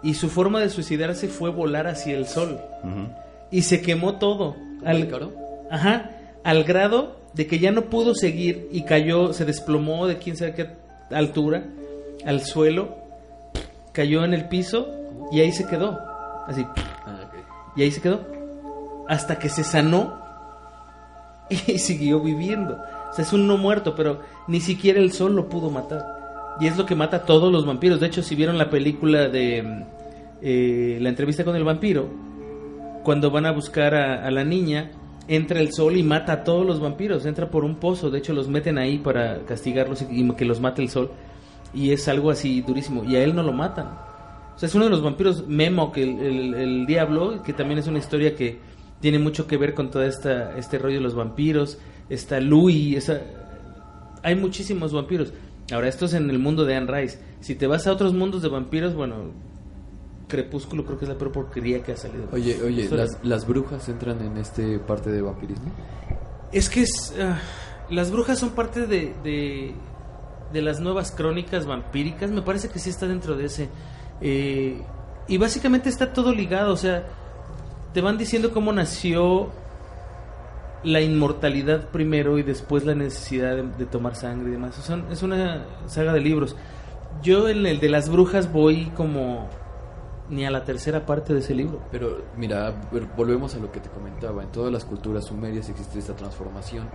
Y 0.03 0.13
su 0.13 0.29
forma 0.29 0.59
de 0.59 0.69
suicidarse 0.69 1.27
fue 1.27 1.49
volar 1.49 1.87
hacia 1.87 2.15
el 2.15 2.27
sol. 2.27 2.59
Y 3.51 3.63
se 3.63 3.81
quemó 3.81 4.15
todo. 4.15 4.55
¿Al? 4.85 5.09
Ajá, 5.71 6.11
al 6.43 6.63
grado 6.63 7.17
de 7.33 7.47
que 7.47 7.59
ya 7.59 7.71
no 7.71 7.83
pudo 7.83 8.15
seguir 8.15 8.69
y 8.71 8.83
cayó, 8.83 9.33
se 9.33 9.45
desplomó 9.45 10.07
de 10.07 10.17
quién 10.17 10.37
sabe 10.37 10.53
qué 10.53 10.69
altura 11.11 11.63
al 12.25 12.41
suelo, 12.45 12.95
cayó 13.91 14.23
en 14.23 14.33
el 14.33 14.47
piso 14.47 14.87
y 15.31 15.39
ahí 15.41 15.51
se 15.51 15.65
quedó. 15.67 15.99
Así, 16.47 16.65
Ah, 17.05 17.19
y 17.75 17.83
ahí 17.83 17.91
se 17.91 18.01
quedó. 18.01 18.21
Hasta 19.07 19.39
que 19.39 19.49
se 19.49 19.63
sanó 19.63 20.21
y 21.49 21.55
siguió 21.79 22.19
viviendo. 22.19 22.77
Es 23.19 23.33
un 23.33 23.47
no 23.47 23.57
muerto, 23.57 23.95
pero 23.95 24.19
ni 24.47 24.59
siquiera 24.59 24.99
el 24.99 25.11
sol 25.11 25.35
lo 25.35 25.49
pudo 25.49 25.69
matar. 25.69 26.17
Y 26.59 26.67
es 26.67 26.77
lo 26.77 26.85
que 26.85 26.95
mata 26.95 27.17
a 27.17 27.25
todos 27.25 27.51
los 27.51 27.65
vampiros. 27.65 27.99
De 27.99 28.07
hecho, 28.07 28.21
si 28.23 28.35
vieron 28.35 28.57
la 28.57 28.69
película 28.69 29.27
de 29.29 29.85
eh, 30.41 30.97
La 31.01 31.09
entrevista 31.09 31.43
con 31.43 31.55
el 31.55 31.63
vampiro, 31.63 32.07
cuando 33.03 33.31
van 33.31 33.45
a 33.45 33.51
buscar 33.51 33.95
a, 33.95 34.29
la 34.31 34.43
niña, 34.43 34.91
entra 35.27 35.59
el 35.59 35.71
sol 35.71 35.97
y 35.97 36.03
mata 36.03 36.33
a 36.33 36.43
todos 36.43 36.65
los 36.65 36.79
vampiros. 36.79 37.25
Entra 37.25 37.49
por 37.49 37.63
un 37.63 37.75
pozo. 37.75 38.09
De 38.09 38.19
hecho, 38.19 38.33
los 38.33 38.47
meten 38.47 38.77
ahí 38.77 38.97
para 38.97 39.45
castigarlos 39.45 40.05
y, 40.09 40.29
que 40.31 40.45
los 40.45 40.59
mate 40.59 40.81
el 40.81 40.89
sol. 40.89 41.11
Y 41.73 41.91
es 41.91 42.07
algo 42.07 42.31
así 42.31 42.61
durísimo. 42.61 43.03
Y 43.03 43.15
a 43.15 43.23
él 43.23 43.35
no 43.35 43.43
lo 43.43 43.53
matan. 43.53 43.87
O 44.55 44.59
sea, 44.59 44.67
es 44.67 44.75
uno 44.75 44.85
de 44.85 44.91
los 44.91 45.03
vampiros 45.03 45.47
Memo, 45.47 45.91
que 45.91 46.03
el- 46.03 46.53
el 46.55 46.85
diablo, 46.87 47.43
que 47.43 47.53
también 47.53 47.79
es 47.79 47.87
una 47.87 47.99
historia 47.99 48.35
que 48.35 48.59
tiene 48.99 49.19
mucho 49.19 49.47
que 49.47 49.57
ver 49.57 49.73
con 49.73 49.91
todo 49.91 50.03
esta, 50.03 50.57
este 50.57 50.77
rollo 50.77 50.95
de 50.95 51.01
los 51.01 51.15
vampiros. 51.15 51.77
Está 52.09 52.39
Louis, 52.39 52.97
esa... 52.97 53.21
hay 54.23 54.35
muchísimos 54.35 54.93
vampiros. 54.93 55.33
Ahora, 55.71 55.87
esto 55.87 56.05
es 56.05 56.13
en 56.13 56.29
el 56.29 56.39
mundo 56.39 56.65
de 56.65 56.75
Anne 56.75 57.01
Rice. 57.01 57.19
Si 57.41 57.55
te 57.55 57.67
vas 57.67 57.87
a 57.87 57.91
otros 57.91 58.13
mundos 58.13 58.41
de 58.41 58.49
vampiros, 58.49 58.95
bueno, 58.95 59.15
Crepúsculo 60.27 60.85
creo 60.85 60.97
que 60.97 61.05
es 61.05 61.09
la 61.09 61.17
peor 61.17 61.31
porquería 61.31 61.81
que 61.83 61.93
ha 61.93 61.97
salido. 61.97 62.27
Oye, 62.31 62.61
oye, 62.61 62.89
las 63.23 63.47
brujas 63.47 63.87
entran 63.87 64.21
en 64.21 64.37
este 64.37 64.79
parte 64.79 65.09
de 65.09 65.21
vampirismo. 65.21 65.71
Es 66.51 66.69
que 66.69 66.81
es, 66.81 67.13
ah, 67.21 67.39
las 67.89 68.11
brujas 68.11 68.39
son 68.39 68.49
parte 68.49 68.87
de, 68.87 69.13
de, 69.23 69.73
de 70.51 70.61
las 70.61 70.79
nuevas 70.79 71.11
crónicas 71.11 71.65
vampíricas. 71.65 72.31
Me 72.31 72.41
parece 72.41 72.69
que 72.69 72.79
sí 72.79 72.89
está 72.89 73.07
dentro 73.07 73.35
de 73.35 73.45
ese. 73.45 73.69
Eh, 74.19 74.81
y 75.29 75.37
básicamente 75.37 75.87
está 75.87 76.11
todo 76.11 76.33
ligado. 76.33 76.73
O 76.73 76.77
sea, 76.77 77.07
te 77.93 78.01
van 78.01 78.17
diciendo 78.17 78.51
cómo 78.51 78.71
nació 78.73 79.49
la 80.83 81.01
inmortalidad 81.01 81.89
primero 81.89 82.37
y 82.37 82.43
después 82.43 82.85
la 82.85 82.95
necesidad 82.95 83.55
de, 83.55 83.63
de 83.63 83.85
tomar 83.85 84.15
sangre 84.15 84.49
y 84.49 84.51
demás. 84.51 84.77
O 84.79 84.81
sea, 84.81 85.03
es 85.11 85.23
una 85.23 85.65
saga 85.87 86.13
de 86.13 86.21
libros. 86.21 86.55
Yo 87.23 87.49
en 87.49 87.65
el 87.65 87.79
de 87.79 87.89
las 87.89 88.09
brujas 88.09 88.51
voy 88.51 88.91
como 88.95 89.47
ni 90.29 90.45
a 90.45 90.51
la 90.51 90.63
tercera 90.63 91.05
parte 91.05 91.33
de 91.33 91.39
ese 91.39 91.55
libro. 91.55 91.81
Pero 91.91 92.23
mira, 92.35 92.73
volvemos 93.15 93.55
a 93.55 93.59
lo 93.59 93.71
que 93.71 93.79
te 93.79 93.89
comentaba. 93.89 94.43
En 94.43 94.51
todas 94.51 94.71
las 94.71 94.85
culturas 94.85 95.25
sumerias 95.25 95.69
existe 95.69 95.99
esta 95.99 96.15
transformación 96.15 96.89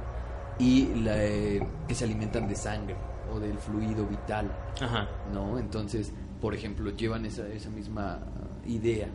y 0.58 0.94
la, 1.02 1.24
eh, 1.24 1.66
que 1.88 1.94
se 1.94 2.04
alimentan 2.04 2.46
de 2.46 2.54
sangre 2.54 2.96
o 3.32 3.40
del 3.40 3.58
fluido 3.58 4.06
vital, 4.06 4.50
Ajá. 4.80 5.08
¿no? 5.32 5.58
Entonces, 5.58 6.12
por 6.40 6.54
ejemplo, 6.54 6.90
llevan 6.90 7.24
esa, 7.24 7.46
esa 7.48 7.70
misma 7.70 8.20
idea. 8.66 9.08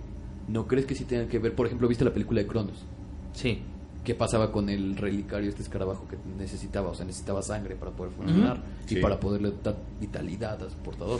¿No 0.47 0.65
crees 0.67 0.85
que 0.85 0.95
sí 0.95 1.05
tengan 1.05 1.27
que 1.27 1.39
ver? 1.39 1.53
Por 1.55 1.65
ejemplo, 1.65 1.87
¿viste 1.87 2.05
la 2.05 2.13
película 2.13 2.41
de 2.41 2.47
Cronos? 2.47 2.85
Sí. 3.33 3.61
¿Qué 4.03 4.15
pasaba 4.15 4.51
con 4.53 4.69
el 4.69 4.95
relicario, 4.95 5.49
este 5.49 5.61
escarabajo 5.63 6.07
que 6.07 6.17
necesitaba? 6.37 6.89
O 6.89 6.95
sea, 6.95 7.05
necesitaba 7.05 7.41
sangre 7.41 7.75
para 7.75 7.91
poder 7.91 8.13
funcionar 8.13 8.61
y 8.85 8.95
Sí. 8.95 8.95
para 9.01 9.19
poderle 9.19 9.51
dar 9.61 9.75
vitalidad 9.99 10.63
a 10.63 10.69
su 10.69 10.77
portador. 10.77 11.19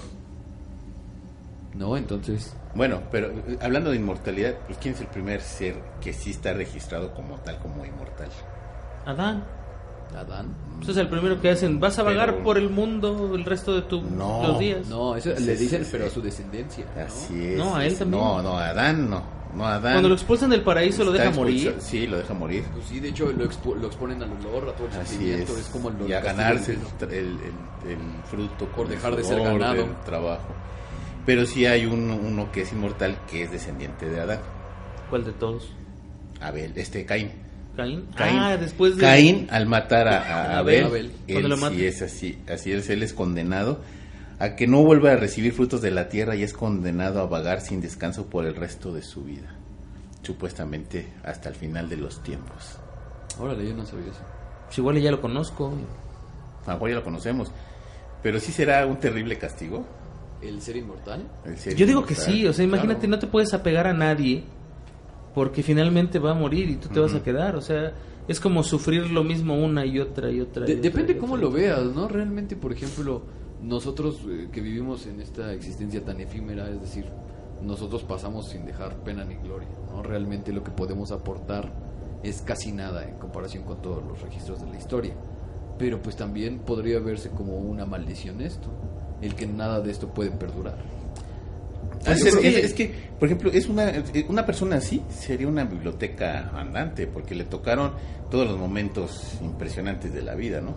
¿No? 1.75 1.95
Entonces, 1.97 2.55
Bueno, 2.73 3.01
pero 3.11 3.27
eh, 3.29 3.57
hablando 3.61 3.89
de 3.91 3.97
inmortalidad, 3.97 4.55
pues 4.65 4.77
¿quién 4.79 4.93
es 4.93 5.01
el 5.01 5.07
primer 5.07 5.41
ser 5.41 5.75
que 6.01 6.13
sí 6.13 6.31
está 6.31 6.53
registrado 6.53 7.13
como 7.13 7.35
tal, 7.39 7.59
como 7.59 7.85
inmortal? 7.85 8.29
Adán. 9.05 9.43
Adán. 10.15 10.47
Pues 10.77 10.89
es 10.89 10.97
el 10.97 11.09
primero 11.09 11.39
que 11.41 11.49
hacen. 11.49 11.79
Vas 11.79 11.97
a 11.99 12.03
vagar 12.03 12.31
Pero- 12.31 12.43
por 12.43 12.57
el 12.57 12.69
mundo 12.69 13.33
el 13.35 13.43
resto 13.45 13.73
de 13.75 13.81
tus 13.83 14.03
No. 14.03 14.57
días. 14.59 14.87
No, 14.87 15.15
eso 15.15 15.31
le 15.39 15.55
dicen, 15.55 15.85
pero 15.91 16.05
a 16.05 16.09
su 16.09 16.21
descendencia. 16.21 16.85
¿no? 16.95 17.01
Así 17.03 17.45
es. 17.47 17.57
No, 17.57 17.75
a 17.75 17.85
él 17.85 17.97
también. 17.97 18.21
No, 18.23 18.41
no, 18.41 18.57
a 18.57 18.67
Adán 18.69 19.09
no. 19.09 19.23
No, 19.55 19.65
a 19.65 19.75
Adán. 19.75 19.93
Cuando 19.93 20.09
lo 20.09 20.15
expulsan 20.15 20.49
del 20.51 20.61
paraíso 20.61 21.03
lo 21.03 21.11
deja 21.11 21.31
morir. 21.31 21.75
Sí, 21.79 22.05
lo 22.05 22.17
deja 22.17 22.33
morir. 22.33 22.63
Pues 22.73 22.85
sí, 22.87 22.99
de 22.99 23.09
hecho 23.09 23.31
lo, 23.31 23.43
expo- 23.45 23.75
lo 23.75 23.87
exponen 23.87 24.21
al 24.21 24.29
olor, 24.31 24.69
a 24.69 24.73
todo 24.75 24.87
el 24.87 24.93
Así 25.01 25.31
es. 25.31 25.49
Es 25.49 25.67
como 25.69 25.89
lo 25.89 26.07
y 26.07 26.13
a 26.13 26.19
ganarse 26.19 26.73
el, 26.73 26.79
el, 27.09 27.15
el- 27.15 27.91
el 27.91 27.97
fruto 28.29 28.65
Por 28.67 28.85
el 28.85 28.91
dejar 28.91 29.15
de 29.15 29.23
ser 29.23 29.39
ganado. 29.41 29.73
del 29.75 29.95
trabajo. 30.05 30.47
Pero 31.25 31.45
sí 31.45 31.65
hay 31.65 31.85
un- 31.85 32.11
uno 32.11 32.51
que 32.51 32.61
es 32.61 32.71
inmortal 32.71 33.17
que 33.29 33.43
es 33.43 33.51
descendiente 33.51 34.07
de 34.09 34.19
Adán. 34.21 34.39
¿Cuál 35.09 35.25
de 35.25 35.31
todos? 35.33 35.69
Abel, 36.39 36.71
este 36.75 37.05
Caín. 37.05 37.31
Caín. 37.77 38.07
Caín. 38.15 38.37
Ah, 38.39 38.57
después 38.57 38.95
de 38.95 39.01
Caín, 39.01 39.47
al 39.51 39.67
matar 39.67 40.07
a, 40.07 40.17
a 40.55 40.57
Abel, 40.57 40.85
Abel, 40.85 41.11
él 41.27 41.47
lo 41.47 41.55
sí 41.69 41.85
es 41.85 42.01
así, 42.01 42.39
así 42.51 42.71
es, 42.71 42.89
él 42.89 43.03
es 43.03 43.13
condenado 43.13 43.79
a 44.39 44.55
que 44.55 44.67
no 44.67 44.83
vuelva 44.83 45.11
a 45.13 45.15
recibir 45.15 45.53
frutos 45.53 45.81
de 45.81 45.91
la 45.91 46.09
tierra 46.09 46.35
y 46.35 46.43
es 46.43 46.53
condenado 46.53 47.21
a 47.21 47.27
vagar 47.27 47.61
sin 47.61 47.79
descanso 47.79 48.27
por 48.27 48.45
el 48.45 48.55
resto 48.55 48.91
de 48.91 49.01
su 49.01 49.23
vida, 49.23 49.55
supuestamente 50.23 51.07
hasta 51.23 51.49
el 51.49 51.55
final 51.55 51.87
de 51.87 51.97
los 51.97 52.21
tiempos. 52.23 52.77
Órale, 53.39 53.67
yo 53.67 53.75
no 53.75 53.85
sabía 53.85 54.07
eso. 54.07 54.21
Pues 54.65 54.77
igual 54.79 54.99
ya 54.99 55.11
lo 55.11 55.21
conozco. 55.21 55.73
A 56.65 56.77
ya 56.79 56.95
lo 56.95 57.03
conocemos, 57.03 57.51
Pero 58.21 58.39
sí 58.39 58.51
será 58.51 58.85
un 58.85 58.97
terrible 58.97 59.37
castigo. 59.37 59.85
¿El 60.41 60.61
ser 60.61 60.75
inmortal? 60.75 61.25
el 61.45 61.57
ser 61.57 61.75
Yo 61.75 61.85
digo 61.85 62.05
que 62.05 62.13
sí, 62.13 62.45
o 62.45 62.53
sea, 62.53 62.65
imagínate, 62.65 63.01
Claro. 63.01 63.11
no 63.11 63.19
te 63.19 63.27
puedes 63.27 63.53
apegar 63.53 63.87
a 63.87 63.93
nadie 63.93 64.43
porque 65.37 65.61
finalmente 65.61 66.17
va 66.17 66.31
a 66.31 66.33
morir 66.33 66.67
y 66.67 66.77
tú 66.77 66.89
te 66.89 66.99
vas 66.99 67.13
a 67.13 67.21
quedar, 67.21 67.55
o 67.55 67.61
sea, 67.61 67.93
es 68.27 68.39
como 68.39 68.63
sufrir 68.63 69.11
lo 69.11 69.23
mismo 69.23 69.53
una 69.53 69.85
y 69.85 69.99
otra 69.99 70.31
y 70.31 70.41
otra. 70.41 70.67
y 70.67 70.71
otra 70.71 70.81
depende 70.81 71.13
y 71.13 71.17
cómo 71.17 71.35
otra. 71.35 71.45
lo 71.45 71.51
veas, 71.51 71.83
¿no? 71.93 72.07
Realmente, 72.07 72.55
por 72.55 72.71
ejemplo, 72.71 73.21
nosotros 73.61 74.19
eh, 74.27 74.47
que 74.51 74.61
vivimos 74.61 75.05
en 75.05 75.21
esta 75.21 75.53
existencia 75.53 76.03
tan 76.03 76.19
efímera, 76.21 76.67
es 76.71 76.81
decir, 76.81 77.05
nosotros 77.61 78.03
pasamos 78.03 78.49
sin 78.49 78.65
dejar 78.65 78.95
pena 79.03 79.25
ni 79.25 79.35
gloria, 79.35 79.69
¿no? 79.91 80.01
Realmente 80.01 80.51
lo 80.51 80.63
que 80.63 80.71
podemos 80.71 81.11
aportar 81.11 81.71
es 82.23 82.41
casi 82.41 82.71
nada 82.71 83.07
en 83.07 83.19
comparación 83.19 83.63
con 83.63 83.79
todos 83.79 84.03
los 84.03 84.19
registros 84.19 84.59
de 84.59 84.71
la 84.71 84.77
historia. 84.77 85.13
Pero 85.77 86.01
pues 86.01 86.15
también 86.15 86.61
podría 86.61 86.97
verse 86.97 87.29
como 87.29 87.57
una 87.57 87.85
maldición 87.85 88.41
esto, 88.41 88.69
el 89.21 89.35
que 89.35 89.45
nada 89.45 89.81
de 89.81 89.91
esto 89.91 90.07
puede 90.07 90.31
perdurar. 90.31 90.96
Ah, 92.05 92.13
es, 92.13 92.21
Pues 92.21 92.35
es 92.35 92.39
que- 92.39 92.59
es 92.59 92.73
que, 92.73 92.93
por 93.19 93.27
ejemplo, 93.27 93.51
es 93.51 93.67
una, 93.67 93.89
eh, 93.89 94.25
una 94.29 94.45
persona 94.45 94.77
así 94.77 95.01
sería 95.09 95.47
una 95.47 95.63
biblioteca 95.65 96.51
andante, 96.55 97.07
porque 97.07 97.35
le 97.35 97.43
tocaron 97.45 97.91
todos 98.31 98.47
los 98.47 98.57
momentos 98.57 99.37
impresionantes 99.41 100.13
de 100.13 100.21
la 100.21 100.35
vida, 100.35 100.61
¿no? 100.61 100.75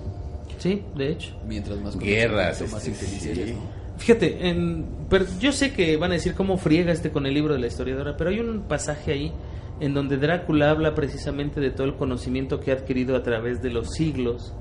Sí, 0.59 0.83
de 0.95 1.13
hecho. 1.13 1.35
Mientras 1.47 1.79
más 1.81 1.99
Guerras, 1.99 2.61
más 2.73 2.87
este, 2.87 3.07
sí. 3.07 3.55
Fíjate, 3.99 4.49
en, 4.49 4.87
pero 5.11 5.27
yo 5.41 5.53
sé 5.53 5.73
que 5.73 5.97
van 5.97 6.11
a 6.11 6.15
decir 6.15 6.35
cómo 6.35 6.57
friega 6.57 6.91
este 6.93 7.11
con 7.11 7.27
el 7.27 7.35
libro 7.35 7.55
de 7.55 7.61
la 7.61 7.67
historiadora, 7.67 8.17
pero 8.17 8.31
hay 8.31 8.41
un 8.41 8.63
pasaje 8.63 9.13
ahí 9.13 9.33
en 9.79 9.93
donde 9.95 10.17
Drácula 10.17 10.71
habla 10.71 10.95
precisamente 10.95 11.61
de 11.61 11.71
todo 11.71 11.87
el 11.87 11.95
conocimiento 11.97 12.61
que 12.61 12.71
ha 12.71 12.75
adquirido 12.75 13.15
a 13.17 13.23
través 13.23 13.61
de 13.63 13.71
los 13.71 13.91
siglos, 13.91 14.55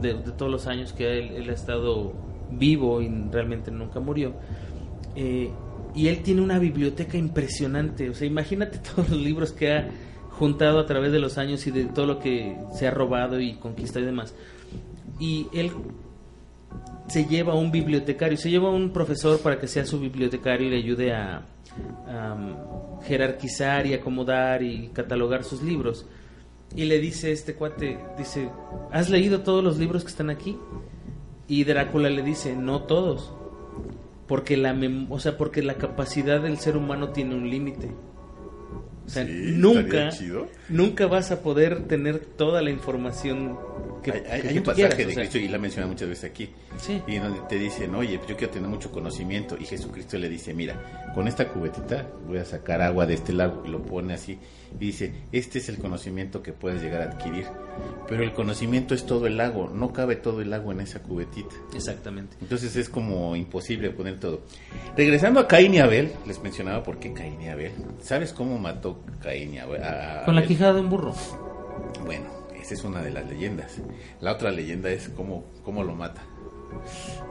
de, 0.00 0.14
de 0.14 0.32
todos 0.32 0.50
los 0.50 0.66
años 0.66 0.92
que 0.92 1.18
él, 1.18 1.32
él 1.36 1.50
ha 1.50 1.54
estado 1.54 2.12
vivo 2.52 3.00
y 3.02 3.08
realmente 3.30 3.70
nunca 3.70 3.98
murió. 4.00 4.34
Eh, 5.16 5.50
y 5.94 6.08
él 6.08 6.22
tiene 6.22 6.42
una 6.42 6.58
biblioteca 6.58 7.16
impresionante, 7.16 8.10
o 8.10 8.14
sea, 8.14 8.26
imagínate 8.26 8.78
todos 8.94 9.08
los 9.10 9.18
libros 9.18 9.52
que 9.52 9.72
ha 9.72 9.88
juntado 10.30 10.80
a 10.80 10.86
través 10.86 11.12
de 11.12 11.20
los 11.20 11.38
años 11.38 11.66
y 11.66 11.70
de 11.70 11.84
todo 11.84 12.06
lo 12.06 12.18
que 12.18 12.56
se 12.72 12.86
ha 12.86 12.90
robado 12.90 13.40
y 13.40 13.54
conquistado 13.54 14.04
y 14.04 14.06
demás. 14.06 14.34
Y 15.20 15.46
él 15.52 15.70
se 17.06 17.26
lleva 17.26 17.52
a 17.52 17.56
un 17.56 17.70
bibliotecario, 17.70 18.36
se 18.36 18.50
lleva 18.50 18.68
a 18.68 18.72
un 18.72 18.90
profesor 18.90 19.38
para 19.40 19.60
que 19.60 19.68
sea 19.68 19.84
su 19.84 20.00
bibliotecario 20.00 20.66
y 20.66 20.70
le 20.70 20.76
ayude 20.78 21.12
a, 21.12 21.46
um, 22.08 23.00
jerarquizar 23.02 23.86
y 23.86 23.94
acomodar 23.94 24.62
y 24.62 24.88
catalogar 24.88 25.44
sus 25.44 25.62
libros. 25.62 26.06
Y 26.74 26.86
le 26.86 26.98
dice 26.98 27.30
este 27.30 27.54
cuate, 27.54 27.98
dice, 28.18 28.48
¿has 28.90 29.10
leído 29.10 29.42
todos 29.42 29.62
los 29.62 29.78
libros 29.78 30.02
que 30.02 30.10
están 30.10 30.30
aquí? 30.30 30.56
Y 31.46 31.62
Drácula 31.62 32.08
le 32.10 32.22
dice, 32.22 32.56
no 32.56 32.82
todos, 32.82 33.32
porque 34.26 34.56
la, 34.56 34.72
mem- 34.74 35.06
o 35.10 35.18
sea, 35.18 35.36
porque 35.36 35.62
la 35.62 35.74
capacidad 35.74 36.40
del 36.40 36.58
ser 36.58 36.76
humano 36.76 37.10
tiene 37.10 37.34
un 37.34 37.50
límite. 37.50 37.90
O 39.06 39.08
sea, 39.08 39.26
Sí, 39.26 39.52
nunca, 39.54 40.10
nunca 40.70 41.06
vas 41.06 41.30
a 41.30 41.42
poder 41.42 41.86
tener 41.86 42.20
toda 42.20 42.62
la 42.62 42.70
información 42.70 43.58
que, 44.02 44.12
hay, 44.30 44.42
que- 44.42 44.58
un 44.58 44.64
pasaje 44.64 44.74
quieras, 44.88 44.96
de 44.98 45.04
o 45.04 45.08
sea. 45.08 45.14
Cristo 45.22 45.38
y 45.38 45.48
la 45.48 45.58
menciona 45.58 45.86
muchas 45.86 46.08
veces 46.08 46.30
aquí 46.30 46.50
Sí. 46.78 47.02
y 47.06 47.16
donde 47.18 47.40
te 47.48 47.56
dicen 47.58 47.94
oye 47.94 48.18
pues 48.18 48.30
yo 48.30 48.36
quiero 48.36 48.52
tener 48.52 48.68
mucho 48.68 48.90
conocimiento 48.90 49.56
y 49.58 49.64
Jesucristo 49.64 50.18
le 50.18 50.28
dice 50.28 50.52
mira 50.54 51.10
con 51.14 51.28
esta 51.28 51.48
cubetita 51.48 52.06
voy 52.26 52.38
a 52.38 52.44
sacar 52.44 52.82
agua 52.82 53.06
de 53.06 53.14
este 53.14 53.32
lago 53.32 53.62
y 53.64 53.68
lo 53.70 53.82
pone 53.82 54.14
así 54.14 54.38
y 54.74 54.78
dice 54.86 55.12
este 55.32 55.58
es 55.58 55.68
el 55.68 55.78
conocimiento 55.78 56.42
que 56.42 56.52
puedes 56.52 56.82
llegar 56.82 57.02
a 57.02 57.04
adquirir 57.12 57.46
pero 58.08 58.22
el 58.22 58.32
conocimiento 58.32 58.94
es 58.94 59.06
todo 59.06 59.26
el 59.26 59.36
lago 59.36 59.68
no 59.72 59.92
cabe 59.92 60.16
todo 60.16 60.40
el 60.42 60.52
agua 60.52 60.74
en 60.74 60.80
esa 60.80 61.00
cubetita 61.02 61.54
Exactamente. 61.74 62.36
entonces 62.40 62.74
es 62.76 62.88
como 62.88 63.34
imposible 63.36 63.90
poner 63.90 64.18
todo 64.20 64.42
regresando 64.96 65.40
a 65.40 65.48
Caín 65.48 65.74
y 65.74 65.78
Abel 65.78 66.12
les 66.26 66.42
mencionaba 66.42 66.82
por 66.82 66.98
qué 66.98 67.12
Caín 67.12 67.40
y 67.40 67.48
Abel 67.48 67.72
¿sabes 68.00 68.32
cómo 68.32 68.58
mató 68.58 69.02
Caín 69.22 69.54
y 69.54 69.58
Abel? 69.58 69.82
a 69.82 70.22
Con 70.24 70.34
la 70.34 70.40
Abel? 70.40 70.48
quijada 70.48 70.74
de 70.74 70.80
un 70.80 70.90
burro. 70.90 71.14
Bueno, 72.04 72.24
esa 72.64 72.74
es 72.74 72.84
una 72.84 73.02
de 73.02 73.10
las 73.10 73.28
leyendas. 73.28 73.80
La 74.20 74.32
otra 74.32 74.50
leyenda 74.50 74.90
es 74.90 75.08
cómo, 75.10 75.44
cómo 75.62 75.84
lo 75.84 75.94
mata. 75.94 76.22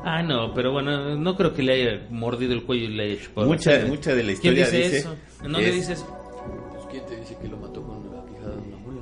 Ah, 0.06 0.22
no, 0.24 0.54
pero 0.54 0.72
bueno, 0.72 1.16
no 1.18 1.36
creo 1.36 1.54
que 1.54 1.64
le 1.64 1.74
haya 1.74 2.08
mordido 2.10 2.54
el 2.54 2.64
cuello 2.64 2.86
y 2.86 2.88
le 2.90 3.04
haya 3.14 3.22
chupado. 3.24 3.48
Mucha- 3.48 3.86
mucha 3.88 4.16
de 4.16 4.24
la 4.24 4.34
¿Quién 4.36 4.54
historia 4.54 4.66
dice, 4.66 4.78
dice- 4.78 4.98
eso? 5.00 5.16
¿En 5.44 5.52
dónde 5.52 5.70
es- 5.70 5.76
dice 5.76 5.94
eso? 5.94 6.18
Pues, 6.72 6.86
¿Quién 6.92 7.06
te 7.06 7.16
dice 7.20 7.36
que 7.42 7.48
lo 7.48 7.58
mató 7.58 7.82
con 7.84 8.04
la 8.16 8.24
quijada 8.26 8.56
de 8.56 8.62
una 8.62 8.78
mula? 8.78 9.02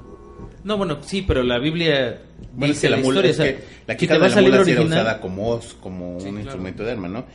No, 0.63 0.77
bueno, 0.77 0.97
sí, 1.01 1.21
pero 1.23 1.43
la 1.43 1.59
Biblia 1.59 2.21
Bueno, 2.53 2.65
es 2.73 2.79
dice 2.79 2.87
que 2.87 2.91
la 2.91 2.97
la 2.97 3.03
mula, 3.03 3.19
historia. 3.27 3.31
es 3.31 3.39
o 3.39 3.43
sea, 3.43 3.51
que 3.67 3.83
la 3.87 3.97
quijada 3.97 4.19
te 4.19 4.21
vas 4.23 4.35
de 4.35 4.41
la 4.41 4.47
mula 4.47 4.55
era 4.55 4.63
original, 4.63 4.87
usada 4.87 5.21
como, 5.21 5.49
os- 5.49 5.73
como 5.75 6.19
Sí, 6.19 6.25
un 6.27 6.31
claro. 6.33 6.39
instrumento 6.39 6.83
de 6.83 6.91
arma, 6.91 7.07
¿no? 7.07 7.25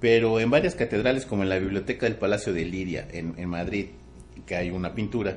Pero 0.00 0.40
en 0.40 0.50
varias 0.50 0.74
catedrales, 0.74 1.24
como 1.26 1.42
en 1.42 1.48
la 1.50 1.58
biblioteca 1.58 2.06
del 2.06 2.16
Palacio 2.16 2.52
de 2.52 2.64
Liria, 2.64 3.06
en, 3.12 3.34
en 3.38 3.48
Madrid, 3.48 3.86
que 4.46 4.56
hay 4.56 4.70
una 4.70 4.94
pintura, 4.94 5.36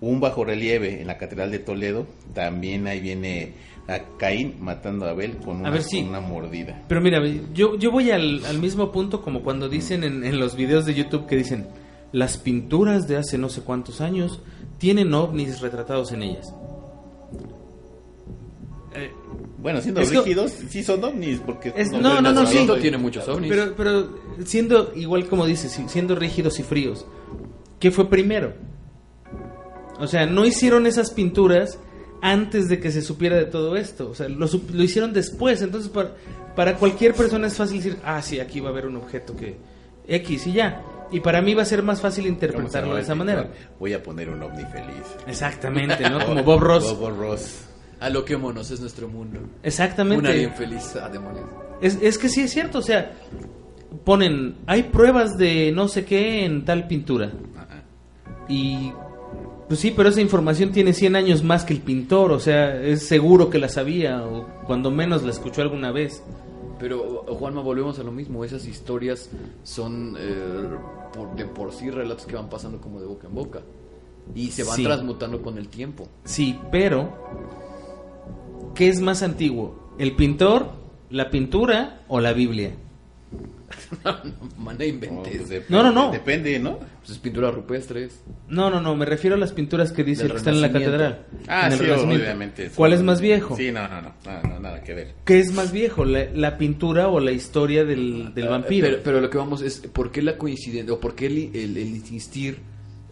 un 0.00 0.20
bajo 0.20 0.44
relieve 0.44 1.00
en 1.00 1.06
la 1.06 1.18
catedral 1.18 1.50
de 1.50 1.58
Toledo, 1.58 2.06
también 2.34 2.86
ahí 2.86 3.00
viene 3.00 3.54
a 3.88 3.98
Caín 4.18 4.56
matando 4.60 5.06
a 5.06 5.10
Abel 5.10 5.36
con 5.38 5.56
una, 5.58 5.70
ver, 5.70 5.82
sí. 5.82 6.00
con 6.00 6.10
una 6.10 6.20
mordida. 6.20 6.82
Pero 6.88 7.00
mira, 7.00 7.20
yo, 7.52 7.76
yo 7.76 7.90
voy 7.90 8.10
al, 8.10 8.44
al 8.46 8.58
mismo 8.58 8.92
punto 8.92 9.22
como 9.22 9.42
cuando 9.42 9.68
dicen 9.68 10.04
en, 10.04 10.24
en 10.24 10.38
los 10.38 10.54
videos 10.56 10.86
de 10.86 10.94
YouTube 10.94 11.26
que 11.26 11.36
dicen 11.36 11.66
las 12.12 12.36
pinturas 12.38 13.08
de 13.08 13.16
hace 13.16 13.38
no 13.38 13.48
sé 13.48 13.62
cuántos 13.62 14.00
años 14.00 14.40
tienen 14.78 15.12
ovnis 15.14 15.60
retratados 15.60 16.12
en 16.12 16.22
ellas. 16.22 16.54
Eh, 18.94 19.10
Bueno, 19.58 19.80
siendo 19.80 20.00
Es 20.00 20.10
que- 20.10 20.18
rígidos, 20.18 20.52
sí 20.68 20.82
son 20.82 21.02
ovnis, 21.04 21.38
porque... 21.40 21.72
Es- 21.76 21.90
no 21.92 22.00
no, 22.00 22.20
no, 22.20 22.32
no, 22.32 22.46
sí. 22.46 22.66
Tiene 22.80 22.98
muchos 22.98 23.26
ovnis. 23.28 23.50
Pero, 23.50 23.74
pero 23.76 24.08
siendo 24.44 24.92
igual 24.96 25.26
como 25.28 25.46
dices, 25.46 25.72
si- 25.72 25.88
siendo 25.88 26.14
rígidos 26.14 26.58
y 26.58 26.62
fríos, 26.62 27.06
¿qué 27.82 27.90
fue 27.90 28.08
primero? 28.08 28.54
O 29.98 30.06
sea, 30.06 30.24
no 30.24 30.44
hicieron 30.46 30.86
esas 30.86 31.10
pinturas 31.10 31.80
antes 32.22 32.68
de 32.68 32.78
que 32.78 32.92
se 32.92 33.02
supiera 33.02 33.34
de 33.36 33.46
todo 33.46 33.76
esto. 33.76 34.08
O 34.10 34.14
sea, 34.14 34.28
lo, 34.28 34.46
sup- 34.46 34.70
lo 34.70 34.84
hicieron 34.84 35.12
después. 35.12 35.62
Entonces, 35.62 35.90
para, 35.90 36.12
para 36.54 36.76
cualquier 36.76 37.12
persona 37.12 37.48
es 37.48 37.56
fácil 37.56 37.78
decir, 37.78 37.98
ah, 38.04 38.22
sí, 38.22 38.38
aquí 38.38 38.60
va 38.60 38.68
a 38.68 38.72
haber 38.72 38.86
un 38.86 38.94
objeto 38.96 39.34
que 39.34 39.56
X 40.06 40.46
y 40.46 40.52
ya. 40.52 40.80
Y 41.10 41.18
para 41.18 41.42
mí 41.42 41.54
va 41.54 41.62
a 41.62 41.66
ser 41.66 41.82
más 41.82 42.00
fácil 42.00 42.24
¿Cómo 42.24 42.38
se 42.38 42.46
interpretarlo 42.46 42.94
de 42.94 43.02
esa 43.02 43.16
manera. 43.16 43.50
Voy 43.80 43.92
a 43.94 44.00
poner 44.02 44.30
un 44.30 44.40
ovni 44.44 44.64
feliz. 44.66 45.04
Exactamente, 45.26 46.08
¿no? 46.08 46.24
Como 46.24 46.44
Bob 46.44 46.60
Ross. 46.60 46.96
Bob 46.98 47.18
Ross. 47.18 47.64
Aloquémonos, 47.98 48.70
es 48.70 48.80
nuestro 48.80 49.08
mundo. 49.08 49.40
Exactamente. 49.64 50.20
Un 50.20 50.26
alien 50.26 50.52
feliz. 50.54 50.94
Ah, 50.96 51.08
demonios. 51.08 51.46
Es, 51.80 51.98
es 52.00 52.16
que 52.16 52.28
sí 52.28 52.42
es 52.42 52.52
cierto, 52.52 52.78
o 52.78 52.82
sea, 52.82 53.12
ponen, 54.04 54.56
hay 54.66 54.84
pruebas 54.84 55.36
de 55.36 55.72
no 55.72 55.88
sé 55.88 56.04
qué 56.04 56.44
en 56.44 56.64
tal 56.64 56.86
pintura. 56.86 57.32
Y 58.48 58.92
pues 59.68 59.80
sí, 59.80 59.92
pero 59.96 60.08
esa 60.10 60.20
información 60.20 60.70
tiene 60.72 60.92
100 60.92 61.16
años 61.16 61.42
más 61.42 61.64
que 61.64 61.72
el 61.72 61.80
pintor, 61.80 62.32
o 62.32 62.40
sea, 62.40 62.76
es 62.80 63.06
seguro 63.06 63.48
que 63.48 63.58
la 63.58 63.68
sabía 63.68 64.22
o 64.24 64.46
cuando 64.66 64.90
menos 64.90 65.22
la 65.22 65.30
escuchó 65.30 65.62
alguna 65.62 65.90
vez. 65.92 66.22
Pero, 66.78 67.24
Juanma, 67.38 67.62
volvemos 67.62 67.98
a 67.98 68.02
lo 68.02 68.10
mismo. 68.12 68.44
Esas 68.44 68.66
historias 68.66 69.30
son 69.62 70.16
eh, 70.18 70.68
por- 71.14 71.34
de 71.36 71.44
por 71.46 71.72
sí 71.72 71.90
relatos 71.90 72.26
que 72.26 72.34
van 72.34 72.48
pasando 72.50 72.80
como 72.80 73.00
de 73.00 73.06
boca 73.06 73.28
en 73.28 73.34
boca. 73.34 73.60
Y 74.34 74.50
se 74.50 74.64
van 74.64 74.76
Sí. 74.76 74.82
transmutando 74.84 75.40
con 75.42 75.58
el 75.58 75.68
tiempo. 75.68 76.08
Sí, 76.24 76.58
pero 76.70 77.08
¿qué 78.74 78.88
es 78.88 79.00
más 79.00 79.22
antiguo? 79.22 79.94
¿El 79.98 80.16
pintor, 80.16 80.66
la 81.10 81.30
pintura 81.30 82.02
o 82.08 82.20
la 82.20 82.32
Biblia? 82.32 82.72
Man, 84.04 84.22
no 84.56 84.72
No, 84.72 84.84
inventes. 84.84 85.42
pues 85.48 85.70
No, 85.70 85.82
no, 85.82 85.90
no. 85.92 86.10
Depende, 86.12 86.58
¿no? 86.58 86.78
Pues 86.78 87.10
es 87.10 87.18
pinturas 87.18 87.54
rupestres. 87.54 88.20
No, 88.48 88.70
no, 88.70 88.80
no, 88.80 88.94
me 88.96 89.04
refiero 89.04 89.36
a 89.36 89.38
las 89.38 89.52
pinturas 89.52 89.92
que 89.92 90.04
dice 90.04 90.28
que 90.28 90.36
están 90.36 90.54
en 90.54 90.60
la 90.60 90.72
catedral. 90.72 91.26
Ah, 91.48 91.70
sí, 91.70 91.84
obviamente. 91.88 92.70
¿Cuál 92.74 92.92
es 92.92 93.02
más 93.02 93.20
viejo? 93.20 93.56
Sí, 93.56 93.70
no, 93.72 93.88
no, 93.88 94.00
no, 94.02 94.14
no, 94.24 94.42
no, 94.48 94.60
nada 94.60 94.82
que 94.82 94.94
ver. 94.94 95.14
¿Qué 95.24 95.40
es 95.40 95.52
más 95.52 95.72
viejo? 95.72 96.04
¿La, 96.04 96.26
la 96.34 96.58
pintura 96.58 97.08
o 97.08 97.20
la 97.20 97.32
historia 97.32 97.84
del, 97.84 98.32
del 98.34 98.46
Ah, 98.46 98.50
vampiro? 98.50 98.86
Pero, 98.88 99.02
pero 99.02 99.20
lo 99.20 99.30
que 99.30 99.38
vamos 99.38 99.62
es, 99.62 99.78
¿por 99.78 100.10
qué 100.12 100.22
la 100.22 100.36
coincidencia 100.38 100.92
o 100.94 101.00
por 101.00 101.14
qué 101.14 101.26
el, 101.26 101.50
el- 101.54 101.76
el 101.76 101.88
insistir 101.88 102.58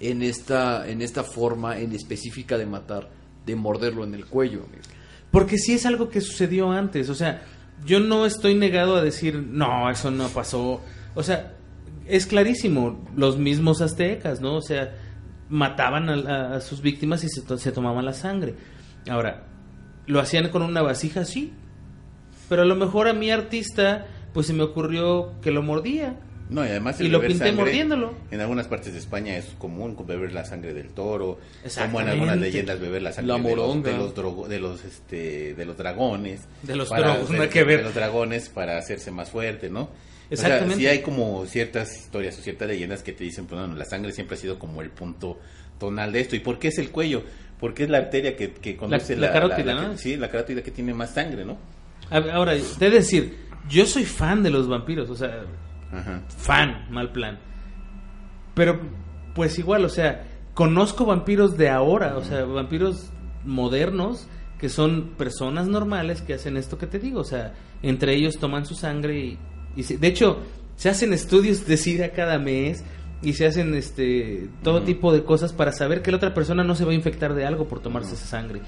en 0.01 0.23
esta, 0.23 0.89
en 0.89 1.03
esta 1.03 1.25
forma 1.25 1.79
en 1.79 1.93
específica 1.93 2.57
de 2.57 2.67
matar, 2.67 3.09
de 3.47 3.55
morderlo 3.57 4.05
en 4.05 4.15
el 4.15 4.27
cuello? 4.27 4.61
amigo? 4.65 4.83
Porque 5.31 5.59
sí 5.59 5.75
es 5.75 5.87
algo 5.87 6.09
que 6.09 6.21
sucedió 6.21 6.71
antes. 6.73 7.09
O 7.09 7.15
sea, 7.15 7.43
yo 7.85 8.01
no 8.01 8.27
estoy 8.27 8.55
negado 8.55 8.97
a 8.97 9.03
decir, 9.03 9.37
no, 9.51 9.91
eso 9.91 10.11
no 10.11 10.29
pasó. 10.29 10.81
O 11.15 11.23
sea, 11.23 11.55
es 12.07 12.27
clarísimo, 12.27 13.05
los 13.17 13.37
mismos 13.39 13.81
aztecas, 13.81 14.41
¿no? 14.41 14.57
O 14.57 14.63
sea, 14.63 14.95
mataban 15.49 16.09
a, 16.09 16.57
a- 16.57 16.61
sus 16.61 16.81
víctimas 16.83 17.25
y 17.25 17.29
se, 17.29 17.59
se 17.59 17.73
tomaban 17.73 18.05
la 18.05 18.13
sangre. 18.13 18.55
Ahora, 19.09 19.45
¿lo 20.07 20.21
hacían 20.21 20.49
con 20.51 20.63
una 20.63 20.83
vasija? 20.83 21.25
Sí. 21.25 21.53
Pero 22.49 22.63
a 22.63 22.67
lo 22.67 22.75
mejor 22.77 23.09
a 23.09 23.13
mi 23.13 23.31
artista, 23.31 24.07
pues 24.33 24.47
se 24.47 24.53
me 24.53 24.63
ocurrió 24.63 25.33
que 25.41 25.51
lo 25.53 25.63
mordía. 25.63 26.17
No, 26.51 26.65
y 26.65 26.69
además 26.69 27.01
Y 27.01 27.09
lo 27.09 27.19
beber 27.21 27.29
pinté 27.31 27.47
sangre, 27.47 27.65
mordiéndolo. 27.65 28.15
En 28.33 28.41
algunas 28.41 28.67
partes 28.67 28.93
de 28.93 28.99
España 28.99 29.37
es 29.37 29.47
común 29.57 29.97
beber 30.07 30.33
la 30.33 30.45
sangre 30.45 30.75
del 30.75 30.89
toro, 30.89 31.39
como 31.79 32.01
en 32.01 32.09
algunas 32.09 32.37
leyendas 32.39 32.81
beber 32.81 33.03
la 33.03 33.13
sangre 33.13 33.29
La 33.29 33.39
de 33.39 33.55
los- 33.57 33.83
de 33.85 33.93
los, 33.97 34.15
drogo- 34.15 34.49
de 34.49 34.59
los 34.61 34.85
este 34.85 35.55
de 35.55 35.65
los 35.65 35.77
dragones, 35.77 36.43
De 36.63 36.75
los 36.77 36.89
para 36.89 37.03
drogos, 37.13 37.23
hacer- 37.25 37.37
nada 37.39 37.49
que 37.51 37.63
ver. 37.65 37.79
de 37.79 37.85
los 37.85 37.95
dragones 37.95 38.49
para 38.49 38.77
hacerse 38.79 39.11
más 39.13 39.31
fuerte, 39.31 39.71
¿no? 39.71 39.91
Exactamente. 40.29 40.65
O 40.67 40.69
sea, 40.71 40.77
sí 40.79 40.87
hay 40.89 41.03
como 41.03 41.47
ciertas 41.47 41.97
historias 41.97 42.39
o 42.39 42.43
ciertas 42.43 42.69
leyendas 42.69 43.03
que 43.03 43.13
te 43.13 43.25
dicen, 43.25 43.47
pues 43.47 43.61
bueno, 43.61 43.75
la 43.77 43.85
sangre 43.85 44.13
siempre 44.13 44.37
ha 44.37 44.41
sido 44.41 44.59
como 44.59 44.83
el 44.83 44.91
punto 44.91 45.39
tonal 45.79 46.13
de 46.13 46.21
esto. 46.21 46.37
¿Y 46.37 46.41
por 46.41 46.59
qué 46.59 46.69
es 46.69 46.79
el 46.79 46.91
cuello? 46.91 47.23
Porque 47.59 47.85
es 47.85 47.91
la 47.91 47.99
arteria 47.99 48.37
que, 48.37 48.53
que 48.53 48.77
conduce 48.77 49.17
la 49.17 49.33
carótida, 49.33 49.75
la- 49.75 49.83
¿no? 49.89 49.97
Sí, 49.99 50.17
la 50.17 50.29
carótida 50.31 50.63
que 50.63 50.71
tiene 50.71 50.95
más 50.95 51.15
sangre, 51.15 51.45
¿no? 51.45 51.59
Ahora, 52.11 52.55
de 52.55 52.91
decir, 52.91 53.37
yo 53.69 53.87
soy 53.87 54.05
fan 54.05 54.43
de 54.43 54.51
los 54.51 54.69
vampiros, 54.69 55.11
o 55.11 55.15
sea, 55.17 55.43
Ajá. 55.93 56.21
fan, 56.29 56.87
mal 56.91 57.11
plan. 57.13 57.39
Pero, 58.55 58.81
pues 59.35 59.59
igual, 59.59 59.85
o 59.85 59.89
sea, 59.89 60.25
conozco 60.55 61.07
vampiros 61.07 61.57
de 61.57 61.69
ahora, 61.71 62.17
o 62.17 62.25
sea, 62.25 62.45
vampiros 62.45 63.11
modernos 63.45 64.27
que 64.59 64.69
son 64.69 65.13
personas 65.17 65.69
normales 65.69 66.21
que 66.21 66.35
hacen 66.35 66.57
esto 66.59 66.77
que 66.77 66.87
te 66.87 66.99
digo, 66.99 67.21
o 67.21 67.25
sea, 67.25 67.55
entre 67.83 68.15
ellos 68.15 68.39
toman 68.39 68.67
su 68.67 68.75
sangre 68.75 69.19
y, 69.19 69.39
y 69.77 69.83
se- 69.85 69.97
de 69.97 70.07
hecho, 70.09 70.39
se 70.77 70.91
hacen 70.91 71.13
estudios 71.15 71.67
de 71.67 71.77
SIDA 71.79 72.11
cada 72.11 72.39
mes 72.39 72.85
y 73.23 73.33
se 73.35 73.47
hacen 73.47 73.75
este 73.75 74.49
todo 74.63 74.83
tipo 74.83 75.13
de 75.13 75.25
cosas 75.25 75.53
para 75.55 75.73
saber 75.73 76.03
que 76.03 76.11
la 76.11 76.19
otra 76.19 76.35
persona 76.35 76.63
no 76.65 76.75
se 76.75 76.85
va 76.85 76.91
a 76.93 76.95
infectar 76.95 77.35
de 77.35 77.47
algo 77.47 77.69
por 77.69 77.81
tomarse 77.81 78.15
esa 78.15 78.27
sangre. 78.27 78.61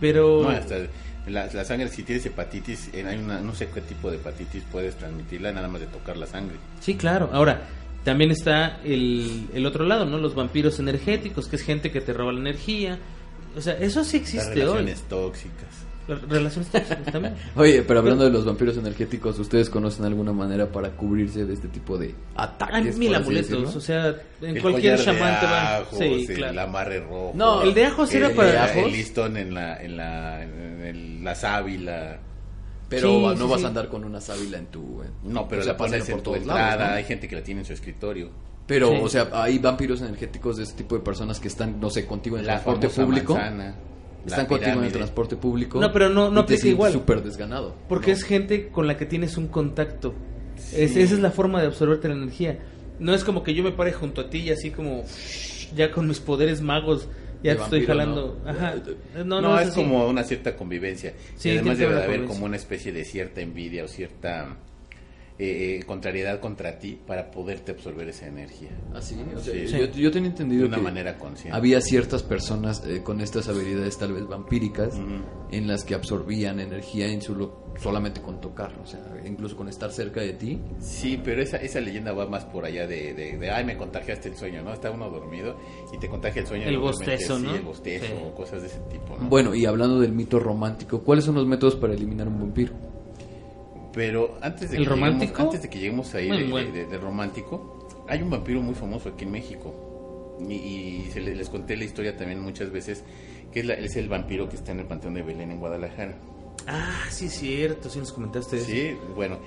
Pero 0.00 0.42
No, 0.42 0.50
hasta 0.50 0.76
la, 1.26 1.46
la 1.52 1.64
sangre, 1.64 1.88
si 1.88 2.02
tienes 2.02 2.24
hepatitis, 2.26 2.90
en- 2.92 3.06
hay 3.08 3.18
una, 3.18 3.40
no 3.40 3.54
sé 3.54 3.68
qué 3.68 3.80
tipo 3.80 4.10
de 4.10 4.16
hepatitis 4.16 4.62
puedes 4.70 4.94
transmitirla 4.96 5.52
nada 5.52 5.68
más 5.68 5.80
de 5.80 5.86
tocar 5.88 6.16
la 6.16 6.26
sangre. 6.26 6.56
Sí, 6.80 6.94
claro. 6.96 7.30
Ahora, 7.32 7.62
también 8.04 8.30
está 8.30 8.80
el, 8.84 9.46
el 9.52 9.66
otro 9.66 9.84
lado, 9.84 10.04
¿no? 10.06 10.18
Los 10.18 10.34
vampiros 10.34 10.78
energéticos, 10.78 11.48
que 11.48 11.56
es 11.56 11.62
gente 11.62 11.90
que 11.90 12.00
te 12.00 12.12
roba 12.12 12.32
la 12.32 12.40
energía. 12.40 12.98
O 13.56 13.60
sea, 13.60 13.74
eso 13.74 14.04
sí 14.04 14.18
Las 14.18 14.22
existe 14.28 14.50
hoy. 14.52 14.60
relaciones 14.60 15.02
tóxicas. 15.08 15.68
Relaciones 16.08 16.68
tóxicas 16.70 17.04
también. 17.12 17.34
Oye, 17.56 17.82
pero 17.82 17.98
hablando 18.00 18.24
de 18.24 18.30
los 18.30 18.44
vampiros 18.44 18.76
energéticos, 18.76 19.38
¿ustedes 19.38 19.68
conocen 19.68 20.04
alguna 20.04 20.32
manera 20.32 20.66
para 20.70 20.90
cubrirse 20.90 21.44
de 21.44 21.54
este 21.54 21.68
tipo 21.68 21.98
de 21.98 22.14
ataques? 22.36 22.94
Hay 22.94 22.98
mil 23.00 23.14
amuletos, 23.14 23.74
o 23.74 23.80
sea, 23.80 24.14
en 24.40 24.56
El 24.56 24.62
cualquier 24.62 24.96
collar 24.96 24.98
de 24.98 25.04
chamán 25.04 25.40
te 25.40 25.46
va. 25.46 25.76
ajos, 25.78 25.98
Sí, 25.98 26.26
el 26.28 26.34
claro. 26.36 26.60
amarre 26.60 27.00
rojo. 27.00 27.32
No, 27.34 27.62
El 27.62 27.74
de 27.74 27.86
ajos 27.86 28.14
era 28.14 28.28
el- 28.28 28.34
para- 28.34 28.50
el, 28.72 28.78
¿Ajos? 28.80 28.92
listón 28.92 29.36
en 29.36 29.52
la, 29.54 29.76
en 29.82 29.96
la, 29.96 30.42
en 30.44 30.80
el- 30.82 31.24
la 31.24 31.34
sábila. 31.34 32.18
Pero 32.88 33.08
Sí, 33.08 33.22
no 33.40 33.46
sí, 33.46 33.50
vas 33.50 33.58
sí. 33.58 33.64
a 33.64 33.68
andar 33.68 33.88
con 33.88 34.04
una 34.04 34.20
sábila 34.20 34.58
en 34.58 34.66
tu... 34.66 35.02
en- 35.02 35.32
No, 35.32 35.48
pero 35.48 35.60
o 35.62 35.64
sea, 35.64 35.72
la 35.72 35.76
pones 35.76 36.08
en 36.08 36.22
tu 36.22 36.34
entrada. 36.36 36.76
lados, 36.76 36.88
¿no? 36.90 36.94
Hay 36.94 37.04
gente 37.04 37.26
que 37.26 37.34
la 37.34 37.42
tiene 37.42 37.62
en 37.62 37.64
su 37.66 37.72
escritorio. 37.72 38.30
Pero, 38.68 38.90
Sí. 38.90 38.98
o 39.02 39.08
sea, 39.08 39.28
hay 39.32 39.58
vampiros 39.58 40.00
energéticos 40.02 40.56
de 40.56 40.62
este 40.62 40.76
tipo 40.78 40.94
de 40.96 41.00
personas 41.00 41.40
que 41.40 41.48
están, 41.48 41.80
no 41.80 41.90
sé, 41.90 42.06
contigo 42.06 42.36
en 42.36 42.42
el 42.42 42.46
La 42.46 42.52
transporte 42.62 42.88
público. 42.90 43.34
manzana, 43.34 43.74
están 44.26 44.46
contigo 44.46 44.78
en 44.78 44.84
el 44.84 44.92
transporte 44.92 45.36
público. 45.36 45.80
No, 45.80 45.92
pero 45.92 46.08
no- 46.08 46.30
no 46.30 46.40
aplica 46.40 46.66
igual. 46.68 46.92
súper 46.92 47.22
desganado. 47.22 47.74
Porque 47.88 48.08
No. 48.10 48.16
es 48.16 48.22
gente 48.24 48.68
con 48.68 48.86
la 48.86 48.96
que 48.96 49.06
tienes 49.06 49.36
un 49.36 49.48
contacto. 49.48 50.14
Sí. 50.56 50.76
Es- 50.82 50.96
esa 50.96 51.14
es 51.14 51.20
la 51.20 51.30
forma 51.30 51.60
de 51.60 51.66
absorberte 51.68 52.08
la 52.08 52.14
energía. 52.14 52.58
No 52.98 53.14
es 53.14 53.24
como 53.24 53.42
que 53.42 53.54
yo 53.54 53.62
me 53.62 53.72
pare 53.72 53.92
junto 53.92 54.22
a 54.22 54.30
ti 54.30 54.38
y 54.38 54.50
así 54.50 54.70
como 54.70 55.04
ya 55.74 55.90
con 55.90 56.08
mis 56.08 56.18
poderes 56.20 56.60
magos 56.62 57.08
ya 57.42 57.54
te 57.56 57.62
estoy 57.62 57.84
jalando. 57.86 58.38
¿no? 58.44 58.50
Ajá. 58.50 58.74
No, 59.18 59.24
No, 59.24 59.40
no, 59.42 59.60
es 59.60 59.70
como 59.70 60.06
una 60.08 60.24
cierta 60.24 60.56
convivencia. 60.56 61.12
Sí, 61.36 61.50
y 61.50 61.52
además 61.52 61.78
debe 61.78 61.94
de 61.94 62.04
haber 62.04 62.24
como 62.24 62.46
una 62.46 62.56
especie 62.56 62.92
de 62.92 63.04
cierta 63.04 63.40
envidia 63.42 63.84
o 63.84 63.88
cierta 63.88 64.56
eh, 65.38 65.78
eh, 65.80 65.84
contrariedad 65.84 66.40
contra 66.40 66.78
ti 66.78 66.98
para 67.06 67.30
poderte 67.30 67.72
absorber 67.72 68.08
esa 68.08 68.26
energía. 68.26 68.70
Así, 68.94 69.16
o 69.34 69.38
sea, 69.38 69.52
Sí. 69.52 69.66
yo, 69.78 69.86
yo 69.92 70.10
tenía 70.10 70.30
entendido 70.30 70.62
De 70.62 70.68
una 70.68 70.76
que 70.78 70.82
manera 70.82 71.18
consciente. 71.18 71.56
había 71.56 71.80
ciertas 71.80 72.22
personas 72.22 72.82
eh, 72.86 73.02
con 73.02 73.20
estas 73.20 73.48
habilidades 73.48 73.98
tal 73.98 74.12
vez 74.14 74.26
vampíricas 74.26 74.98
en 75.50 75.66
las 75.66 75.84
que 75.84 75.94
absorbían 75.94 76.58
energía 76.60 77.06
en 77.08 77.20
su 77.20 77.36
solamente 77.82 78.22
con 78.22 78.40
tocarlo, 78.40 78.82
o 78.82 78.86
sea, 78.86 79.00
incluso 79.26 79.54
con 79.54 79.68
estar 79.68 79.92
cerca 79.92 80.22
de 80.22 80.32
ti. 80.32 80.58
Sí, 80.80 81.20
pero 81.22 81.42
esa, 81.42 81.58
esa 81.58 81.78
leyenda 81.80 82.12
va 82.14 82.26
más 82.26 82.46
por 82.46 82.64
allá 82.64 82.86
de, 82.86 83.12
de, 83.12 83.36
de, 83.36 83.50
ay, 83.50 83.64
me 83.66 83.76
contagiaste 83.76 84.30
el 84.30 84.36
sueño, 84.36 84.62
¿no? 84.62 84.72
Está 84.72 84.90
uno 84.90 85.10
dormido 85.10 85.58
y 85.92 85.98
te 85.98 86.08
contagia 86.08 86.40
el 86.40 86.48
sueño. 86.48 86.64
El 86.66 86.78
bostezo, 86.78 87.36
sí, 87.36 87.42
¿no? 87.44 87.54
el 87.54 87.60
bostezo 87.60 88.06
Sí. 88.06 88.12
o 88.24 88.34
cosas 88.34 88.62
de 88.62 88.68
ese 88.68 88.78
tipo, 88.90 89.18
¿no? 89.20 89.28
Bueno, 89.28 89.54
y 89.54 89.66
hablando 89.66 90.00
del 90.00 90.12
mito 90.12 90.38
romántico, 90.40 91.02
¿cuáles 91.02 91.26
son 91.26 91.34
los 91.34 91.46
métodos 91.46 91.76
para 91.76 91.92
eliminar 91.92 92.26
un 92.28 92.38
vampiro? 92.40 92.72
Pero 93.96 94.36
antes 94.42 94.70
de, 94.70 94.76
¿El 94.76 94.84
que 94.84 94.90
romántico? 94.90 95.24
Lleguemos, 95.32 95.40
antes 95.54 95.62
de 95.62 95.68
que 95.70 95.78
lleguemos 95.78 96.14
ahí 96.14 96.28
de, 96.30 96.44
bueno. 96.44 96.70
de- 96.70 96.86
de 96.86 96.98
romántico, 96.98 97.88
hay 98.06 98.22
un 98.22 98.30
vampiro 98.30 98.60
muy 98.62 98.74
famoso 98.74 99.08
aquí 99.08 99.24
en 99.24 99.32
México. 99.32 100.36
Y, 100.48 100.52
y 100.52 101.08
se 101.12 101.20
le- 101.20 101.34
les 101.34 101.48
conté 101.48 101.76
la 101.78 101.84
historia 101.84 102.14
también 102.16 102.40
muchas 102.42 102.70
veces, 102.70 103.02
que 103.50 103.60
es, 103.60 103.66
la- 103.66 103.72
es 103.74 103.96
el 103.96 104.08
vampiro 104.08 104.48
que 104.50 104.56
está 104.56 104.72
en 104.72 104.80
el 104.80 104.86
Panteón 104.86 105.14
de 105.14 105.22
Belén 105.22 105.50
en 105.50 105.58
Guadalajara. 105.58 106.14
Ah, 106.68 107.04
sí, 107.10 107.26
es 107.26 107.32
cierto. 107.38 107.88
Sí, 107.88 107.98
nos 107.98 108.12
comentaste 108.12 108.58
eso. 108.58 108.66
Sí, 108.66 108.94
bueno, 109.14 109.38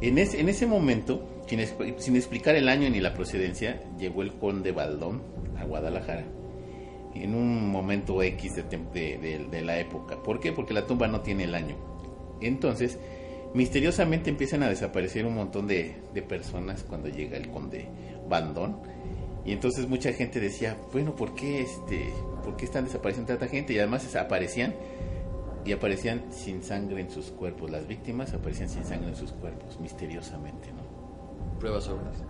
en 0.00 0.18
ese, 0.18 0.40
en 0.40 0.48
ese 0.48 0.66
momento, 0.66 1.24
sin, 1.46 1.60
expl- 1.60 1.96
sin 1.98 2.16
explicar 2.16 2.56
el 2.56 2.68
año 2.68 2.90
ni 2.90 2.98
la 3.00 3.14
procedencia, 3.14 3.80
llegó 3.98 4.22
el 4.22 4.32
conde 4.34 4.72
Baldón 4.72 5.22
a 5.56 5.64
Guadalajara. 5.64 6.24
En 7.14 7.34
un 7.36 7.70
momento 7.70 8.20
X 8.20 8.56
de- 8.56 9.18
de- 9.18 9.46
de 9.48 9.62
la 9.62 9.78
época. 9.78 10.20
¿Por 10.24 10.40
qué? 10.40 10.50
Porque 10.50 10.74
la 10.74 10.86
tumba 10.88 11.06
no 11.06 11.20
tiene 11.20 11.44
el 11.44 11.54
año. 11.54 11.76
Entonces, 12.40 12.98
misteriosamente 13.54 14.30
empiezan 14.30 14.62
a 14.62 14.68
desaparecer 14.68 15.26
un 15.26 15.34
montón 15.34 15.66
de, 15.66 15.96
de 16.14 16.22
personas 16.22 16.84
cuando 16.84 17.08
llega 17.08 17.36
el 17.36 17.50
conde 17.50 17.88
Bandón. 18.28 18.76
Y 19.44 19.52
entonces 19.52 19.88
mucha 19.88 20.12
gente 20.12 20.38
decía, 20.38 20.76
bueno, 20.92 21.16
¿por 21.16 21.34
qué, 21.34 21.62
este, 21.62 22.12
¿por 22.44 22.56
qué 22.56 22.64
están 22.64 22.84
desapareciendo 22.84 23.32
tanta 23.32 23.48
gente? 23.48 23.72
Y 23.72 23.78
además 23.78 24.14
aparecían 24.14 24.74
y 25.64 25.72
aparecían 25.72 26.24
sin 26.30 26.62
sangre 26.62 27.00
en 27.00 27.10
sus 27.10 27.26
cuerpos. 27.26 27.70
Las 27.70 27.86
víctimas 27.86 28.32
aparecían 28.34 28.68
sin 28.68 28.84
sangre 28.84 29.08
en 29.08 29.16
sus 29.16 29.32
cuerpos, 29.32 29.78
misteriosamente, 29.80 30.68
¿no? 30.72 31.58
Pruebas 31.58 31.88
obras. 31.88 32.22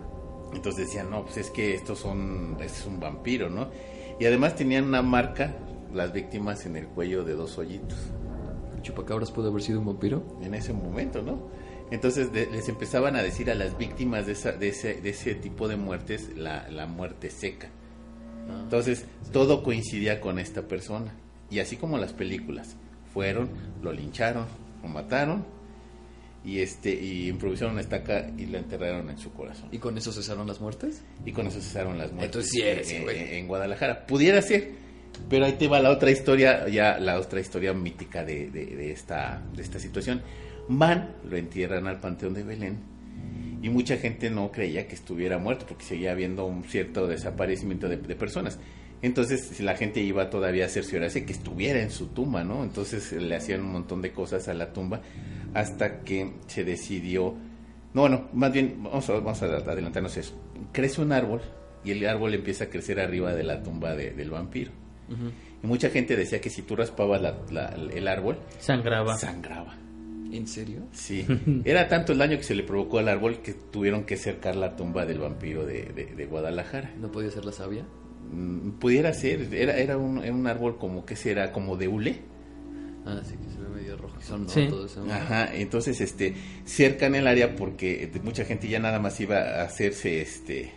Entonces 0.53 0.87
decían, 0.87 1.09
no, 1.09 1.23
pues 1.23 1.37
es 1.37 1.49
que 1.49 1.73
estos 1.73 1.99
son, 1.99 2.57
este 2.61 2.79
es 2.79 2.85
un 2.85 2.99
vampiro, 2.99 3.49
¿no? 3.49 3.69
Y 4.19 4.25
además 4.25 4.55
tenían 4.55 4.85
una 4.85 5.01
marca, 5.01 5.55
las 5.93 6.13
víctimas, 6.13 6.65
en 6.65 6.75
el 6.75 6.87
cuello 6.87 7.23
de 7.23 7.33
dos 7.33 7.57
hoyitos, 7.57 7.97
¿Chupacabras 8.83 9.31
puede 9.31 9.49
haber 9.49 9.61
sido 9.63 9.79
un 9.79 9.87
vampiro? 9.87 10.23
en 10.43 10.53
ese 10.53 10.71
momento, 10.73 11.21
¿no? 11.23 11.49
Entonces 11.91 12.31
de- 12.31 12.47
les 12.51 12.69
empezaban 12.69 13.15
a 13.15 13.23
decir 13.23 13.49
a 13.51 13.55
las 13.55 13.77
víctimas 13.77 14.25
de, 14.27 14.33
esa- 14.33 14.51
de, 14.53 14.69
ese, 14.69 15.01
de 15.01 15.09
ese 15.09 15.35
tipo 15.35 15.67
de 15.67 15.75
muertes 15.77 16.29
la, 16.37 16.69
la 16.69 16.85
muerte 16.85 17.29
seca. 17.29 17.69
Entonces 18.63 19.05
todo 19.31 19.63
coincidía 19.63 20.19
con 20.21 20.37
esta 20.39 20.63
persona. 20.67 21.13
Y 21.49 21.59
así 21.59 21.77
como 21.77 21.97
las 21.97 22.13
películas, 22.13 22.75
fueron, 23.13 23.49
lo 23.81 23.91
lincharon, 23.93 24.45
lo 24.81 24.89
mataron 24.89 25.45
y 26.45 26.59
este 26.59 26.93
y 26.93 27.29
improvisaron 27.29 27.73
una 27.73 27.81
estaca 27.81 28.29
y 28.37 28.47
la 28.47 28.57
enterraron 28.57 29.09
en 29.09 29.17
su 29.17 29.31
corazón. 29.31 29.69
¿Y 29.71 29.77
con 29.77 29.97
eso 29.97 30.11
cesaron 30.11 30.45
las 30.47 30.59
muertes? 30.59 31.03
Y 31.25 31.31
con 31.31 31.47
eso 31.47 31.61
cesaron 31.61 31.97
las 31.97 32.11
muertes 32.11 32.51
Entonces 32.51 32.85
sí 32.85 32.95
en, 32.95 33.09
en- 33.09 33.33
en 33.35 33.47
Guadalajara. 33.47 34.05
Pudiera 34.07 34.41
ser, 34.41 34.71
pero 35.29 35.45
ahí 35.45 35.53
te 35.53 35.67
va 35.67 35.79
la 35.79 35.89
otra 35.91 36.11
historia, 36.11 36.67
ya 36.67 36.97
la 36.99 37.19
otra 37.19 37.39
historia 37.39 37.73
mítica 37.73 38.23
de, 38.23 38.49
de- 38.49 38.65
de 38.65 38.91
esta, 38.91 39.41
de 39.55 39.61
esta 39.61 39.79
situación. 39.79 40.21
Van, 40.67 41.15
lo 41.29 41.35
entierran 41.37 41.87
al 41.87 41.99
Panteón 41.99 42.33
de 42.33 42.43
Belén 42.43 42.77
y 43.61 43.69
mucha 43.69 43.97
gente 43.97 44.29
no 44.29 44.51
creía 44.51 44.87
que 44.87 44.95
estuviera 44.95 45.37
muerto 45.37 45.65
porque 45.67 45.83
seguía 45.85 46.11
habiendo 46.11 46.45
un 46.45 46.63
cierto 46.63 47.07
desaparecimiento 47.07 47.87
de, 47.89 47.97
personas. 48.15 48.59
Entonces 49.01 49.59
la 49.59 49.75
gente 49.75 49.99
iba 50.01 50.29
todavía 50.29 50.65
a 50.65 50.69
cerciorarse 50.69 51.25
que 51.25 51.33
estuviera 51.33 51.81
en 51.81 51.91
su 51.91 52.07
tumba, 52.07 52.43
¿no? 52.45 52.63
Entonces 52.63 53.11
le 53.11 53.35
hacían 53.35 53.61
un 53.61 53.71
montón 53.73 54.01
de 54.01 54.11
cosas 54.13 54.47
a 54.47 54.53
la 54.53 54.71
tumba 54.71 55.01
hasta 55.53 55.99
que 56.01 56.31
se 56.47 56.63
decidió 56.63 57.35
no, 57.93 58.01
bueno, 58.01 58.27
más 58.33 58.51
bien, 58.51 58.81
vamos 58.81 59.07
a, 59.09 59.13
vamos 59.13 59.43
a 59.43 59.45
adelantarnos 59.45 60.17
eso. 60.17 60.33
Crece 60.71 60.99
un 61.01 61.11
árbol 61.11 61.41
y 61.85 61.91
el 61.91 62.07
árbol 62.07 62.33
empieza 62.33 62.63
a 62.63 62.67
crecer 62.67 62.99
arriba 62.99 63.35
de 63.35 63.43
la 63.43 63.61
tumba 63.61 63.93
de- 63.95 64.11
del 64.13 64.31
vampiro. 64.31 64.71
Y 65.63 65.67
mucha 65.67 65.89
gente 65.89 66.15
decía 66.15 66.39
que 66.41 66.49
si 66.49 66.61
tú 66.63 66.75
raspabas 66.75 67.21
la- 67.21 67.37
la- 67.51 67.75
el 67.93 68.07
árbol, 68.07 68.37
Sangraba. 68.59 69.17
sangraba. 69.17 69.75
¿En 70.31 70.47
serio? 70.47 70.81
Sí. 70.91 71.25
Era 71.65 71.87
tanto 71.87 72.11
el 72.13 72.17
daño 72.17 72.37
que 72.37 72.43
se 72.43 72.55
le 72.55 72.63
provocó 72.63 72.97
al 72.99 73.07
árbol 73.07 73.41
que 73.43 73.53
tuvieron 73.53 74.03
que 74.03 74.17
cercar 74.17 74.55
la 74.55 74.75
tumba 74.75 75.05
del 75.05 75.19
vampiro 75.19 75.65
de, 75.65 75.83
de- 75.93 76.05
de 76.15 76.25
Guadalajara. 76.25 76.91
¿No 76.99 77.11
podía 77.11 77.29
ser 77.29 77.45
la 77.45 77.51
sabia? 77.51 77.85
Mm, 78.31 78.71
Pudiera 78.79 79.13
ser, 79.13 79.53
era, 79.53 79.77
era, 79.77 79.97
un, 79.97 80.23
era 80.23 80.33
un 80.33 80.47
árbol 80.47 80.77
como 80.79 81.05
que 81.05 81.15
será, 81.15 81.51
como 81.51 81.77
de 81.77 81.87
hule. 81.87 82.21
Ah, 83.05 83.21
sí, 83.23 83.35
que 83.35 83.53
se 83.53 83.59
ve 83.61 83.67
medio 83.69 83.97
rojizón, 83.97 84.43
¿no? 84.43 84.49
Sí. 84.49 84.65
Todo 84.69 84.85
eso. 84.85 85.05
Ajá, 85.11 85.53
entonces 85.53 85.99
este 86.01 86.33
cercan 86.65 87.13
el 87.15 87.27
área 87.27 87.55
porque 87.55 88.09
mucha 88.23 88.45
gente 88.45 88.67
ya 88.69 88.79
nada 88.79 88.97
más 88.99 89.19
iba 89.19 89.37
a 89.37 89.63
hacerse 89.63 90.21
este 90.21 90.71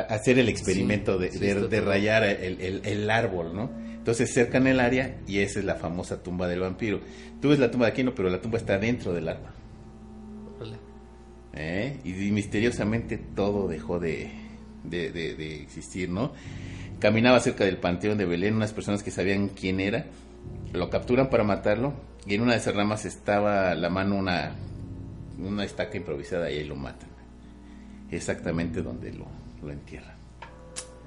hacer 0.00 0.38
el 0.38 0.48
experimento 0.48 1.16
Sí, 1.18 1.22
de, 1.24 1.30
sí, 1.32 1.38
de- 1.38 1.48
está 1.48 1.60
de 1.68 1.78
todo. 1.78 1.88
rayar 1.90 2.24
el, 2.24 2.60
el- 2.60 2.80
el 2.84 3.10
árbol, 3.10 3.54
¿no? 3.54 3.70
Entonces 3.96 4.32
cercan 4.32 4.66
el 4.66 4.78
área 4.80 5.16
y 5.26 5.38
esa 5.38 5.58
es 5.58 5.64
la 5.64 5.74
famosa 5.74 6.22
tumba 6.22 6.46
del 6.48 6.60
vampiro. 6.60 7.00
Tú 7.40 7.48
ves 7.48 7.58
la 7.58 7.70
tumba 7.70 7.86
de 7.86 7.92
Aquino, 7.92 8.14
pero 8.14 8.30
la 8.30 8.40
tumba 8.40 8.56
está 8.58 8.78
dentro 8.78 9.12
del 9.12 9.28
árbol. 9.28 9.50
¿eh? 11.54 11.98
Y 12.04 12.12
misteriosamente 12.32 13.18
todo 13.18 13.66
dejó 13.68 13.98
de, 13.98 14.30
existir, 15.62 16.08
¿no? 16.08 16.32
Caminaba 17.00 17.40
cerca 17.40 17.64
del 17.64 17.78
panteón 17.78 18.18
de 18.18 18.24
Belén 18.26 18.54
unas 18.54 18.72
personas 18.72 19.02
que 19.02 19.10
sabían 19.10 19.48
quién 19.48 19.80
era, 19.80 20.06
lo 20.72 20.88
capturan 20.90 21.28
para 21.28 21.44
matarlo 21.44 21.92
y 22.26 22.34
en 22.34 22.42
una 22.42 22.52
de 22.52 22.58
esas 22.58 22.74
ramas 22.74 23.04
estaba 23.04 23.74
la 23.74 23.90
mano 23.90 24.16
una, 24.16 24.52
una 25.38 25.64
estaca 25.64 25.96
improvisada 25.96 26.50
y 26.50 26.58
ahí 26.58 26.64
lo 26.64 26.76
matan. 26.76 27.08
Exactamente 28.10 28.82
donde 28.82 29.12
lo, 29.12 29.26
lo 29.66 29.72
entierran. 29.72 30.16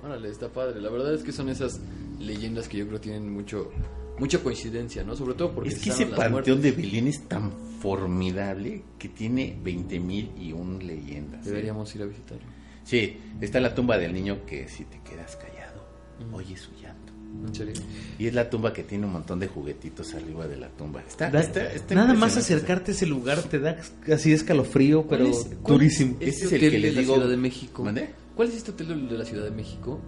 Órale, 0.04 0.30
está 0.30 0.50
padre. 0.50 0.80
La 0.82 0.90
verdad 0.90 1.14
es 1.14 1.24
que 1.24 1.32
son 1.32 1.50
esas 1.50 1.80
leyendas 2.20 2.68
que 2.70 2.78
yo 2.78 2.88
creo 2.88 3.00
tienen 3.02 3.32
mucho 3.34 3.72
mucha 4.18 4.40
coincidencia, 4.40 5.04
¿no? 5.04 5.16
Sobre 5.16 5.34
todo 5.34 5.54
porque 5.54 5.70
es 5.70 5.80
que 5.80 5.90
ese 5.92 6.06
panteón 6.06 6.62
de. 6.62 6.72
Belén 6.74 7.08
es 7.08 7.28
tan 7.28 7.52
formidable 7.82 8.84
que 8.98 9.10
tiene 9.10 9.58
20.000 9.64 10.32
y 10.38 10.52
un 10.52 10.86
leyendas. 10.86 11.46
¿eh? 11.46 11.50
Deberíamos 11.50 11.94
ir 11.96 12.02
a 12.02 12.06
visitarlo. 12.06 12.44
Sí, 12.84 13.18
está 13.40 13.60
la 13.60 13.74
tumba 13.76 13.98
del 13.98 14.14
niño 14.14 14.46
que 14.46 14.68
si 14.68 14.84
te 14.86 15.00
quedas 15.02 15.36
callado, 15.38 15.86
Mm. 16.20 16.34
oyes 16.34 16.60
su 16.62 16.72
llanto. 16.82 17.14
¿En 17.46 17.54
serio? 17.56 17.74
Y 18.18 18.26
es 18.28 18.34
la 18.34 18.50
tumba 18.50 18.74
que 18.74 18.84
tiene 18.84 19.06
un 19.06 19.12
montón 19.14 19.40
de 19.40 19.48
juguetitos 19.48 20.14
arriba 20.16 20.48
de 20.48 20.58
la 20.58 20.68
tumba. 20.70 21.02
Está, 21.08 21.30
Da- 21.30 21.40
está- 21.42 21.72
está 21.72 21.94
nada 21.96 22.14
más 22.16 22.36
acercarte 22.36 22.92
a 22.92 22.96
ese 22.96 23.06
lugar 23.06 23.44
te 23.44 23.60
da 23.60 23.78
así 24.12 24.34
escalofrío, 24.34 25.06
pero 25.08 25.26
¿Cuál 25.30 25.36
es- 25.40 25.64
durísimo. 25.64 26.18
es 26.20 26.28
Ese 26.38 26.44
Este 26.46 26.56
es 26.58 26.64
el 26.64 26.72
que 26.82 26.92
la 26.92 27.00
digo- 27.02 27.28
de 27.28 27.38
México. 27.38 27.84
¿Mandé? 27.84 28.10
¿Cuál 28.40 28.48
es 28.48 28.56
este 28.56 28.72
hotel 28.72 29.10
de 29.10 29.18
la 29.18 29.26
Ciudad 29.26 29.44
de 29.44 29.52
México 29.52 30.00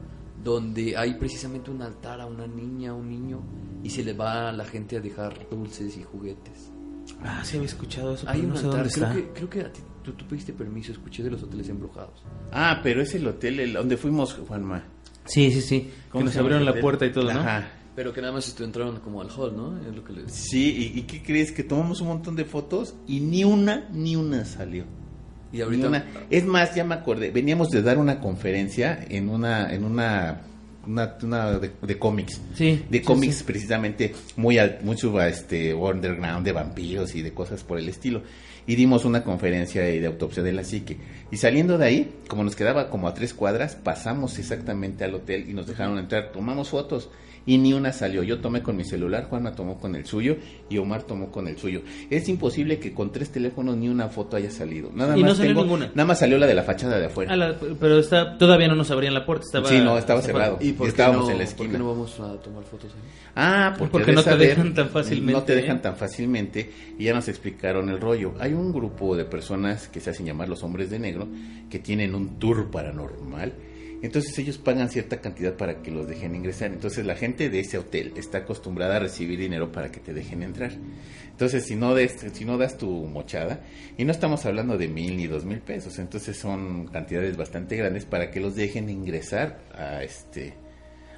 donde 0.42 0.96
hay 0.96 1.16
precisamente 1.16 1.70
un 1.70 1.82
altar 1.82 2.22
a 2.22 2.28
una 2.28 2.48
niña, 2.48 2.94
un 2.94 3.10
niño 3.10 3.42
y 3.84 3.90
se 3.90 4.06
le 4.06 4.14
va 4.14 4.48
a 4.48 4.52
la 4.54 4.64
gente 4.64 4.96
a 4.96 5.02
dejar 5.02 5.50
dulces 5.50 5.98
y 5.98 6.04
juguetes? 6.04 6.72
Ah, 7.22 7.42
sí 7.44 7.58
había 7.58 7.68
escuchado 7.68 8.14
eso, 8.14 8.30
Hay 8.30 8.40
pero 8.40 8.48
un 8.48 8.54
no 8.54 8.60
sé 8.62 8.66
altar, 8.68 8.80
dónde 8.84 8.94
creo 8.94 9.08
está. 9.10 9.16
que, 9.22 9.34
creo 9.34 9.50
que 9.50 9.60
a 9.64 9.74
ti- 9.74 9.82
tú, 10.02 10.14
tú 10.14 10.26
pediste 10.30 10.54
permiso, 10.54 10.94
escuché 10.94 11.24
de 11.24 11.32
los 11.32 11.44
hoteles 11.44 11.68
embrujados. 11.68 12.24
Ah, 12.54 12.80
pero 12.82 13.02
es 13.02 13.14
el 13.16 13.28
hotel 13.28 13.60
el- 13.60 13.74
donde 13.74 13.98
fuimos, 13.98 14.34
Juanma. 14.48 14.82
Sí, 15.26 15.52
sí, 15.52 15.60
sí. 15.60 15.82
Que 15.82 15.92
¿Cómo 16.12 16.24
nos 16.24 16.38
abrieron 16.38 16.64
la 16.64 16.80
puerta 16.80 17.06
y 17.06 17.12
todo, 17.12 17.34
¿no? 17.34 17.42
Ajá. 17.42 17.70
Pero 17.98 18.14
que 18.14 18.22
nada 18.22 18.32
más 18.32 18.58
entraron 18.62 19.02
como 19.02 19.20
al 19.20 19.30
hall, 19.30 19.54
¿no? 19.58 19.78
Es 19.86 19.94
lo 19.94 20.06
que 20.06 20.14
les... 20.14 20.32
Sí, 20.32 20.94
¿y, 20.96 21.00
y 21.00 21.02
qué 21.04 21.22
crees? 21.22 21.52
Que 21.52 21.66
tomamos 21.66 22.00
un 22.00 22.08
montón 22.08 22.38
de 22.38 22.46
fotos 22.46 22.96
y 23.08 23.20
ni 23.20 23.44
una, 23.44 23.90
ni 23.92 24.16
una 24.16 24.46
salió. 24.46 24.86
Y 25.54 25.62
ahorita... 25.62 25.88
una. 25.88 26.06
Es 26.30 26.45
más, 26.45 26.74
ya 26.76 26.84
me 26.84 26.95
acordé, 26.95 27.32
veníamos 27.32 27.70
de 27.70 27.82
dar 27.82 27.97
una 27.97 28.20
conferencia 28.20 29.06
en 29.10 29.30
una, 29.30 29.74
en 29.74 29.84
una, 29.84 30.41
una, 30.88 31.16
una 31.24 31.60
de, 31.60 31.72
de 31.82 31.99
cómics. 31.99 32.41
Sí, 32.56 32.84
De 32.89 33.02
cómics 33.02 33.36
sí. 33.38 33.43
precisamente 33.43 34.14
muy 34.38 34.58
al- 34.58 34.80
mucho 34.84 35.22
este 35.22 35.74
underground 35.74 36.45
de 36.45 36.52
vampiros 36.54 37.16
y 37.16 37.22
de 37.22 37.34
cosas 37.34 37.64
por 37.64 37.78
el 37.80 37.89
estilo. 37.89 38.22
Y 38.68 38.76
dimos 38.76 39.06
una 39.06 39.24
conferencia 39.24 39.82
de, 39.82 39.99
de 39.99 40.08
autopsia 40.08 40.43
de 40.43 40.54
la 40.54 40.64
psique. 40.64 40.97
Y 41.32 41.38
saliendo 41.38 41.78
de 41.80 41.86
ahí, 41.86 42.14
como 42.28 42.43
nos 42.43 42.56
quedaba 42.56 42.89
como 42.89 43.08
a 43.08 43.14
tres 43.14 43.34
cuadras, 43.34 43.76
pasamos 43.76 44.38
exactamente 44.38 45.04
al 45.04 45.16
hotel 45.16 45.49
y 45.49 45.54
nos 45.54 45.66
dejaron 45.68 45.97
entrar. 45.97 46.32
Tomamos 46.32 46.70
fotos 46.70 47.10
y 47.46 47.58
ni 47.58 47.74
una 47.74 47.92
salió. 47.92 48.24
Yo 48.24 48.39
tomé 48.39 48.62
con 48.62 48.76
mi 48.78 48.84
celular, 48.84 49.26
Juanma 49.30 49.54
tomó 49.56 49.78
con 49.80 49.96
el 49.96 50.06
suyo 50.06 50.38
y 50.70 50.78
Omar 50.78 51.04
tomó 51.04 51.32
con 51.32 51.48
el 51.48 51.58
suyo. 51.58 51.82
Es 52.10 52.30
imposible 52.30 52.80
que 52.80 52.94
con 52.94 53.12
tres 53.12 53.32
teléfonos 53.32 53.76
ni 53.78 53.89
una 53.89 54.10
foto 54.10 54.38
haya 54.38 54.52
salido. 54.52 54.92
Nada 54.94 55.18
Y 55.18 55.22
no 55.22 55.30
más 55.30 55.38
salió 55.38 55.52
tengo- 55.52 55.64
ninguna. 55.64 55.88
Nada 55.96 56.06
más 56.06 56.20
salió 56.20 56.38
la 56.38 56.48
de 56.48 56.54
la 56.54 56.64
fachada 56.64 57.00
de 57.00 57.06
afuera. 57.08 57.34
Ah, 57.34 57.36
la- 57.36 57.56
pero 57.80 57.98
está, 58.00 58.38
todavía 58.38 58.68
no 58.68 58.76
nos 58.76 58.92
abrían 58.92 59.14
la 59.14 59.26
puerta. 59.26 59.46
Estaba, 59.46 59.68
Sí, 59.68 59.80
no, 59.80 59.98
estaba 59.98 60.22
cerrado. 60.22 60.58
¿Y 60.62 60.74
por 60.74 60.86
qué 60.88 60.92
Estábamos 60.92 61.26
no- 61.26 61.32
en 61.32 61.38
la 61.39 61.44
¿Por 61.46 61.50
esquina. 61.52 61.72
qué 61.72 61.78
no 61.80 61.88
vamos 61.88 62.20
a 62.20 62.34
tomar 62.42 62.64
fotos 62.64 62.92
ahí? 62.94 63.02
Ah, 63.36 63.76
porque, 63.78 64.12
no 64.12 64.24
te 64.24 64.30
saber- 64.30 64.50
dejan 64.50 64.74
tan 64.74 64.89
fácilmente, 64.89 65.32
No 65.34 65.44
te 65.44 65.56
dejan 65.56 65.78
¿eh? 65.78 65.82
tan 65.82 65.96
fácilmente 65.96 66.70
y 67.00 67.06
ya 67.06 67.14
nos 67.14 67.28
explicaron 67.28 67.89
el 67.89 68.00
rollo. 68.00 68.34
Hay 68.39 68.54
un 68.54 68.72
grupo 68.72 69.16
de 69.16 69.26
personas 69.26 69.88
que 69.88 70.00
se 70.00 70.10
hacen 70.12 70.26
llamar 70.26 70.50
los 70.50 70.64
hombres 70.64 70.89
de 70.89 71.00
negro 71.00 71.28
que 71.70 71.80
tienen 71.80 72.14
un 72.14 72.38
tour 72.39 72.70
paranormal. 72.70 73.54
Entonces 74.02 74.38
ellos 74.39 74.58
pagan 74.58 74.89
cierta 74.89 75.22
cantidad 75.22 75.56
para 75.56 75.82
que 75.82 75.91
los 75.91 76.08
dejen 76.08 76.36
ingresar. 76.36 76.72
Entonces 76.72 77.06
la 77.06 77.16
gente 77.16 77.49
de 77.49 77.60
ese 77.60 77.78
hotel 77.78 78.14
está 78.16 78.39
acostumbrada 78.39 78.95
a 78.95 78.99
recibir 78.99 79.39
dinero 79.39 79.72
para 79.72 79.91
que 79.91 79.99
te 79.99 80.14
dejen 80.14 80.41
entrar. 80.43 80.72
Entonces 81.30 81.66
si 81.66 81.76
no, 81.76 81.93
des, 81.93 82.16
si 82.34 82.45
no 82.45 82.58
das 82.58 82.78
tu 82.78 82.89
mochada, 82.89 83.62
y 83.97 84.06
no 84.06 84.12
estamos 84.12 84.45
hablando 84.45 84.78
de 84.78 84.88
mil 84.88 85.18
ni 85.18 85.28
dos 85.28 85.45
mil 85.45 85.60
pesos, 85.60 85.99
entonces 85.99 86.38
son 86.38 86.88
cantidades 86.88 87.38
bastante 87.38 87.76
grandes 87.76 88.06
para 88.06 88.32
que 88.32 88.39
los 88.39 88.56
dejen 88.56 88.89
ingresar 88.89 89.60
a 89.74 90.04
este 90.04 90.54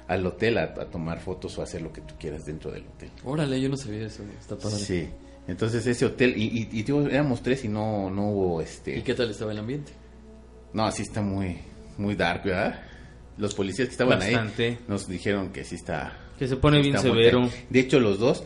al 0.06 0.26
hotel 0.26 0.58
a, 0.58 0.64
a 0.64 0.90
tomar 0.90 1.20
fotos 1.20 1.56
o 1.58 1.62
hacer 1.62 1.80
lo 1.80 1.90
que 1.90 2.02
tú 2.02 2.14
quieras 2.18 2.44
dentro 2.44 2.70
del 2.70 2.86
hotel. 2.86 3.10
Órale, 3.24 3.58
yo 3.60 3.70
no 3.70 3.76
sabía 3.76 4.06
eso. 4.06 4.22
Está 4.38 4.56
padre. 4.56 4.76
Sí. 4.76 5.08
Entonces 5.46 5.86
ese 5.86 6.06
hotel, 6.06 6.34
y, 6.36 6.44
y, 6.44 6.68
y 6.72 6.82
digo, 6.82 7.02
éramos 7.02 7.42
tres 7.42 7.64
y 7.64 7.68
no, 7.68 8.10
no 8.10 8.30
hubo 8.30 8.60
este... 8.62 8.98
¿Y 8.98 9.02
qué 9.02 9.14
tal 9.14 9.30
estaba 9.30 9.52
el 9.52 9.58
ambiente? 9.58 9.92
No, 10.72 10.90
sí 10.90 11.02
está 11.02 11.20
muy, 11.20 11.58
muy 11.98 12.14
dark, 12.14 12.44
¿verdad? 12.44 12.80
Los 13.36 13.54
policías 13.54 13.88
que 13.88 13.92
estaban 13.92 14.18
Bastante. 14.18 14.66
ahí 14.66 14.78
nos 14.88 15.08
dijeron 15.08 15.50
que 15.50 15.64
sí 15.64 15.74
está... 15.74 16.16
Que 16.38 16.46
se 16.48 16.56
pone 16.56 16.80
bien 16.80 16.98
severo. 16.98 17.48
De 17.70 17.80
hecho, 17.80 17.98
los 18.00 18.18
dos, 18.18 18.44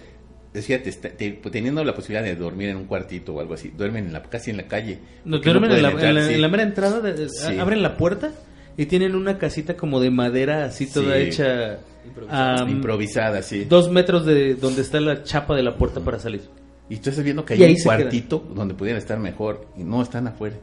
fíjate, 0.55 0.89
está- 0.91 1.11
te- 1.11 1.33
teniendo 1.51 1.83
la 1.85 1.95
posibilidad 1.95 2.23
de 2.25 2.37
dormir 2.37 2.69
en 2.71 2.77
un 2.77 2.85
cuartito 2.85 3.35
o 3.35 3.41
algo 3.41 3.55
así, 3.55 3.69
duermen 3.77 4.07
en 4.07 4.13
la, 4.13 4.23
casi 4.23 4.51
en 4.51 4.57
la 4.59 4.67
calle. 4.67 4.99
No, 5.25 5.39
duermen 5.39 5.73
en, 5.73 5.83
la, 5.83 5.91
entrar, 5.91 6.09
en 6.11 6.15
la- 6.15 6.27
sí. 6.27 6.35
en 6.35 6.41
la 6.43 6.49
mera 6.49 6.63
entrada, 6.63 7.01
de- 7.01 7.29
Sí. 7.29 7.59
abren 7.59 7.83
la 7.83 7.97
puerta 7.97 8.33
y 8.77 8.87
tienen 8.87 9.15
una 9.15 9.39
casita 9.39 9.77
como 9.77 10.01
de 10.01 10.11
madera 10.11 10.65
así 10.65 10.87
toda 10.87 11.17
Sí. 11.17 11.23
hecha 11.23 11.79
Improvisada. 12.07 12.65
a 12.65 12.71
Improvisada, 12.71 13.43
sí. 13.43 13.65
dos 13.65 13.91
metros 13.91 14.25
de 14.27 14.55
donde 14.55 14.83
está 14.83 15.01
la 15.01 15.23
chapa 15.23 15.55
de 15.57 15.63
la 15.63 15.77
puerta 15.77 16.01
para 16.01 16.19
salir. 16.19 16.43
Y 16.91 16.97
tú 16.97 17.11
estás 17.11 17.25
viendo 17.25 17.45
que 17.45 17.55
hay 17.55 17.61
un 17.63 17.67
quedan. 17.75 17.83
cuartito 17.85 18.47
donde 18.55 18.73
pudieran 18.75 18.99
estar 18.99 19.19
mejor 19.19 19.67
y 19.77 19.83
no 19.85 20.01
están 20.03 20.27
afuera. 20.29 20.57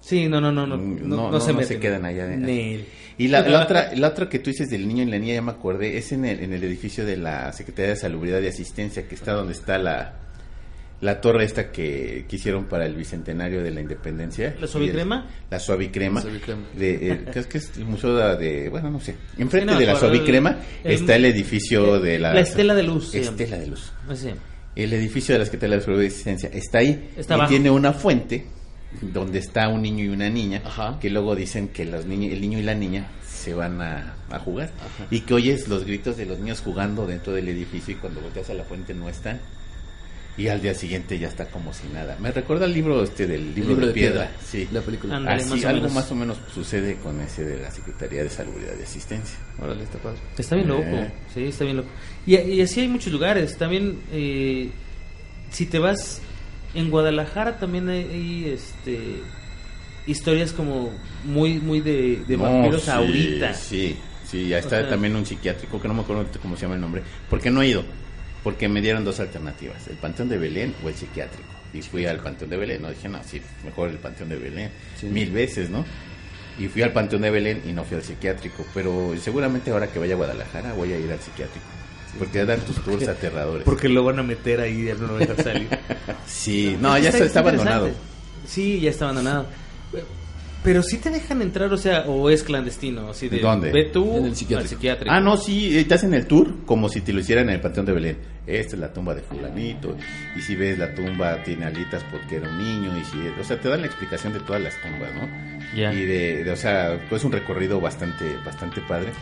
Sí, 0.00 0.28
no, 0.28 0.40
no, 0.40 0.50
no, 0.50 0.66
no, 0.66 0.76
Mm, 0.78 1.08
no, 1.08 1.16
no, 1.16 1.30
no 1.32 1.40
se 1.40 1.52
no 1.52 1.62
se 1.62 1.78
quedan 1.78 2.04
allá. 2.04 2.26
Nel. 2.26 2.84
Y 3.18 3.28
la, 3.28 3.42
la 3.46 3.62
otra, 3.64 3.94
la 3.94 4.08
otra 4.08 4.28
que 4.28 4.38
tú 4.38 4.50
dices 4.50 4.70
del 4.70 4.88
niño 4.88 5.02
y 5.02 5.06
la 5.06 5.18
niña, 5.18 5.34
ya 5.34 5.42
me 5.42 5.50
acordé, 5.52 5.98
es 5.98 6.10
en 6.12 6.24
el, 6.24 6.40
en 6.40 6.52
el 6.54 6.64
edificio 6.64 7.04
de 7.04 7.16
la 7.16 7.52
Secretaría 7.52 7.90
de 7.90 7.96
Salubridad 7.96 8.40
y 8.40 8.46
Asistencia, 8.48 9.06
que 9.06 9.14
está 9.14 9.32
donde 9.32 9.52
está 9.52 9.76
la, 9.78 10.14
la 11.02 11.20
torre 11.20 11.44
esta 11.44 11.70
que, 11.70 12.24
que 12.28 12.36
hicieron 12.36 12.64
para 12.64 12.86
el 12.86 12.94
bicentenario 12.94 13.62
de 13.62 13.70
la 13.72 13.80
independencia. 13.82 14.54
¿La 14.58 14.66
Suavicrema? 14.66 15.26
El- 15.28 15.46
La 15.50 15.60
Suavicrema. 15.60 16.14
La 16.20 16.22
Suavicrema. 16.22 16.62
De, 16.74 17.10
el- 17.10 17.24
que 17.26 17.38
es 17.40 17.46
que 17.46 17.58
es 17.58 17.72
el 17.76 17.84
museo 17.84 18.16
de, 18.16 18.36
de- 18.36 18.68
bueno, 18.70 18.90
no 18.90 19.00
sé. 19.00 19.14
Enfrente 19.38 19.72
no, 19.74 19.78
de 19.78 19.84
la 19.86 19.96
Suavicrema 19.96 20.56
el- 20.82 20.92
está 20.92 21.16
el 21.16 21.26
edificio 21.26 22.00
de 22.00 22.18
la... 22.18 22.32
La 22.32 22.40
Estela 22.40 22.74
de 22.74 22.82
Luz. 22.84 23.14
Estela 23.14 23.58
de 23.58 23.66
Luz. 23.66 23.92
Se 24.14 24.28
llama. 24.28 24.40
El 24.76 24.92
edificio 24.94 25.34
de 25.34 25.40
la 25.40 25.44
Secretaría 25.44 25.76
de 25.76 25.82
Salud 25.82 26.02
y 26.02 26.06
Asistencia 26.06 26.48
está 26.52 26.78
ahí 26.78 27.10
Está 27.16 27.34
y 27.34 27.36
abajo. 27.36 27.50
tiene 27.50 27.70
una 27.70 27.92
fuente 27.92 28.46
donde 29.00 29.38
está 29.38 29.68
un 29.68 29.82
niño 29.82 30.04
y 30.04 30.08
una 30.08 30.28
niña 30.30 30.62
Ajá. 30.64 30.98
que 31.00 31.10
luego 31.10 31.36
dicen 31.36 31.68
que 31.68 31.84
los 31.84 32.06
niños, 32.06 32.32
el 32.32 32.40
niño 32.40 32.58
y 32.58 32.62
la 32.62 32.74
niña 32.74 33.08
se 33.26 33.54
van 33.54 33.80
a, 33.80 34.14
a 34.30 34.38
jugar 34.40 34.70
y 35.10 35.20
que 35.20 35.34
oyes 35.34 35.68
los 35.68 35.84
gritos 35.84 36.16
de 36.16 36.26
los 36.26 36.38
niños 36.38 36.60
jugando 36.60 37.06
dentro 37.06 37.32
del 37.32 37.48
edificio 37.48 37.94
y 37.94 37.96
cuando 37.96 38.20
volteas 38.20 38.50
a 38.50 38.54
la 38.54 38.64
fuente 38.64 38.92
no 38.92 39.08
están 39.08 39.40
y 40.36 40.48
al 40.48 40.60
día 40.62 40.74
siguiente 40.74 41.18
ya 41.18 41.28
está 41.28 41.46
como 41.50 41.72
si 41.74 41.86
nada. 41.88 42.16
Me 42.20 42.30
recuerda 42.32 42.64
el 42.64 42.72
libro 42.72 43.02
este 43.02 43.26
del 43.26 43.54
libro, 43.54 43.70
libro 43.70 43.80
de, 43.82 43.86
de 43.88 43.92
piedra, 43.92 44.26
piedra. 44.28 44.40
sí. 44.44 44.68
La 44.72 44.80
película. 44.80 45.16
Así, 45.28 45.50
más 45.50 45.64
algo 45.64 45.80
menos. 45.82 45.92
más 45.94 46.12
o 46.12 46.14
menos 46.14 46.38
sucede 46.54 46.96
con 46.96 47.20
ese 47.20 47.44
de 47.44 47.60
la 47.60 47.70
Secretaría 47.70 48.22
de 48.22 48.30
Salubridad 48.30 48.72
y 48.78 48.82
Asistencia. 48.82 49.36
Órale, 49.60 49.82
está 49.82 49.98
padre. 49.98 50.18
Está 50.38 50.56
bien 50.56 50.68
loco, 50.68 50.82
Eh. 50.84 51.12
sí, 51.34 51.44
está 51.44 51.64
bien 51.64 51.76
loco. 51.78 51.90
Y, 52.26 52.36
y 52.36 52.60
así 52.62 52.80
hay 52.80 52.88
muchos 52.88 53.12
lugares. 53.12 53.58
También, 53.58 53.98
eh, 54.12 54.70
si 55.50 55.66
te 55.66 55.78
vas 55.78 56.22
en 56.74 56.90
Guadalajara, 56.90 57.58
también 57.58 57.88
hay, 57.88 58.04
hay, 58.04 58.44
este 58.52 59.22
historias 60.06 60.52
como 60.52 60.90
muy, 61.24 61.58
muy 61.58 61.80
de, 61.80 62.22
de 62.26 62.36
No, 62.36 62.44
vampiros 62.44 62.82
sí, 62.82 62.90
ahorita. 62.90 63.54
Sí, 63.54 63.96
sí, 64.26 64.48
ya 64.48 64.58
está 64.58 64.76
O 64.78 64.80
sea- 64.80 64.88
también 64.90 65.14
un 65.16 65.26
psiquiátrico, 65.26 65.80
que 65.80 65.88
no 65.88 65.94
me 65.94 66.00
acuerdo 66.02 66.26
cómo 66.42 66.56
se 66.56 66.62
llama 66.62 66.74
el 66.76 66.80
nombre, 66.80 67.02
porque 67.28 67.50
no 67.50 67.62
he 67.62 67.68
ido, 67.68 67.84
porque 68.42 68.68
me 68.68 68.80
dieron 68.80 69.04
dos 69.04 69.20
alternativas, 69.20 69.86
el 69.88 69.96
Panteón 69.96 70.28
de 70.28 70.38
Belén 70.38 70.74
o 70.84 70.88
el 70.88 70.94
psiquiátrico. 70.94 71.48
Y 71.72 71.82
fui 71.82 72.06
al 72.06 72.18
Panteón 72.18 72.50
de 72.50 72.56
Belén, 72.56 72.82
no 72.82 72.90
dije, 72.90 73.08
no, 73.08 73.22
sí, 73.22 73.40
mejor 73.64 73.90
el 73.90 73.98
Panteón 73.98 74.30
de 74.30 74.36
Belén, 74.38 74.70
Sí. 74.98 75.06
mil 75.06 75.30
veces, 75.30 75.70
¿no? 75.70 75.84
Y 76.58 76.66
fui 76.66 76.82
al 76.82 76.92
Panteón 76.92 77.22
de 77.22 77.30
Belén 77.30 77.62
y 77.68 77.72
no 77.72 77.84
fui 77.84 77.96
al 77.96 78.02
psiquiátrico, 78.02 78.66
pero 78.74 79.14
seguramente 79.20 79.70
ahora 79.70 79.86
que 79.86 79.98
vaya 79.98 80.14
a 80.14 80.16
Guadalajara 80.16 80.72
voy 80.72 80.92
a 80.92 80.98
ir 80.98 81.10
al 81.12 81.20
psiquiátrico, 81.20 81.66
porque 82.18 82.44
dan 82.44 82.60
tus 82.60 82.76
tours 82.84 83.06
aterradores. 83.08 83.64
Porque 83.64 83.88
lo 83.88 84.04
van 84.04 84.18
a 84.18 84.22
meter 84.22 84.60
ahí 84.60 84.88
y 84.88 85.00
no 85.00 85.06
lo 85.08 85.18
dejan 85.18 85.36
salir. 85.36 85.68
Sí, 86.26 86.76
no, 86.80 86.96
ya 86.98 87.10
está, 87.10 87.24
está 87.24 87.40
abandonado. 87.40 87.90
Sí, 88.46 88.80
ya 88.80 88.90
está 88.90 89.06
abandonado. 89.06 89.46
Pero 90.62 90.82
sí 90.82 90.98
te 90.98 91.08
dejan 91.08 91.40
entrar, 91.40 91.72
o 91.72 91.78
sea, 91.78 92.02
o 92.02 92.28
es 92.28 92.42
clandestino, 92.42 93.08
así 93.08 93.30
de... 93.30 93.38
¿Dónde? 93.38 93.72
Ve 93.72 93.84
tú 93.84 94.18
En 94.18 94.26
el 94.26 94.36
psiquiátrico. 94.36 94.60
al 94.60 94.68
psiquiátrico. 94.68 95.14
Ah, 95.14 95.18
no, 95.18 95.38
sí, 95.38 95.78
eh, 95.78 95.84
te 95.86 95.94
hacen 95.94 96.12
el 96.12 96.26
tour 96.26 96.66
como 96.66 96.90
si 96.90 97.00
te 97.00 97.14
lo 97.14 97.20
hicieran 97.20 97.48
en 97.48 97.54
el 97.54 97.60
Panteón 97.62 97.86
de 97.86 97.92
Belén. 97.92 98.18
Esta 98.46 98.74
es 98.76 98.80
la 98.80 98.92
tumba 98.92 99.14
de 99.14 99.22
fulanito. 99.22 99.96
Y 100.36 100.42
si 100.42 100.56
ves 100.56 100.78
la 100.78 100.94
tumba 100.94 101.42
tiene 101.42 101.64
alitas 101.64 102.04
porque 102.10 102.36
era 102.36 102.50
un 102.50 102.58
niño. 102.58 102.92
Y 102.98 103.04
si, 103.04 103.16
o 103.40 103.42
sea, 103.44 103.58
te 103.58 103.70
dan 103.70 103.80
la 103.80 103.86
explicación 103.86 104.34
de 104.34 104.40
todas 104.40 104.60
las 104.60 104.74
tumbas, 104.82 105.10
¿no? 105.14 105.28
Ya. 105.74 105.94
Y 105.94 106.04
de, 106.04 106.44
de, 106.44 106.50
o 106.50 106.56
sea, 106.56 107.06
pues 107.08 107.24
un 107.24 107.32
recorrido 107.32 107.80
bastante, 107.80 108.36
bastante 108.44 108.82
padre. 108.82 109.12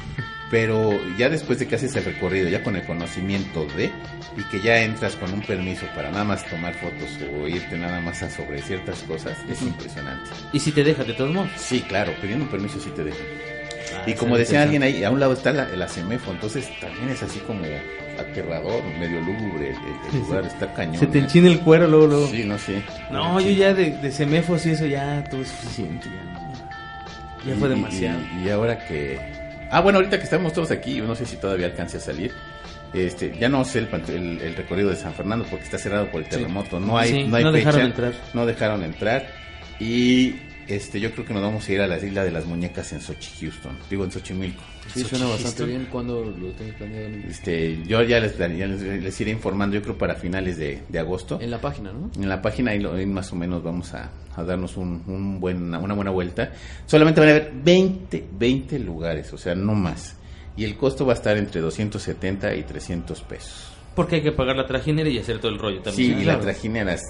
Pero 0.51 0.99
ya 1.19 1.29
después 1.29 1.59
de 1.59 1.67
que 1.67 1.75
haces 1.75 1.95
el 1.97 2.05
recorrido, 2.07 2.49
ya 2.49 2.63
con 2.63 2.75
el 2.75 2.83
conocimiento 2.85 3.67
de, 3.77 3.91
y 4.37 4.43
que 4.51 4.61
ya 4.63 4.81
entras 4.83 5.15
con 5.17 5.33
un 5.35 5.43
permiso 5.43 5.85
para 5.95 6.11
nada 6.11 6.25
más 6.25 6.47
tomar 6.47 6.73
fotos 6.75 7.19
o 7.39 7.47
irte 7.47 7.77
nada 7.77 8.01
más 8.01 8.23
a 8.23 8.31
sobre 8.31 8.63
ciertas 8.63 9.03
cosas, 9.03 9.37
es 9.51 9.61
impresionante. 9.61 10.31
Y 10.55 10.61
si 10.61 10.73
te 10.73 10.83
deja, 10.85 11.05
de 11.05 11.13
todos 11.13 11.35
modos. 11.35 11.51
Sí, 11.57 11.83
claro, 11.83 12.13
pidiendo 12.23 12.47
un 12.47 12.51
permiso 12.51 12.81
sí 12.81 12.91
te 12.97 13.05
dejan. 13.05 13.21
Ah, 13.95 14.05
Y 14.07 14.15
como 14.15 14.39
decía 14.39 14.63
alguien 14.63 14.83
ahí, 14.83 15.05
a 15.05 15.11
un 15.11 15.21
lado 15.21 15.35
está 15.35 15.53
la, 15.53 15.69
la 15.69 15.87
CEMEFO, 15.89 16.31
entonces 16.33 16.67
también 16.81 17.11
es 17.11 17.23
así 17.23 17.41
como 17.41 17.63
aterrador, 18.19 18.83
medio 18.99 19.21
lúgubre 19.21 19.69
el, 19.71 19.77
el- 19.77 20.15
el 20.15 20.21
lugar, 20.21 20.45
está 20.47 20.73
cañón. 20.73 20.97
Se 20.99 21.07
te 21.07 21.19
¿eh? 21.19 21.23
enchina 21.23 21.49
el 21.49 21.61
cuero 21.61 21.87
luego, 21.87 22.07
luego. 22.07 22.27
Sí, 22.29 22.45
no 22.45 22.59
sé. 22.59 22.83
No, 23.11 23.39
yo 23.39 23.51
ya 23.51 23.75
de, 23.75 23.91
de 23.99 24.11
semefos 24.13 24.65
y 24.67 24.71
eso 24.71 24.87
ya 24.87 25.23
tuve 25.25 25.45
suficiente. 25.45 26.09
Ya, 26.09 27.53
ya 27.53 27.55
fue 27.59 27.69
Y- 27.69 27.71
demasiado. 27.71 28.19
Y, 28.43 28.47
y 28.47 28.51
ahora 28.51 28.79
que... 28.87 29.38
Ah, 29.71 29.81
bueno, 29.81 29.99
ahorita 29.99 30.19
que 30.19 30.25
estamos 30.25 30.53
todos 30.53 30.71
aquí, 30.71 30.95
yo 30.97 31.05
no 31.07 31.14
sé 31.14 31.27
si 31.27 31.37
todavía 31.37 31.66
alcance 31.66 31.99
a 31.99 32.01
salir. 32.01 32.33
Este, 32.95 33.37
ya 33.39 33.49
no 33.51 33.64
sé 33.66 33.81
el, 33.81 33.89
el, 34.09 34.41
el 34.41 34.57
recorrido 34.57 34.89
de 34.91 34.97
San 34.97 35.12
Fernando 35.12 35.45
porque 35.51 35.64
está 35.64 35.77
cerrado 35.79 36.11
por 36.11 36.23
el 36.23 36.29
terremoto. 36.29 36.81
No 36.81 36.97
hay, 36.97 37.11
Sí, 37.11 37.25
no 37.25 37.37
hay 37.37 37.45
no 37.45 37.53
fecha, 37.53 37.66
dejaron 37.66 37.87
entrar. 37.87 38.12
No 38.33 38.47
dejaron 38.47 38.83
entrar. 38.85 39.27
Y 39.79 40.37
este, 40.69 41.01
yo 41.01 41.11
creo 41.12 41.25
que 41.25 41.33
nos 41.35 41.43
vamos 41.43 41.69
a 41.69 41.73
ir 41.73 41.81
a 41.81 41.87
la 41.87 41.97
isla 41.99 42.25
de 42.25 42.31
las 42.31 42.45
muñecas 42.47 42.93
en 42.93 43.01
Sochi, 43.01 43.31
Houston. 43.41 43.77
Digo, 43.91 44.05
en 44.05 44.11
Xochimilco. 44.12 44.62
Sí, 44.93 45.03
suena 45.05 45.27
bastante 45.27 45.64
bien 45.64 45.87
cuando 45.91 46.25
lo 46.25 46.51
tengas 46.53 46.77
planeado. 46.77 47.09
Este, 47.29 47.83
yo 47.87 48.03
ya 48.03 48.21
les, 48.21 48.37
ya 48.39 48.47
les, 48.49 48.81
les 48.83 49.21
iré 49.21 49.31
informando, 49.31 49.77
yo 49.77 49.83
creo 49.83 49.99
para 49.99 50.14
finales 50.14 50.57
de, 50.57 50.83
de 50.89 50.99
agosto. 50.99 51.39
En 51.41 51.51
la 51.51 51.61
página, 51.61 51.93
¿no? 51.93 52.11
En 52.16 52.29
la 52.29 52.41
página 52.41 52.71
ahí, 52.73 52.79
lo- 52.81 52.93
ahí 52.95 53.07
más 53.07 53.33
o 53.33 53.37
menos 53.37 53.62
vamos 53.62 53.93
a, 53.95 54.11
a 54.37 54.45
darnos 54.45 54.77
un, 54.77 55.03
un 55.07 55.41
buen, 55.41 55.75
una 55.75 55.95
buena 55.95 56.11
vuelta. 56.11 56.53
Solamente 56.87 57.21
van 57.21 57.29
a 57.29 57.33
haber 57.33 57.53
20, 57.55 58.25
20 58.39 58.79
lugares, 58.79 59.33
o 59.33 59.39
sea, 59.39 59.55
no 59.55 59.75
más. 59.75 60.16
Y 60.57 60.64
el 60.64 60.77
costo 60.77 61.07
va 61.07 61.12
a 61.12 61.16
estar 61.16 61.37
entre 61.37 61.61
270 61.61 62.55
y 62.57 62.62
300 62.64 63.21
pesos. 63.23 63.69
Porque 63.95 64.16
hay 64.16 64.23
que 64.23 64.33
pagar 64.33 64.57
la 64.57 64.66
trajinera 64.66 65.09
y 65.09 65.19
hacer 65.19 65.39
todo 65.41 65.51
el 65.53 65.59
rollo 65.59 65.79
Sí, 65.79 65.83
también. 65.85 66.19
y 66.21 66.23
Claro. 66.25 66.39
la 66.39 66.45
trajinera 66.45 66.95
es, 66.95 67.03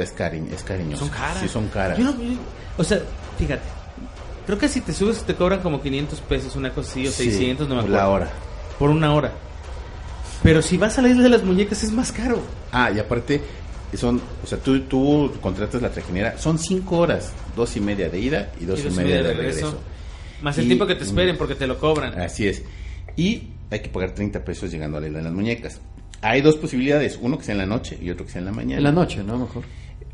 es, 0.00 0.16
cariñ- 0.16 0.52
es 0.52 0.62
cariñosa. 0.62 1.00
Son 1.00 1.08
caras. 1.08 1.38
Sí, 1.40 1.48
son 1.48 1.68
caras. 1.68 1.98
Yo 1.98 2.04
no- 2.04 2.12
yo- 2.22 2.38
o 2.78 2.84
sea, 2.84 3.00
fíjate. 3.38 3.62
Creo 4.46 4.58
que 4.58 4.68
si 4.68 4.80
te 4.80 4.92
subes 4.92 5.22
te 5.22 5.34
cobran 5.34 5.60
como 5.60 5.80
500 5.80 6.20
pesos, 6.22 6.56
una 6.56 6.70
cosa 6.70 6.90
así, 6.90 7.06
o 7.06 7.10
Sí, 7.12 7.24
600, 7.30 7.68
no 7.68 7.76
me 7.76 7.82
por 7.82 7.90
acuerdo. 7.90 8.04
La 8.06 8.10
hora. 8.12 8.30
Por 8.78 8.90
una 8.90 9.14
hora. 9.14 9.32
Pero 10.42 10.60
si 10.62 10.76
vas 10.76 10.98
a 10.98 11.02
la 11.02 11.08
isla 11.10 11.22
de 11.22 11.28
las 11.28 11.44
muñecas 11.44 11.82
es 11.84 11.92
más 11.92 12.10
caro. 12.10 12.40
Ah, 12.72 12.90
y 12.90 12.98
aparte, 12.98 13.40
son, 13.94 14.20
o 14.42 14.46
sea, 14.46 14.58
tú, 14.58 14.80
tú 14.82 15.32
contratas 15.40 15.80
la 15.80 15.90
trajinera, 15.90 16.36
son 16.38 16.58
5 16.58 16.98
horas, 16.98 17.32
dos 17.54 17.76
y 17.76 17.80
media 17.80 18.08
de 18.08 18.18
ida 18.18 18.50
y 18.60 18.64
dos 18.64 18.80
y, 18.84 18.90
media 18.90 19.22
de 19.22 19.32
regreso. 19.34 19.78
Más 20.42 20.58
el 20.58 20.66
tiempo 20.66 20.86
que 20.86 20.96
te 20.96 21.04
esperen 21.04 21.36
porque 21.38 21.54
te 21.54 21.66
lo 21.68 21.78
cobran. 21.78 22.20
Así 22.20 22.48
es. 22.48 22.62
Y 23.16 23.44
hay 23.70 23.80
que 23.80 23.88
pagar 23.90 24.10
30 24.12 24.44
pesos 24.44 24.72
llegando 24.72 24.98
a 24.98 25.00
la 25.00 25.06
isla 25.06 25.18
de 25.18 25.24
las 25.26 25.32
muñecas. 25.32 25.80
Hay 26.20 26.40
dos 26.40 26.56
posibilidades, 26.56 27.18
uno 27.20 27.38
que 27.38 27.44
sea 27.44 27.52
en 27.52 27.58
la 27.58 27.66
noche 27.66 27.96
y 28.02 28.10
otro 28.10 28.26
que 28.26 28.32
sea 28.32 28.40
en 28.40 28.46
la 28.46 28.52
mañana. 28.52 28.78
En 28.78 28.84
la 28.84 28.92
noche, 28.92 29.22
¿no? 29.22 29.38
Mejor. 29.38 29.62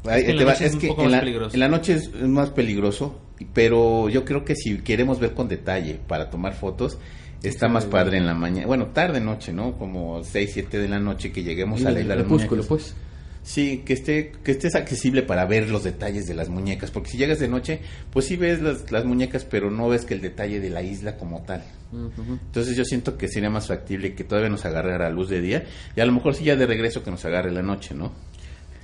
En 0.04 0.36
la 0.36 0.52
es 0.52 0.76
poco 0.76 1.04
en, 1.04 1.10
más 1.10 1.24
la, 1.24 1.48
en 1.52 1.60
la 1.60 1.68
noche 1.68 1.94
es 1.94 2.14
más 2.22 2.50
peligroso, 2.50 3.20
pero 3.52 4.08
yo 4.08 4.24
creo 4.24 4.44
que 4.44 4.54
si 4.54 4.78
queremos 4.78 5.18
ver 5.18 5.34
con 5.34 5.48
detalle 5.48 5.98
para 6.06 6.30
tomar 6.30 6.54
fotos, 6.54 6.98
está 7.42 7.68
más 7.68 7.84
padre 7.84 8.18
en 8.18 8.26
la 8.26 8.34
mañana. 8.34 8.66
Bueno, 8.66 8.86
tarde 8.86 9.20
noche, 9.20 9.52
¿no? 9.52 9.76
Como 9.76 10.22
6, 10.24 10.50
7 10.52 10.78
de 10.78 10.88
la 10.88 10.98
noche 10.98 11.32
que 11.32 11.42
lleguemos 11.42 11.84
a 11.84 11.90
la 11.90 12.00
isla 12.00 12.16
de 12.16 12.22
crepúsculo, 12.22 12.64
pues. 12.64 12.94
Sí, 13.42 13.82
que 13.84 13.94
esté, 13.94 14.32
que 14.44 14.50
estés 14.50 14.74
accesible 14.74 15.22
para 15.22 15.46
ver 15.46 15.70
los 15.70 15.82
detalles 15.82 16.26
de 16.26 16.34
las 16.34 16.50
muñecas, 16.50 16.90
porque 16.90 17.08
si 17.08 17.16
llegas 17.16 17.38
de 17.38 17.48
noche, 17.48 17.80
pues 18.12 18.26
sí 18.26 18.36
ves 18.36 18.60
las, 18.60 18.90
las 18.90 19.06
muñecas, 19.06 19.46
pero 19.46 19.70
no 19.70 19.88
ves 19.88 20.04
que 20.04 20.12
el 20.12 20.20
detalle 20.20 20.60
de 20.60 20.68
la 20.68 20.82
isla 20.82 21.16
como 21.16 21.40
tal. 21.42 21.64
Entonces 21.90 22.76
yo 22.76 22.84
siento 22.84 23.16
que 23.16 23.26
sería 23.28 23.48
más 23.48 23.68
factible 23.68 24.14
que 24.14 24.22
todavía 24.22 24.50
nos 24.50 24.66
agarrara 24.66 25.06
a 25.06 25.10
luz 25.10 25.30
de 25.30 25.40
día, 25.40 25.64
y 25.96 26.00
a 26.00 26.04
lo 26.04 26.12
mejor 26.12 26.34
sí 26.34 26.44
ya 26.44 26.56
de 26.56 26.66
regreso 26.66 27.02
que 27.02 27.10
nos 27.10 27.24
agarre 27.24 27.50
la 27.50 27.62
noche, 27.62 27.94
¿no? 27.94 28.12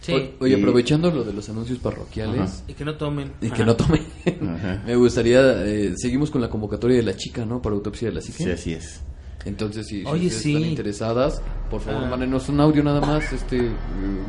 Sí. 0.05 0.13
O- 0.13 0.45
Oye, 0.45 0.57
Y- 0.57 0.61
aprovechando 0.61 1.11
lo 1.11 1.25
de 1.25 1.33
los 1.33 1.49
anuncios 1.49 1.79
parroquiales 1.79 2.41
Ajá. 2.41 2.63
Y 2.69 2.75
que 2.75 2.85
no 2.85 2.95
tomen. 2.97 3.33
y 3.41 3.47
Ajá. 3.47 3.55
que 3.57 3.65
no 3.65 3.75
tomen, 3.75 4.03
Ajá. 4.27 4.83
me 4.87 4.97
gustaría, 4.97 5.65
eh, 5.65 5.95
seguimos 5.97 6.31
con 6.31 6.43
la 6.43 6.51
convocatoria 6.51 6.97
de 6.99 7.03
la 7.05 7.17
chica, 7.17 7.47
¿no? 7.47 7.63
Para 7.63 7.75
autopsia 7.75 8.09
de 8.09 8.15
la 8.15 8.21
psique. 8.21 8.45
Sí, 8.45 8.51
así 8.51 8.73
es. 8.75 9.01
Entonces, 9.47 9.87
si, 9.87 10.05
Oye, 10.05 10.29
sí. 10.31 10.55
están 10.55 10.69
interesadas, 10.71 11.41
por 11.71 11.81
favor, 11.81 12.05
Ah. 12.05 12.09
mándenos 12.11 12.49
un 12.49 12.61
audio 12.61 12.83
nada 12.83 13.01
más, 13.01 13.33
este, 13.33 13.59
eh, 13.59 13.71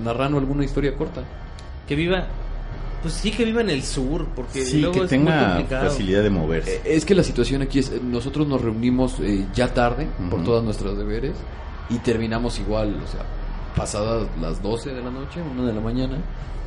narrando 0.03 0.37
alguna 0.37 0.63
historia 0.65 0.95
corta. 0.95 1.23
Que 1.87 1.95
viva. 1.95 2.25
Pues 3.01 3.13
sí, 3.15 3.29
que 3.31 3.45
viva 3.45 3.61
en 3.61 3.69
el 3.69 3.83
sur. 3.83 4.27
Porque 4.35 4.65
Sí, 4.65 4.79
luego 4.79 4.93
que 4.93 4.99
es 4.99 5.03
muy 5.03 5.09
tenga 5.09 5.47
complicado. 5.53 5.89
facilidad 5.89 6.23
de 6.23 6.29
moverse. 6.29 6.75
Eh, 6.77 6.81
Es 6.85 7.05
que 7.05 7.13
la 7.15 7.23
situación 7.23 7.61
aquí 7.61 7.79
es, 7.79 7.91
nosotros 8.01 8.47
nos 8.47 8.61
reunimos 8.61 9.19
eh, 9.21 9.45
ya 9.53 9.73
tarde 9.73 10.07
por 10.29 10.43
todos 10.43 10.63
nuestros 10.63 10.97
deberes 10.97 11.33
y 11.89 11.97
terminamos 11.99 12.59
igual, 12.59 12.95
o 13.03 13.07
sea, 13.07 13.21
pasadas 13.75 14.27
las 14.41 14.61
12 14.61 14.93
de 14.93 15.01
la 15.01 15.11
noche, 15.11 15.41
1 15.41 15.65
de 15.65 15.73
la 15.73 15.81
mañana, 15.81 16.17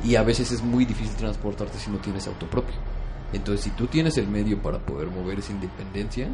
y 0.03 0.15
a 0.15 0.23
veces 0.23 0.51
es 0.51 0.61
muy 0.63 0.85
difícil 0.85 1.15
transportarte 1.15 1.77
si 1.77 1.89
no 1.91 1.97
tienes 1.97 2.27
auto 2.27 2.45
propio. 2.47 2.75
Entonces, 3.33 3.63
si 3.65 3.69
tú 3.71 3.87
tienes 3.87 4.17
el 4.17 4.27
medio 4.27 4.57
para 4.61 4.79
poder 4.79 5.07
mover 5.07 5.39
esa 5.39 5.51
independencia, 5.51 6.27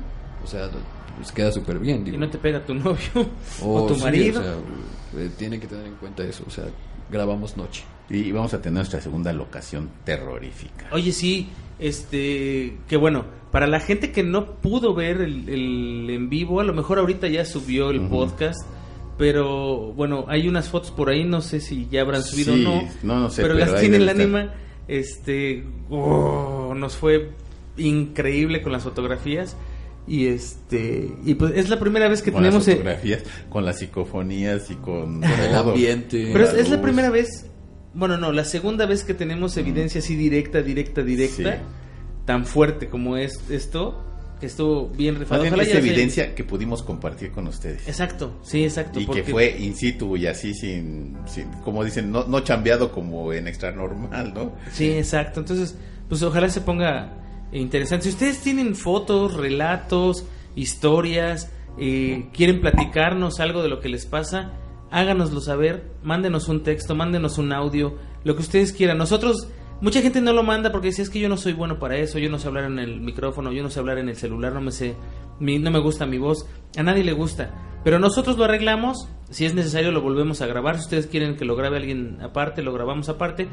o 0.43 0.47
sea, 0.47 0.69
pues 1.17 1.31
queda 1.31 1.51
súper 1.51 1.79
bien. 1.79 2.01
Y 2.01 2.11
digo. 2.11 2.17
no 2.17 2.29
te 2.29 2.37
pega 2.37 2.63
tu 2.65 2.73
novio 2.73 2.97
o, 3.63 3.83
O 3.83 3.87
tu 3.87 3.95
sí, 3.95 4.03
marido. 4.03 4.39
o 4.39 4.43
sea, 4.43 4.53
eh, 5.21 5.29
tienen 5.37 5.59
que 5.59 5.67
tener 5.67 5.87
en 5.87 5.95
cuenta 5.95 6.23
eso, 6.23 6.43
o 6.47 6.49
sea, 6.49 6.65
grabamos 7.11 7.57
noche. 7.57 7.83
Y 8.09 8.31
vamos 8.31 8.53
a 8.53 8.61
tener 8.61 8.75
nuestra 8.75 9.01
segunda 9.01 9.33
locación 9.33 9.89
terrorífica. 10.03 10.87
Oye, 10.91 11.11
sí, 11.11 11.49
este, 11.79 12.77
que 12.87 12.97
bueno, 12.97 13.25
para 13.51 13.67
la 13.67 13.79
gente 13.79 14.11
que 14.11 14.23
no 14.23 14.45
pudo 14.55 14.93
ver 14.93 15.21
el, 15.21 15.49
el 15.49 16.09
en 16.09 16.29
vivo, 16.29 16.59
a 16.59 16.63
lo 16.63 16.73
mejor 16.73 16.99
ahorita 16.99 17.27
ya 17.27 17.45
subió 17.45 17.89
el 17.89 18.01
Ujú. 18.01 18.09
podcast, 18.09 18.65
pero 19.17 19.93
bueno, 19.93 20.25
hay 20.27 20.47
unas 20.47 20.69
fotos 20.69 20.91
por 20.91 21.09
ahí, 21.09 21.23
no 21.23 21.41
sé 21.41 21.59
si 21.61 21.87
ya 21.89 22.01
habrán 22.01 22.23
subido 22.23 22.53
Sí, 22.55 22.65
o 22.65 22.69
no, 22.69 22.81
no, 23.03 23.19
no 23.21 23.29
sé, 23.29 23.41
pero, 23.41 23.55
pero 23.55 23.71
las 23.71 23.79
tiene 23.79 23.97
el 23.97 24.09
ánima, 24.09 24.53
este, 24.87 25.63
oh, 25.89 26.73
nos 26.75 26.95
fue 26.95 27.31
increíble 27.77 28.61
con 28.61 28.71
las 28.71 28.83
fotografías 28.83 29.55
y 30.07 30.27
este, 30.27 31.11
y 31.25 31.33
pues 31.33 31.53
es 31.55 31.69
la 31.69 31.79
primera 31.79 32.07
vez 32.07 32.21
que 32.21 32.31
con 32.31 32.43
tenemos... 32.43 32.65
las 32.67 32.67
eh, 32.75 32.77
fotografías, 32.77 33.23
con 33.49 33.65
las 33.65 33.79
psicofonías 33.79 34.69
y 34.69 34.75
con 34.75 35.23
El 35.23 35.55
ambiente. 35.55 36.29
Pero 36.31 36.45
es, 36.45 36.53
es 36.53 36.69
la 36.69 36.81
primera 36.81 37.09
vez, 37.09 37.47
bueno, 37.93 38.17
no, 38.17 38.31
la 38.31 38.45
segunda 38.45 38.85
vez 38.85 39.03
que 39.03 39.13
tenemos 39.13 39.57
evidencia 39.57 39.99
así 39.99 40.15
directa, 40.15 40.61
directa, 40.61 41.01
directa, 41.01 41.53
Sí. 41.55 41.61
tan 42.25 42.45
fuerte 42.45 42.87
como 42.89 43.17
es 43.17 43.49
esto, 43.49 44.03
que 44.39 44.47
estuvo 44.47 44.89
bien 44.89 45.15
rifado. 45.15 45.43
Ojalá 45.43 45.63
se- 45.63 45.77
evidencia 45.77 46.35
que 46.35 46.43
pudimos 46.43 46.83
compartir 46.83 47.31
con 47.31 47.47
ustedes. 47.47 47.87
Exacto, 47.87 48.39
sí, 48.43 48.63
exacto. 48.63 48.99
y 48.99 49.05
porque- 49.05 49.23
que 49.23 49.31
fue 49.31 49.55
in 49.59 49.75
situ 49.75 50.17
y 50.17 50.27
así 50.27 50.53
sin, 50.53 51.17
sin- 51.25 51.49
como 51.63 51.83
dicen, 51.83 52.11
no, 52.11 52.25
no 52.25 52.39
chambeado 52.41 52.91
como 52.91 53.31
en 53.33 53.47
extra 53.47 53.71
normal, 53.71 54.33
¿no? 54.33 54.51
Sí, 54.71 54.89
exacto. 54.91 55.39
Entonces, 55.39 55.75
pues 56.09 56.21
ojalá 56.23 56.49
se 56.49 56.61
ponga 56.61 57.13
interesante. 57.51 58.03
Si 58.05 58.09
ustedes 58.09 58.39
tienen 58.41 58.75
fotos, 58.75 59.33
relatos, 59.35 60.25
historias, 60.55 61.49
eh, 61.77 62.27
quieren 62.33 62.59
platicarnos 62.61 63.39
algo 63.39 63.61
de 63.63 63.69
lo 63.69 63.79
que 63.79 63.89
les 63.89 64.05
pasa, 64.05 64.51
háganoslo 64.91 65.41
saber, 65.41 65.83
mándenos 66.03 66.47
un 66.49 66.63
texto, 66.63 66.95
mándenos 66.95 67.37
un 67.37 67.53
audio, 67.53 67.97
lo 68.23 68.35
que 68.35 68.41
ustedes 68.41 68.71
quieran. 68.73 68.97
Nosotros, 68.97 69.47
mucha 69.81 70.01
gente 70.01 70.21
no 70.21 70.33
lo 70.33 70.43
manda 70.43 70.71
porque 70.71 70.87
dice 70.87 71.01
es 71.01 71.09
que 71.09 71.19
yo 71.19 71.29
no 71.29 71.37
soy 71.37 71.53
bueno 71.53 71.79
para 71.79 71.97
eso, 71.97 72.19
yo 72.19 72.29
no 72.29 72.39
sé 72.39 72.47
hablar 72.47 72.65
en 72.65 72.79
el 72.79 73.01
micrófono, 73.01 73.51
yo 73.51 73.63
no 73.63 73.69
sé 73.69 73.79
hablar 73.79 73.97
en 73.97 74.09
el 74.09 74.15
celular, 74.15 74.53
no 74.53 74.61
me 74.61 74.71
sé, 74.71 74.95
mi- 75.39 75.59
no 75.59 75.71
me 75.71 75.79
gusta 75.79 76.05
mi 76.05 76.17
voz, 76.17 76.47
a 76.77 76.83
nadie 76.83 77.03
le 77.03 77.13
gusta. 77.13 77.53
Pero 77.83 77.99
nosotros 77.99 78.37
lo 78.37 78.45
arreglamos, 78.45 79.07
si 79.29 79.45
es 79.45 79.53
necesario 79.53 79.91
lo 79.91 80.01
volvemos 80.01 80.41
a 80.41 80.47
grabar, 80.47 80.77
si 80.77 80.83
ustedes 80.85 81.07
quieren 81.07 81.35
que 81.35 81.45
lo 81.45 81.55
grabe 81.55 81.77
alguien 81.77 82.17
aparte, 82.21 82.63
lo 82.63 82.73
grabamos 82.73 83.09
aparte 83.09 83.47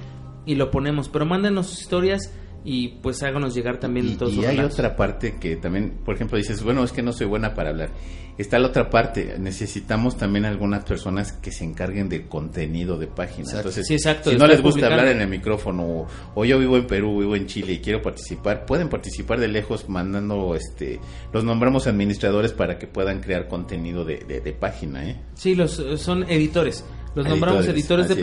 y 0.46 0.54
lo 0.54 0.70
ponemos. 0.70 1.08
Pero 1.10 1.26
mándenos 1.26 1.66
sus 1.66 1.80
historias 1.82 2.32
y 2.64 2.88
pues 3.02 3.22
háganos 3.22 3.54
llegar 3.54 3.78
también 3.78 4.08
Y, 4.10 4.14
todos 4.14 4.32
y 4.34 4.44
hay 4.44 4.58
otra 4.60 4.94
parte 4.96 5.36
que 5.40 5.56
también, 5.56 5.94
por 6.04 6.14
ejemplo, 6.14 6.38
dices, 6.38 6.62
bueno, 6.62 6.84
es 6.84 6.92
que 6.92 7.02
no 7.02 7.12
soy 7.12 7.26
buena 7.26 7.54
para 7.54 7.70
hablar. 7.70 7.90
Está 8.38 8.58
la 8.58 8.68
otra 8.68 8.88
parte, 8.88 9.36
necesitamos 9.38 10.16
también 10.16 10.46
algunas 10.46 10.84
personas 10.84 11.32
que 11.32 11.52
se 11.52 11.64
encarguen 11.64 12.08
del 12.08 12.28
contenido 12.28 12.96
de 12.96 13.06
página. 13.06 13.40
Exacto. 13.42 13.58
Entonces, 13.68 13.86
Sí, 13.86 13.94
exacto, 13.94 14.30
si 14.30 14.36
no 14.36 14.46
les 14.46 14.62
gusta 14.62 14.80
publicando. 14.80 15.00
hablar 15.00 15.14
en 15.16 15.20
el 15.22 15.28
micrófono 15.28 15.82
o, 15.84 16.06
o 16.34 16.44
yo 16.46 16.58
vivo 16.58 16.78
en 16.78 16.86
Perú, 16.86 17.18
vivo 17.20 17.36
en 17.36 17.46
Chile 17.46 17.74
y 17.74 17.78
quiero 17.80 18.00
participar, 18.00 18.64
pueden 18.64 18.88
participar 18.88 19.38
de 19.38 19.48
lejos 19.48 19.86
mandando, 19.88 20.54
este, 20.56 20.98
los 21.32 21.44
nombramos 21.44 21.86
administradores 21.86 22.52
para 22.52 22.78
que 22.78 22.86
puedan 22.86 23.20
crear 23.20 23.48
contenido 23.48 24.04
de, 24.06 24.18
de- 24.20 24.40
de 24.40 24.52
página, 24.54 25.06
¿eh? 25.10 25.20
Sí, 25.34 25.54
los 25.54 25.72
son 25.96 26.24
editores. 26.30 26.84
Los 27.14 27.26
nombramos 27.28 27.66
Editores, 27.68 28.08
de 28.08 28.14
es. 28.14 28.20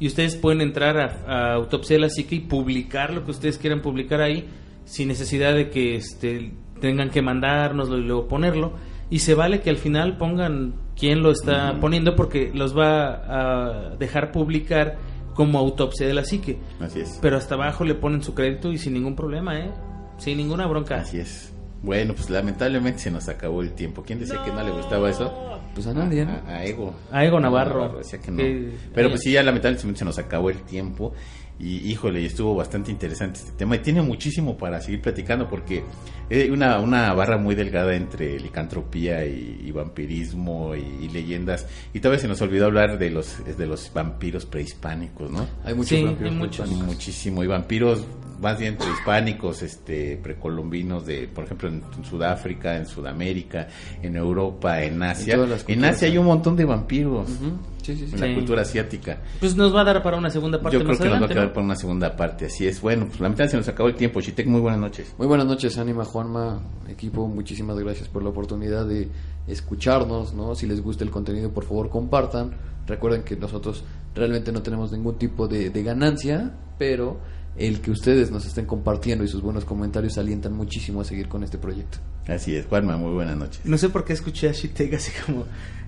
Y 0.00 0.06
ustedes 0.06 0.36
pueden 0.36 0.60
entrar 0.60 0.98
a, 0.98 1.24
a 1.26 1.54
Autopsia 1.54 1.96
de 1.96 2.02
la 2.02 2.10
Psique 2.10 2.36
y 2.36 2.40
publicar 2.40 3.12
lo 3.12 3.24
que 3.24 3.30
ustedes 3.30 3.58
quieran 3.58 3.82
publicar 3.82 4.20
ahí 4.20 4.48
sin 4.84 5.08
necesidad 5.08 5.54
de 5.54 5.68
que 5.68 5.96
este, 5.96 6.52
tengan 6.80 7.10
que 7.10 7.22
mandárnoslo 7.22 7.98
y 7.98 8.02
luego 8.02 8.26
ponerlo. 8.26 8.72
Y 9.10 9.20
se 9.20 9.34
vale 9.34 9.60
que 9.60 9.70
al 9.70 9.76
final 9.76 10.16
pongan 10.18 10.74
quién 10.96 11.22
lo 11.22 11.30
está 11.30 11.78
poniendo 11.80 12.14
porque 12.14 12.50
los 12.52 12.76
va 12.76 13.90
a 13.90 13.96
dejar 13.96 14.32
publicar 14.32 14.98
como 15.34 15.58
Autopsia 15.58 16.06
de 16.06 16.14
la 16.14 16.24
Psique. 16.24 16.58
Así 16.80 17.00
es. 17.00 17.18
Pero 17.22 17.36
hasta 17.36 17.54
abajo 17.54 17.84
le 17.84 17.94
ponen 17.94 18.22
su 18.22 18.34
crédito 18.34 18.72
y 18.72 18.78
sin 18.78 18.94
ningún 18.94 19.14
problema, 19.14 19.58
¿eh? 19.58 19.70
Sin 20.18 20.36
ninguna 20.36 20.66
bronca. 20.66 20.96
Así 20.96 21.18
es. 21.18 21.54
Bueno, 21.82 22.14
pues 22.14 22.28
lamentablemente 22.28 22.98
se 22.98 23.10
nos 23.10 23.28
acabó 23.28 23.62
el 23.62 23.72
tiempo. 23.72 24.02
¿Quién 24.02 24.18
decía 24.18 24.42
que 24.44 24.50
no 24.50 24.62
le 24.62 24.72
gustaba 24.72 25.08
eso? 25.08 25.57
Pues 25.74 25.86
a 25.86 25.94
nadie, 25.94 26.24
¿no? 26.24 26.32
A, 26.46 26.56
a 26.56 26.64
Ego. 26.64 26.94
A 27.12 27.24
Ego 27.24 27.38
Navarro. 27.40 27.98
decía 27.98 28.20
que 28.20 28.30
no. 28.30 28.38
Que- 28.38 28.72
Pero 28.94 29.08
pues 29.10 29.20
sí, 29.22 29.32
ya 29.32 29.42
lamentablemente 29.42 29.98
se 29.98 30.04
nos 30.04 30.18
acabó 30.18 30.50
el 30.50 30.62
tiempo. 30.62 31.12
Y 31.60 31.90
híjole, 31.90 32.20
y 32.20 32.26
estuvo 32.26 32.54
bastante 32.54 32.92
interesante 32.92 33.40
este 33.40 33.50
tema. 33.52 33.74
Y 33.74 33.80
tiene 33.80 34.00
muchísimo 34.00 34.56
para 34.56 34.80
seguir 34.80 35.00
platicando 35.02 35.48
porque 35.48 35.82
es 36.30 36.48
una, 36.50 36.78
una 36.78 37.12
barra 37.14 37.36
muy 37.36 37.56
delgada 37.56 37.96
entre 37.96 38.38
licantropía 38.38 39.24
y, 39.26 39.62
y 39.64 39.70
vampirismo 39.72 40.76
y, 40.76 41.04
y 41.04 41.08
leyendas. 41.08 41.66
Y 41.92 41.98
todavía 41.98 42.20
se 42.20 42.28
nos 42.28 42.40
olvidó 42.42 42.66
hablar 42.66 42.96
de 42.96 43.10
los, 43.10 43.44
de 43.44 43.66
los 43.66 43.92
vampiros 43.92 44.46
prehispánicos, 44.46 45.32
¿no? 45.32 45.48
Hay 45.64 45.74
muchos 45.74 45.98
Sí, 45.98 46.04
vampiros 46.04 46.32
hay 46.32 46.38
muchos. 46.38 46.70
Muchísimo. 46.70 47.42
Y 47.42 47.48
vampiros 47.48 48.04
más 48.40 48.58
bien 48.58 48.76
prehispánicos, 48.76 49.62
este, 49.62 50.16
precolombinos 50.16 51.06
de, 51.06 51.28
por 51.28 51.44
ejemplo, 51.44 51.68
en, 51.68 51.82
en 51.96 52.04
Sudáfrica, 52.04 52.76
en 52.76 52.86
Sudamérica, 52.86 53.68
en 54.02 54.16
Europa, 54.16 54.82
en 54.82 55.02
Asia. 55.02 55.38
En 55.66 55.84
Asia 55.84 56.08
hay 56.08 56.18
un 56.18 56.26
montón 56.26 56.56
de 56.56 56.64
vampiros. 56.64 57.28
Ujú, 57.30 57.58
Sí, 57.88 57.96
sí, 57.96 58.06
sí. 58.06 58.14
En 58.16 58.20
la 58.20 58.34
cultura 58.34 58.60
asiática. 58.60 59.18
Pues 59.40 59.56
nos 59.56 59.74
va 59.74 59.80
a 59.80 59.84
dar 59.84 60.02
para 60.02 60.18
una 60.18 60.28
segunda 60.28 60.60
parte 60.60 60.76
Yo 60.76 60.80
creo 60.80 60.90
más 60.90 60.98
que 60.98 61.08
nos 61.08 61.22
va 61.22 61.24
a 61.24 61.28
quedar 61.28 61.46
¿no? 61.46 61.52
por 61.54 61.62
una 61.62 61.74
segunda 61.74 62.14
parte, 62.14 62.44
así 62.44 62.66
es. 62.66 62.82
Bueno, 62.82 63.06
pues 63.06 63.18
lamentablemente 63.18 63.52
se 63.52 63.56
nos 63.56 63.68
acabó 63.68 63.88
el 63.88 63.94
tiempo. 63.94 64.20
Chitec, 64.20 64.46
muy 64.46 64.60
buenas 64.60 64.78
noches. 64.78 65.14
Muy 65.16 65.26
buenas 65.26 65.46
noches, 65.46 65.78
Anima, 65.78 66.04
Juanma, 66.04 66.60
equipo. 66.86 67.26
Muchísimas 67.28 67.78
gracias 67.78 68.08
por 68.08 68.22
la 68.22 68.28
oportunidad 68.28 68.84
de 68.84 69.08
escucharnos, 69.46 70.34
¿no? 70.34 70.54
Si 70.54 70.66
les 70.66 70.82
gusta 70.82 71.02
el 71.02 71.10
contenido, 71.10 71.50
por 71.50 71.64
favor, 71.64 71.88
compartan. 71.88 72.56
Recuerden 72.86 73.22
que 73.22 73.36
nosotros 73.36 73.84
realmente 74.14 74.52
no 74.52 74.60
tenemos 74.60 74.92
ningún 74.92 75.16
tipo 75.16 75.48
de, 75.48 75.70
de 75.70 75.82
ganancia, 75.82 76.52
pero 76.76 77.18
el 77.58 77.80
que 77.80 77.90
ustedes 77.90 78.30
nos 78.30 78.46
estén 78.46 78.66
compartiendo 78.66 79.24
y 79.24 79.28
sus 79.28 79.42
buenos 79.42 79.64
comentarios 79.64 80.16
alientan 80.18 80.52
muchísimo 80.54 81.00
a 81.00 81.04
seguir 81.04 81.28
con 81.28 81.42
este 81.42 81.58
proyecto. 81.58 81.98
Así 82.26 82.54
es, 82.54 82.66
Juanma, 82.66 82.96
muy 82.96 83.12
buenas 83.12 83.36
noches. 83.36 83.60
No 83.64 83.76
sé 83.78 83.88
por 83.88 84.04
qué 84.04 84.12
escuché 84.12 84.48
a 84.48 84.52
Shitek 84.52 84.94
así 84.94 85.12
como, 85.24 85.44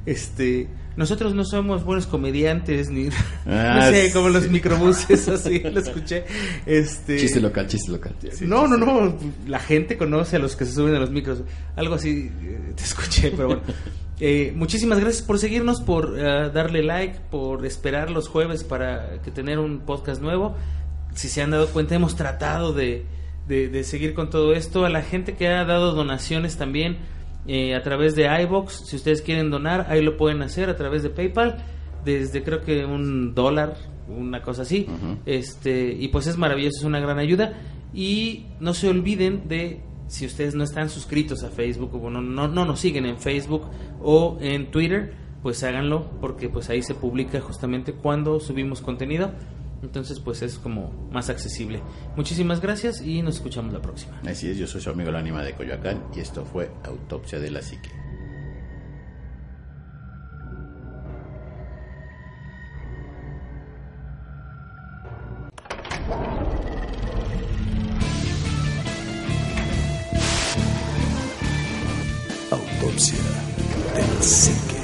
este, 0.07 0.68
nosotros 0.97 1.35
no 1.35 1.45
somos 1.45 1.85
buenos 1.85 2.07
comediantes, 2.07 2.91
ni, 2.91 3.09
Ah, 3.47 3.75
no 3.77 3.83
sé, 3.83 4.07
sí. 4.07 4.12
como 4.12 4.29
los 4.31 4.49
microbuses, 4.49 5.29
así, 5.29 5.61
lo 5.61 5.81
escuché, 5.81 6.25
este... 6.66 7.18
Chiste 7.18 7.41
local, 7.41 7.66
chiste 7.66 7.93
local. 7.93 8.14
no, 8.43 8.66
no, 8.66 8.77
no, 8.77 9.16
la 9.47 9.61
gente 9.61 9.97
conoce 9.97 10.37
a 10.37 10.39
los 10.39 10.57
que 10.57 10.64
se 10.64 10.73
suben 10.73 10.95
a 10.95 10.99
los 10.99 11.11
micros, 11.11 11.43
algo 11.77 11.95
así, 11.95 12.31
eh, 12.43 12.73
te 12.75 12.83
escuché, 12.83 13.31
pero 13.31 13.49
bueno. 13.49 13.62
Eh, 14.23 14.53
muchísimas 14.55 15.01
gracias 15.01 15.23
por 15.23 15.39
seguirnos, 15.39 15.81
por 15.81 16.14
eh, 16.18 16.51
darle 16.53 16.83
like, 16.83 17.18
por 17.31 17.64
esperar 17.64 18.11
los 18.11 18.29
jueves 18.29 18.64
para 18.64 19.23
que 19.23 19.31
tener 19.31 19.59
un 19.59 19.81
podcast 19.81 20.21
nuevo. 20.21 20.57
Si 21.14 21.28
se 21.28 21.42
han 21.42 21.50
dado 21.50 21.68
cuenta, 21.68 21.94
hemos 21.94 22.16
tratado 22.16 22.72
de, 22.72 23.04
de- 23.48 23.68
de 23.68 23.84
seguir 23.84 24.14
con 24.14 24.30
todo 24.30 24.52
esto. 24.52 24.84
A 24.84 24.90
la 24.90 25.02
gente 25.02 25.34
que 25.34 25.48
ha 25.48 25.64
dado 25.64 25.92
donaciones 25.94 26.56
también 26.56 26.98
eh, 27.46 27.74
a 27.74 27.82
través 27.82 28.14
de 28.14 28.26
iBox, 28.42 28.86
si 28.86 28.96
ustedes 28.96 29.22
quieren 29.22 29.50
donar, 29.50 29.86
ahí 29.88 30.02
lo 30.02 30.16
pueden 30.16 30.42
hacer 30.42 30.68
a 30.70 30.76
través 30.76 31.02
de 31.02 31.11
PayPal, 31.11 31.56
desde 32.04 32.42
creo 32.42 32.62
que 32.62 32.84
un 32.84 33.34
dólar, 33.34 33.76
una 34.08 34.42
cosa 34.42 34.62
así. 34.62 34.86
Este, 35.26 35.92
y 35.98 36.08
pues 36.08 36.26
es 36.26 36.36
maravilloso, 36.36 36.78
es 36.78 36.84
una 36.84 37.00
gran 37.00 37.18
ayuda. 37.18 37.54
Y 37.92 38.46
no 38.61 38.72
se 38.74 38.88
olviden 38.88 39.48
de, 39.48 39.80
si 40.06 40.26
ustedes 40.26 40.54
no 40.54 40.62
están 40.64 40.88
suscritos 40.90 41.42
a 41.42 41.48
Facebook 41.50 41.94
o 41.94 42.08
no, 42.11 42.20
no, 42.22 42.46
no 42.46 42.64
nos 42.64 42.78
siguen 42.80 43.04
en 43.06 43.18
Facebook 43.18 43.66
o 44.00 44.38
en 44.40 44.70
Twitter, 44.70 45.14
pues 45.42 45.62
háganlo 45.64 46.11
porque 46.20 46.48
pues 46.48 46.68
ahí 46.70 46.82
se 46.82 46.94
publica 46.94 47.40
justamente 47.40 47.92
cuando 47.94 48.38
subimos 48.38 48.80
contenido. 48.80 49.32
Entonces 49.83 50.20
pues 50.20 50.43
es 50.43 50.59
como 50.59 51.09
más 51.11 51.31
accesible. 51.31 51.83
Muchísimas 52.16 52.61
gracias 52.61 53.01
y 53.01 53.22
nos 53.22 53.37
escuchamos 53.37 53.72
la 53.72 53.81
próxima. 53.81 54.20
Así 54.26 54.49
es, 54.49 54.59
yo 54.59 54.66
soy 54.66 54.81
su 54.81 54.91
amigo 54.91 55.11
el 55.11 55.16
ánima 55.16 55.43
de 55.43 55.55
Coyoacán 55.55 56.05
y 56.14 56.20
esto 56.20 56.45
fue 56.45 56.70
Autopsia 56.85 57.39
de 57.39 57.51
la 57.51 57.62
Psique. 57.62 57.91
Autopsia 72.51 73.18
de 73.95 74.03
la 74.03 74.22
psique. 74.22 74.80